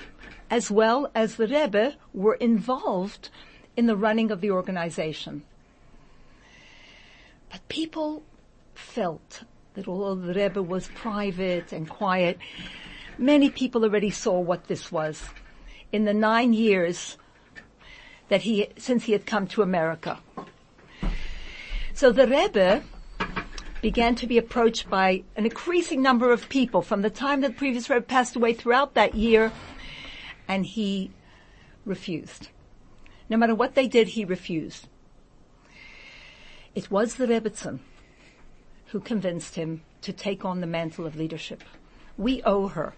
as 0.50 0.70
well 0.70 1.10
as 1.14 1.36
the 1.36 1.48
Rebbe, 1.48 1.96
were 2.12 2.34
involved 2.34 3.30
in 3.74 3.86
the 3.86 3.96
running 3.96 4.30
of 4.30 4.42
the 4.42 4.50
organization. 4.50 5.44
But 7.50 7.68
people 7.68 8.22
felt 8.74 9.42
that 9.74 9.88
although 9.88 10.14
the 10.14 10.34
Rebbe 10.34 10.62
was 10.62 10.88
private 10.88 11.72
and 11.72 11.88
quiet, 11.88 12.38
many 13.18 13.50
people 13.50 13.84
already 13.84 14.10
saw 14.10 14.38
what 14.40 14.66
this 14.68 14.90
was 14.90 15.24
in 15.92 16.04
the 16.04 16.14
nine 16.14 16.52
years 16.52 17.16
that 18.28 18.42
he, 18.42 18.68
since 18.76 19.04
he 19.04 19.12
had 19.12 19.24
come 19.26 19.46
to 19.48 19.62
America. 19.62 20.18
So 21.94 22.12
the 22.12 22.26
Rebbe 22.26 22.82
began 23.80 24.14
to 24.16 24.26
be 24.26 24.38
approached 24.38 24.90
by 24.90 25.22
an 25.36 25.44
increasing 25.44 26.02
number 26.02 26.32
of 26.32 26.48
people 26.48 26.82
from 26.82 27.02
the 27.02 27.10
time 27.10 27.40
that 27.40 27.48
the 27.48 27.54
previous 27.54 27.88
Rebbe 27.88 28.02
passed 28.02 28.36
away 28.36 28.52
throughout 28.52 28.94
that 28.94 29.14
year, 29.14 29.52
and 30.48 30.66
he 30.66 31.10
refused. 31.84 32.48
No 33.28 33.36
matter 33.36 33.54
what 33.54 33.74
they 33.74 33.86
did, 33.86 34.08
he 34.08 34.24
refused. 34.24 34.88
It 36.78 36.92
was 36.92 37.16
the 37.16 37.26
Rebbitzin 37.26 37.80
who 38.92 39.00
convinced 39.00 39.56
him 39.56 39.82
to 40.02 40.12
take 40.12 40.44
on 40.44 40.60
the 40.60 40.66
mantle 40.68 41.06
of 41.06 41.16
leadership. 41.16 41.64
We 42.16 42.40
owe 42.44 42.68
her. 42.68 42.94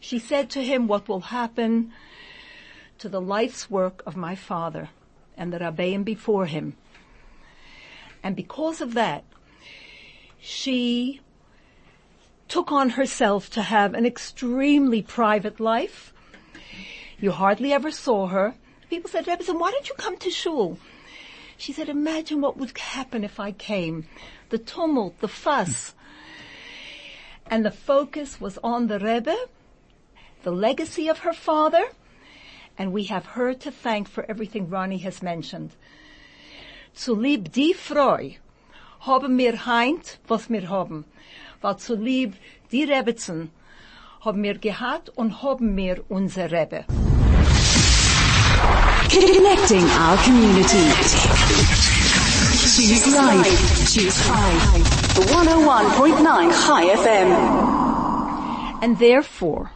She 0.00 0.18
said 0.18 0.48
to 0.52 0.64
him, 0.64 0.86
what 0.88 1.06
will 1.06 1.28
happen 1.28 1.92
to 2.96 3.10
the 3.10 3.20
life's 3.20 3.68
work 3.68 4.02
of 4.06 4.16
my 4.16 4.34
father 4.34 4.88
and 5.36 5.52
the 5.52 5.58
Rabbeim 5.58 6.04
before 6.04 6.46
him. 6.46 6.78
And 8.22 8.34
because 8.34 8.80
of 8.80 8.94
that, 8.94 9.24
she 10.40 11.20
took 12.48 12.72
on 12.72 12.88
herself 12.96 13.50
to 13.50 13.60
have 13.60 13.92
an 13.92 14.06
extremely 14.06 15.02
private 15.02 15.60
life. 15.60 16.14
You 17.20 17.32
hardly 17.32 17.74
ever 17.74 17.90
saw 17.90 18.28
her. 18.28 18.54
People 18.88 19.10
said, 19.10 19.28
Rebbe, 19.28 19.44
why 19.52 19.70
don't 19.70 19.86
you 19.86 19.94
come 19.98 20.16
to 20.16 20.30
shul? 20.30 20.78
She 21.58 21.72
said, 21.72 21.88
imagine 21.88 22.40
what 22.40 22.56
would 22.56 22.76
happen 22.76 23.24
if 23.24 23.40
I 23.40 23.52
came. 23.52 24.06
The 24.50 24.58
tumult, 24.58 25.20
the 25.20 25.28
fuss. 25.28 25.94
And 27.46 27.64
the 27.64 27.70
focus 27.70 28.40
was 28.40 28.58
on 28.62 28.88
the 28.88 28.98
Rebbe, 28.98 29.36
the 30.42 30.50
legacy 30.50 31.08
of 31.08 31.20
her 31.20 31.32
father, 31.32 31.84
and 32.76 32.92
we 32.92 33.04
have 33.04 33.26
her 33.26 33.54
to 33.54 33.70
thank 33.70 34.08
for 34.08 34.24
everything 34.28 34.68
Ronnie 34.68 34.98
has 34.98 35.22
mentioned. 35.22 35.70
Zu 36.94 37.14
lieb 37.14 37.52
die 37.52 37.72
Freu 37.72 38.36
haben 39.00 39.36
wir 39.38 39.66
heint, 39.66 40.18
was 40.28 40.48
wir 40.48 40.68
haben. 40.68 41.04
Weil 41.62 41.78
zu 41.78 41.94
lieb 41.94 42.34
die 42.70 42.84
Rebbetzen 42.84 43.50
haben 44.20 44.42
wir 44.42 44.58
gehabt 44.58 45.10
und 45.10 45.42
haben 45.42 45.76
wir 45.76 46.04
unser 46.08 46.50
Rebbe. 46.50 46.84
Connecting 49.08 49.84
our 49.84 50.16
community. 50.24 50.90
Choose 52.76 53.14
life. 53.14 53.92
Choose 53.92 54.18
oh 54.26 54.32
high. 54.32 54.96
101.9 55.16 56.66
Chai 56.66 56.86
FM. 56.96 57.30
And 58.82 58.98
therefore, 58.98 59.70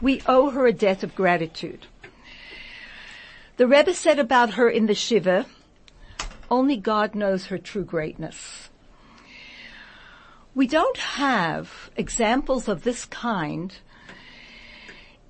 we 0.00 0.22
owe 0.26 0.50
her 0.50 0.66
a 0.66 0.72
debt 0.72 1.02
of 1.02 1.14
gratitude. 1.14 1.86
The 3.58 3.66
Rebbe 3.66 3.92
said 3.94 4.18
about 4.18 4.54
her 4.54 4.68
in 4.70 4.86
the 4.86 4.94
Shiva, 4.94 5.46
only 6.50 6.76
God 6.76 7.14
knows 7.14 7.46
her 7.46 7.58
true 7.58 7.84
greatness. 7.84 8.70
We 10.54 10.66
don't 10.66 10.96
have 10.96 11.90
examples 11.96 12.68
of 12.68 12.84
this 12.84 13.04
kind 13.04 13.76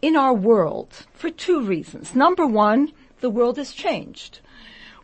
in 0.03 0.17
our 0.17 0.35
world 0.35 1.07
for 1.13 1.31
two 1.31 1.61
reasons. 1.61 2.15
Number 2.15 2.47
one, 2.47 2.93
the 3.21 3.31
world 3.31 3.57
has 3.59 3.73
changed. 3.73 4.41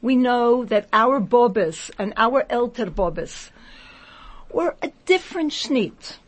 We 0.01 0.15
know 0.17 0.65
that 0.67 0.89
our 0.93 1.19
Bobbes 1.21 1.91
and 1.99 2.13
our 2.17 2.45
Elter 2.51 2.95
Bobbes 2.95 3.51
were 4.53 4.77
a 4.83 4.91
different 5.07 5.53
Schnitt. 5.53 6.19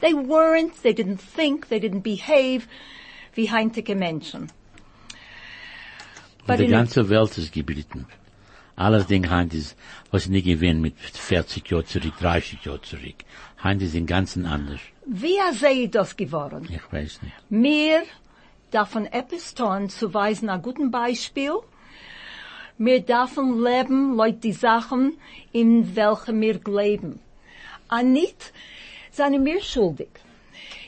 They 0.00 0.12
weren't, 0.14 0.82
they 0.82 0.92
didn't 0.92 1.20
think, 1.20 1.68
they 1.68 1.80
didn't 1.80 2.00
behave 2.00 2.68
wie 3.34 3.48
heintige 3.48 3.96
Menschen. 3.96 4.50
But 6.46 6.58
Die 6.58 6.64
a- 6.66 6.70
ganze 6.70 7.08
Welt 7.08 7.36
ist 7.38 7.52
geblieben. 7.52 8.06
Alles 8.76 9.06
Ding 9.06 9.24
Hand 9.30 9.54
ist, 9.54 9.74
was 10.12 10.28
nie 10.28 10.42
gewesen 10.42 10.82
mit 10.82 10.94
40 10.98 11.70
Jahren 11.70 11.86
zurück, 11.86 12.12
30 12.20 12.62
Jahren 12.64 12.82
zurück. 12.82 13.24
Hand 13.58 13.80
ist 13.82 13.94
im 13.94 14.06
Ganzen 14.06 14.44
anders. 14.44 14.80
Wie 15.06 15.38
sei 15.52 15.86
das 15.86 16.16
geworden? 16.16 16.68
Ich 16.68 16.92
weiß 16.92 17.22
nicht. 17.22 17.34
Mir 17.48 18.02
davon 18.70 19.06
etwas 19.06 19.54
tun, 19.54 19.88
zu 19.88 20.12
weisen 20.12 20.48
ein 20.48 20.60
guten 20.62 20.90
Beispiel. 20.90 21.60
Mir 22.76 23.00
davon 23.00 23.62
leben, 23.62 24.16
Leute, 24.16 24.38
die 24.38 24.52
Sachen, 24.52 25.16
in 25.52 25.94
welchen 25.94 26.40
wir 26.40 26.60
leben. 26.66 27.20
Und 27.88 28.12
nicht, 28.12 28.52
seien 29.12 29.42
mir 29.42 29.62
schuldig. 29.62 30.10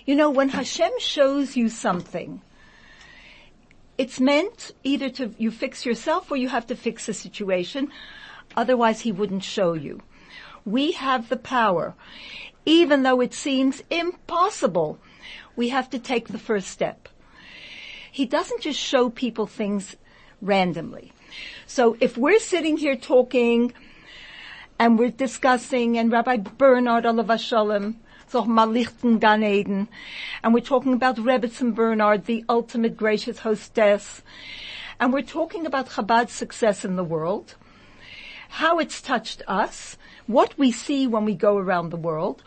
You 0.05 0.17
know, 0.17 0.31
when 0.31 0.49
Hashem 0.51 0.91
shows 0.99 1.55
you 1.55 1.69
something, 1.69 2.41
it's 3.97 4.19
meant 4.19 4.75
either 4.83 5.11
to, 5.11 5.35
you 5.39 5.51
fix 5.51 5.85
yourself 5.85 6.31
or 6.31 6.37
you 6.37 6.49
have 6.49 6.67
to 6.67 6.75
fix 6.75 7.07
the 7.07 7.15
situation. 7.15 7.93
Otherwise 8.57 9.01
he 9.01 9.13
wouldn't 9.13 9.45
show 9.45 9.75
you. 9.75 10.01
We 10.65 10.93
have 10.93 11.29
the 11.29 11.37
power. 11.37 11.95
Even 12.69 13.03
though 13.03 13.23
it 13.23 13.33
seems 13.33 13.83
impossible, 13.89 14.99
we 15.57 15.71
have 15.71 15.89
to 15.89 15.99
take 15.99 16.29
the 16.29 16.39
first 16.39 16.69
step. 16.69 17.09
He 18.13 18.27
doesn't 18.27 18.61
just 18.61 18.79
show 18.79 19.09
people 19.09 19.47
things 19.47 19.97
randomly. 20.43 21.15
So 21.67 21.97
if 21.99 22.19
we're 22.19 22.39
sitting 22.39 22.77
here 22.77 22.95
talking 22.95 23.73
and 24.79 24.99
we're 24.99 25.11
discussing 25.11 25.97
and 25.97 26.13
Rabbi 26.13 26.37
Bernard 26.37 27.07
Olav 27.07 27.41
Shalom, 27.41 28.01
Gan 28.31 29.43
Eden, 29.43 29.89
and 30.43 30.53
we're 30.53 30.61
talking 30.61 30.93
about 30.93 31.17
Rebbetzin 31.17 31.75
Bernard, 31.75 32.27
the 32.27 32.45
ultimate 32.51 32.99
gracious 32.99 33.39
hostess, 33.39 34.23
and 35.01 35.11
we're 35.11 35.23
talking 35.23 35.65
about 35.65 35.89
Chabad's 35.89 36.35
success 36.35 36.85
in 36.85 36.97
the 36.97 37.05
world, 37.05 37.55
how 38.51 38.79
it's 38.79 39.01
touched 39.01 39.41
us, 39.49 39.97
what 40.29 40.57
we 40.59 40.71
see 40.71 41.07
when 41.07 41.25
we 41.25 41.35
go 41.35 41.57
around 41.57 41.91
the 41.91 41.97
world, 41.97 42.45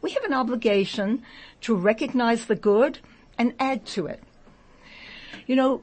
we 0.00 0.12
have 0.12 0.24
an 0.24 0.32
obligation 0.32 1.22
to 1.60 1.74
recognize 1.74 2.46
the 2.46 2.54
good 2.54 3.00
and 3.36 3.52
add 3.58 3.84
to 3.84 4.06
it. 4.06 4.22
You 5.46 5.56
know, 5.56 5.82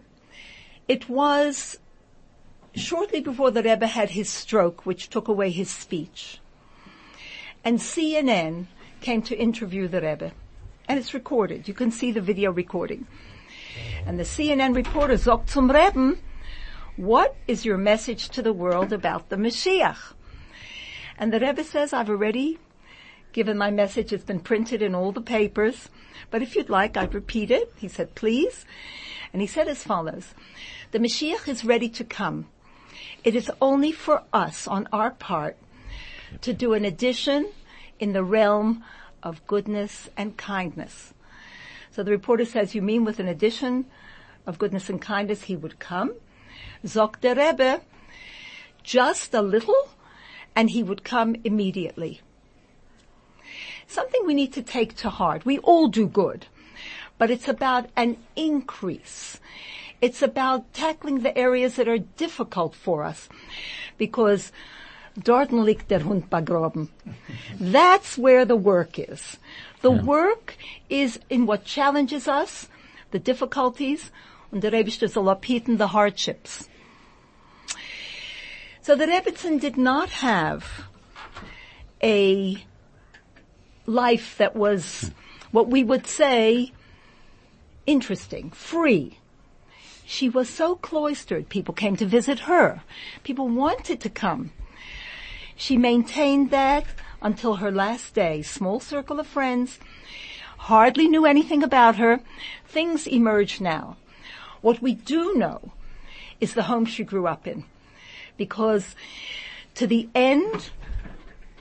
it 0.88 1.10
was 1.10 1.78
shortly 2.74 3.20
before 3.20 3.52
the 3.52 3.62
Rebbe 3.62 3.88
had 3.88 4.12
his 4.12 4.30
stroke, 4.30 4.86
which 4.86 5.10
took 5.10 5.28
away 5.28 5.52
his 5.52 5.70
speech. 5.70 6.40
And 7.64 7.80
CNN 7.80 8.68
came 9.02 9.22
to 9.24 9.38
interview 9.38 9.88
the 9.88 10.02
Rebbe. 10.02 10.32
And 10.88 10.98
it's 10.98 11.14
recorded. 11.14 11.68
You 11.68 11.74
can 11.74 11.92
see 11.92 12.12
the 12.12 12.22
video 12.22 12.52
recording. 12.52 13.06
And 14.06 14.18
the 14.18 14.24
CNN 14.24 14.76
reporter, 14.76 15.16
Zok 15.16 15.50
zum 15.50 15.70
Rebbe, 15.70 16.18
what 16.96 17.36
is 17.48 17.66
your 17.66 17.78
message 17.78 18.30
to 18.30 18.42
the 18.42 18.54
world 18.54 18.94
about 18.94 19.28
the 19.28 19.36
Mashiach? 19.36 20.15
And 21.18 21.32
the 21.32 21.40
Rebbe 21.40 21.64
says, 21.64 21.94
I've 21.94 22.10
already 22.10 22.60
given 23.32 23.58
my 23.58 23.72
message. 23.72 24.12
It's 24.12 24.24
been 24.24 24.40
printed 24.40 24.82
in 24.82 24.94
all 24.94 25.12
the 25.12 25.22
papers. 25.22 25.90
But 26.30 26.42
if 26.42 26.56
you'd 26.56 26.70
like, 26.70 26.98
I'd 26.98 27.14
repeat 27.14 27.52
it. 27.52 27.74
He 27.78 27.88
said, 27.88 28.16
please. 28.16 28.66
And 29.32 29.42
he 29.42 29.48
said 29.48 29.68
as 29.68 29.84
follows, 29.84 30.34
the 30.92 31.00
Mashiach 31.00 31.48
is 31.48 31.66
ready 31.66 31.90
to 31.90 32.04
come. 32.04 32.48
It 33.24 33.36
is 33.36 33.52
only 33.62 33.92
for 33.92 34.24
us 34.32 34.68
on 34.68 34.88
our 34.92 35.12
part 35.12 35.58
to 36.42 36.54
do 36.54 36.74
an 36.74 36.86
addition 36.86 37.52
in 38.00 38.14
the 38.14 38.24
realm 38.24 38.84
of 39.24 39.46
goodness 39.48 40.10
and 40.16 40.38
kindness. 40.38 41.14
So 41.92 42.04
the 42.04 42.12
reporter 42.12 42.46
says, 42.46 42.76
you 42.76 42.82
mean 42.82 43.06
with 43.06 43.20
an 43.20 43.28
addition 43.28 43.86
of 44.46 44.60
goodness 44.60 44.90
and 44.90 45.02
kindness 45.02 45.44
he 45.44 45.56
would 45.56 45.80
come? 45.80 46.14
Zok 46.86 47.20
der 47.22 47.36
Rebbe, 47.36 47.82
just 48.84 49.34
a 49.34 49.42
little 49.42 49.90
and 50.56 50.70
he 50.70 50.84
would 50.84 51.04
come 51.04 51.36
immediately. 51.44 52.22
Something 53.88 54.26
we 54.26 54.34
need 54.34 54.54
to 54.54 54.62
take 54.62 54.96
to 54.98 55.10
heart. 55.10 55.46
We 55.46 55.60
all 55.60 55.88
do 55.88 56.08
good, 56.08 56.48
but 57.18 57.30
it's 57.30 57.48
about 57.48 57.90
an 57.96 58.18
increase. 58.36 59.40
It's 60.02 60.22
about 60.22 60.74
tackling 60.74 61.20
the 61.20 61.38
areas 61.38 61.76
that 61.76 61.88
are 61.88 62.00
difficult 62.00 62.76
for 62.76 63.04
us 63.04 63.30
because 63.98 64.52
Dorten 65.18 65.64
liegt 65.64 65.88
der 65.88 66.02
Hund 66.02 66.30
begraben. 66.30 66.90
That's 67.60 68.18
where 68.18 68.44
the 68.44 68.58
work 68.58 69.00
is. 69.00 69.38
The 69.82 69.92
work 69.92 70.58
is 70.90 71.20
in 71.30 71.46
what 71.46 71.64
challenges 71.64 72.28
us, 72.28 72.68
the 73.12 73.20
difficulties, 73.20 74.12
and 74.52 74.62
the 74.62 74.72
Rebbe 74.72 74.90
abheten 74.90 75.78
the 75.78 75.88
hardships. 75.88 76.68
So 78.86 78.94
the 78.94 79.08
Rebbitzin 79.08 79.60
did 79.60 79.78
not 79.78 80.10
have 80.12 80.86
a 82.04 82.64
life 83.88 84.38
that 84.38 84.56
was 84.56 85.10
what 85.50 85.68
we 85.68 85.84
would 85.84 86.06
say 86.06 86.72
interesting, 87.88 88.52
free. 88.52 89.18
She 90.06 90.30
was 90.30 90.50
so 90.50 90.76
cloistered. 90.76 91.50
People 91.50 91.74
came 91.74 91.96
to 91.96 92.06
visit 92.06 92.42
her. 92.42 92.84
People 93.24 93.50
wanted 93.50 94.02
to 94.02 94.10
come. 94.12 94.52
She 95.56 95.78
maintained 95.78 96.52
that 96.52 96.86
until 97.24 97.56
her 97.56 97.72
last 97.72 98.14
day. 98.14 98.44
Small 98.44 98.80
circle 98.80 99.20
of 99.20 99.26
friends. 99.26 99.80
Hardly 100.58 101.08
knew 101.08 101.26
anything 101.26 101.64
about 101.64 101.96
her. 101.96 102.20
Things 102.68 103.08
emerge 103.08 103.60
now. 103.60 103.98
What 104.62 104.84
we 104.84 104.94
do 104.94 105.34
know 105.34 105.72
is 106.40 106.54
the 106.54 106.70
home 106.70 106.86
she 106.86 107.04
grew 107.04 107.26
up 107.26 107.48
in. 107.48 107.66
Because 108.38 108.96
to 109.76 109.88
the 109.88 110.10
end, 110.16 110.70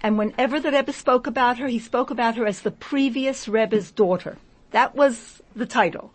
and 0.02 0.18
whenever 0.18 0.60
the 0.60 0.70
Rebbe 0.70 0.92
spoke 0.92 1.26
about 1.26 1.58
her, 1.58 1.68
he 1.68 1.78
spoke 1.78 2.10
about 2.10 2.36
her 2.36 2.46
as 2.46 2.62
the 2.62 2.70
previous 2.70 3.48
Rebbe's 3.48 3.90
daughter. 3.90 4.38
That 4.70 4.94
was 4.94 5.42
the 5.54 5.66
title. 5.66 6.12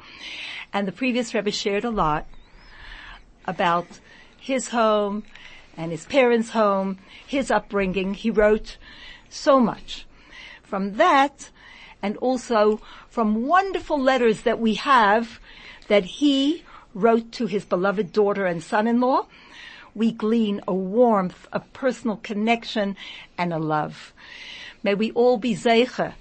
And 0.74 0.88
the 0.88 0.92
previous 0.92 1.34
Rebbe 1.34 1.52
shared 1.52 1.86
a 1.86 1.90
lot 1.90 2.28
about 3.46 3.88
his 4.38 4.70
home 4.70 5.24
and 5.76 5.92
his 5.92 6.06
parents' 6.06 6.50
home, 6.50 7.00
his 7.26 7.50
upbringing. 7.50 8.14
He 8.14 8.30
wrote 8.30 8.78
so 9.30 9.60
much. 9.60 10.06
From 10.62 10.98
that, 10.98 11.50
and 12.02 12.16
also 12.18 12.82
from 13.10 13.48
wonderful 13.48 14.00
letters 14.00 14.42
that 14.42 14.60
we 14.60 14.76
have 14.76 15.40
that 15.88 16.06
he 16.06 16.64
wrote 16.94 17.32
to 17.32 17.46
his 17.48 17.66
beloved 17.66 18.12
daughter 18.12 18.46
and 18.46 18.62
son-in-law, 18.64 19.26
we 19.96 20.12
glean 20.12 20.62
a 20.68 20.74
warmth, 20.74 21.48
a 21.52 21.60
personal 21.60 22.18
connection, 22.18 22.96
and 23.38 23.54
a 23.54 23.60
love. 23.60 24.14
May 24.84 24.96
we 24.96 25.12
all 25.12 25.38
be 25.38 25.56
zeiche 25.56 26.14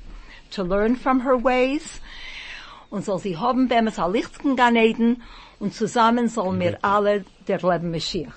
to 0.50 0.62
learn 0.62 0.96
from 0.96 1.20
her 1.20 1.36
ways 1.36 2.00
und 2.90 3.04
soll 3.04 3.18
sie 3.18 3.36
haben 3.36 3.68
beim 3.68 3.86
es 3.86 3.98
lichten 3.98 4.56
Ganeden 4.56 5.22
und 5.60 5.74
zusammen 5.74 6.28
sollen 6.28 6.58
wir 6.60 6.78
alle 6.82 7.24
der 7.46 7.58
Leben 7.58 7.90
Mashiach. 7.90 8.32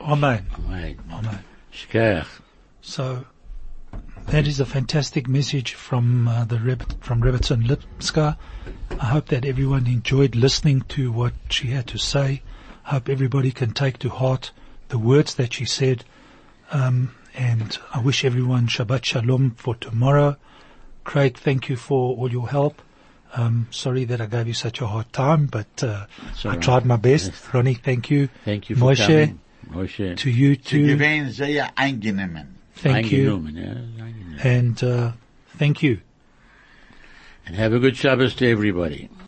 Amen. 0.00 0.46
Right. 0.68 0.98
Amen. 1.10 1.38
Shkach. 1.72 2.26
So 2.80 3.24
that 4.28 4.46
is 4.46 4.60
a 4.60 4.66
fantastic 4.66 5.28
message 5.28 5.74
from 5.74 6.28
uh, 6.28 6.44
the 6.44 6.58
Rebbe, 6.58 6.86
from 7.00 7.20
Rebbetzin 7.22 7.66
Lipskar. 7.66 8.36
I 9.00 9.06
hope 9.06 9.26
that 9.26 9.44
everyone 9.44 9.86
enjoyed 9.86 10.34
listening 10.36 10.82
to 10.88 11.10
what 11.10 11.32
she 11.50 11.68
had 11.68 11.86
to 11.88 11.98
say. 11.98 12.42
I 12.84 12.90
hope 12.90 13.08
everybody 13.08 13.50
can 13.50 13.72
take 13.72 13.98
to 13.98 14.08
heart 14.08 14.52
the 14.88 14.98
words 14.98 15.34
that 15.36 15.54
she 15.54 15.64
said. 15.64 16.04
Um, 16.70 17.14
and 17.34 17.78
I 17.92 18.00
wish 18.00 18.24
everyone 18.24 18.66
Shabbat 18.66 19.04
Shalom 19.04 19.52
for 19.52 19.74
tomorrow. 19.74 20.36
Craig, 21.04 21.36
thank 21.36 21.68
you 21.68 21.76
for 21.76 22.16
all 22.16 22.30
your 22.30 22.48
help. 22.48 22.82
Um, 23.34 23.68
sorry 23.70 24.04
that 24.04 24.20
I 24.20 24.26
gave 24.26 24.48
you 24.48 24.54
such 24.54 24.80
a 24.80 24.86
hard 24.86 25.12
time, 25.12 25.46
but 25.46 25.82
uh, 25.82 26.06
I 26.44 26.48
right. 26.48 26.62
tried 26.62 26.86
my 26.86 26.96
best. 26.96 27.26
Yes. 27.26 27.54
Ronnie, 27.54 27.74
thank 27.74 28.10
you. 28.10 28.28
Thank 28.44 28.70
you 28.70 28.76
for 28.76 28.86
Moshe, 28.86 29.06
coming. 29.06 29.40
Moshe. 29.70 30.16
to 30.16 30.30
you 30.30 30.56
too. 30.56 30.96
gewähnen 30.96 31.30
sehr 31.30 31.70
eingenommen. 31.76 32.54
Thank 32.76 33.12
you. 33.12 33.36
Eingenommen, 33.36 33.56
ja, 33.56 34.04
eingenommen. 34.04 34.40
And 34.42 34.82
uh, 34.82 35.12
thank 35.58 35.82
you. 35.82 36.00
And 37.46 37.56
have 37.56 37.72
a 37.72 37.78
good 37.78 37.96
Shabbos 37.96 38.34
to 38.36 38.50
everybody. 38.50 39.10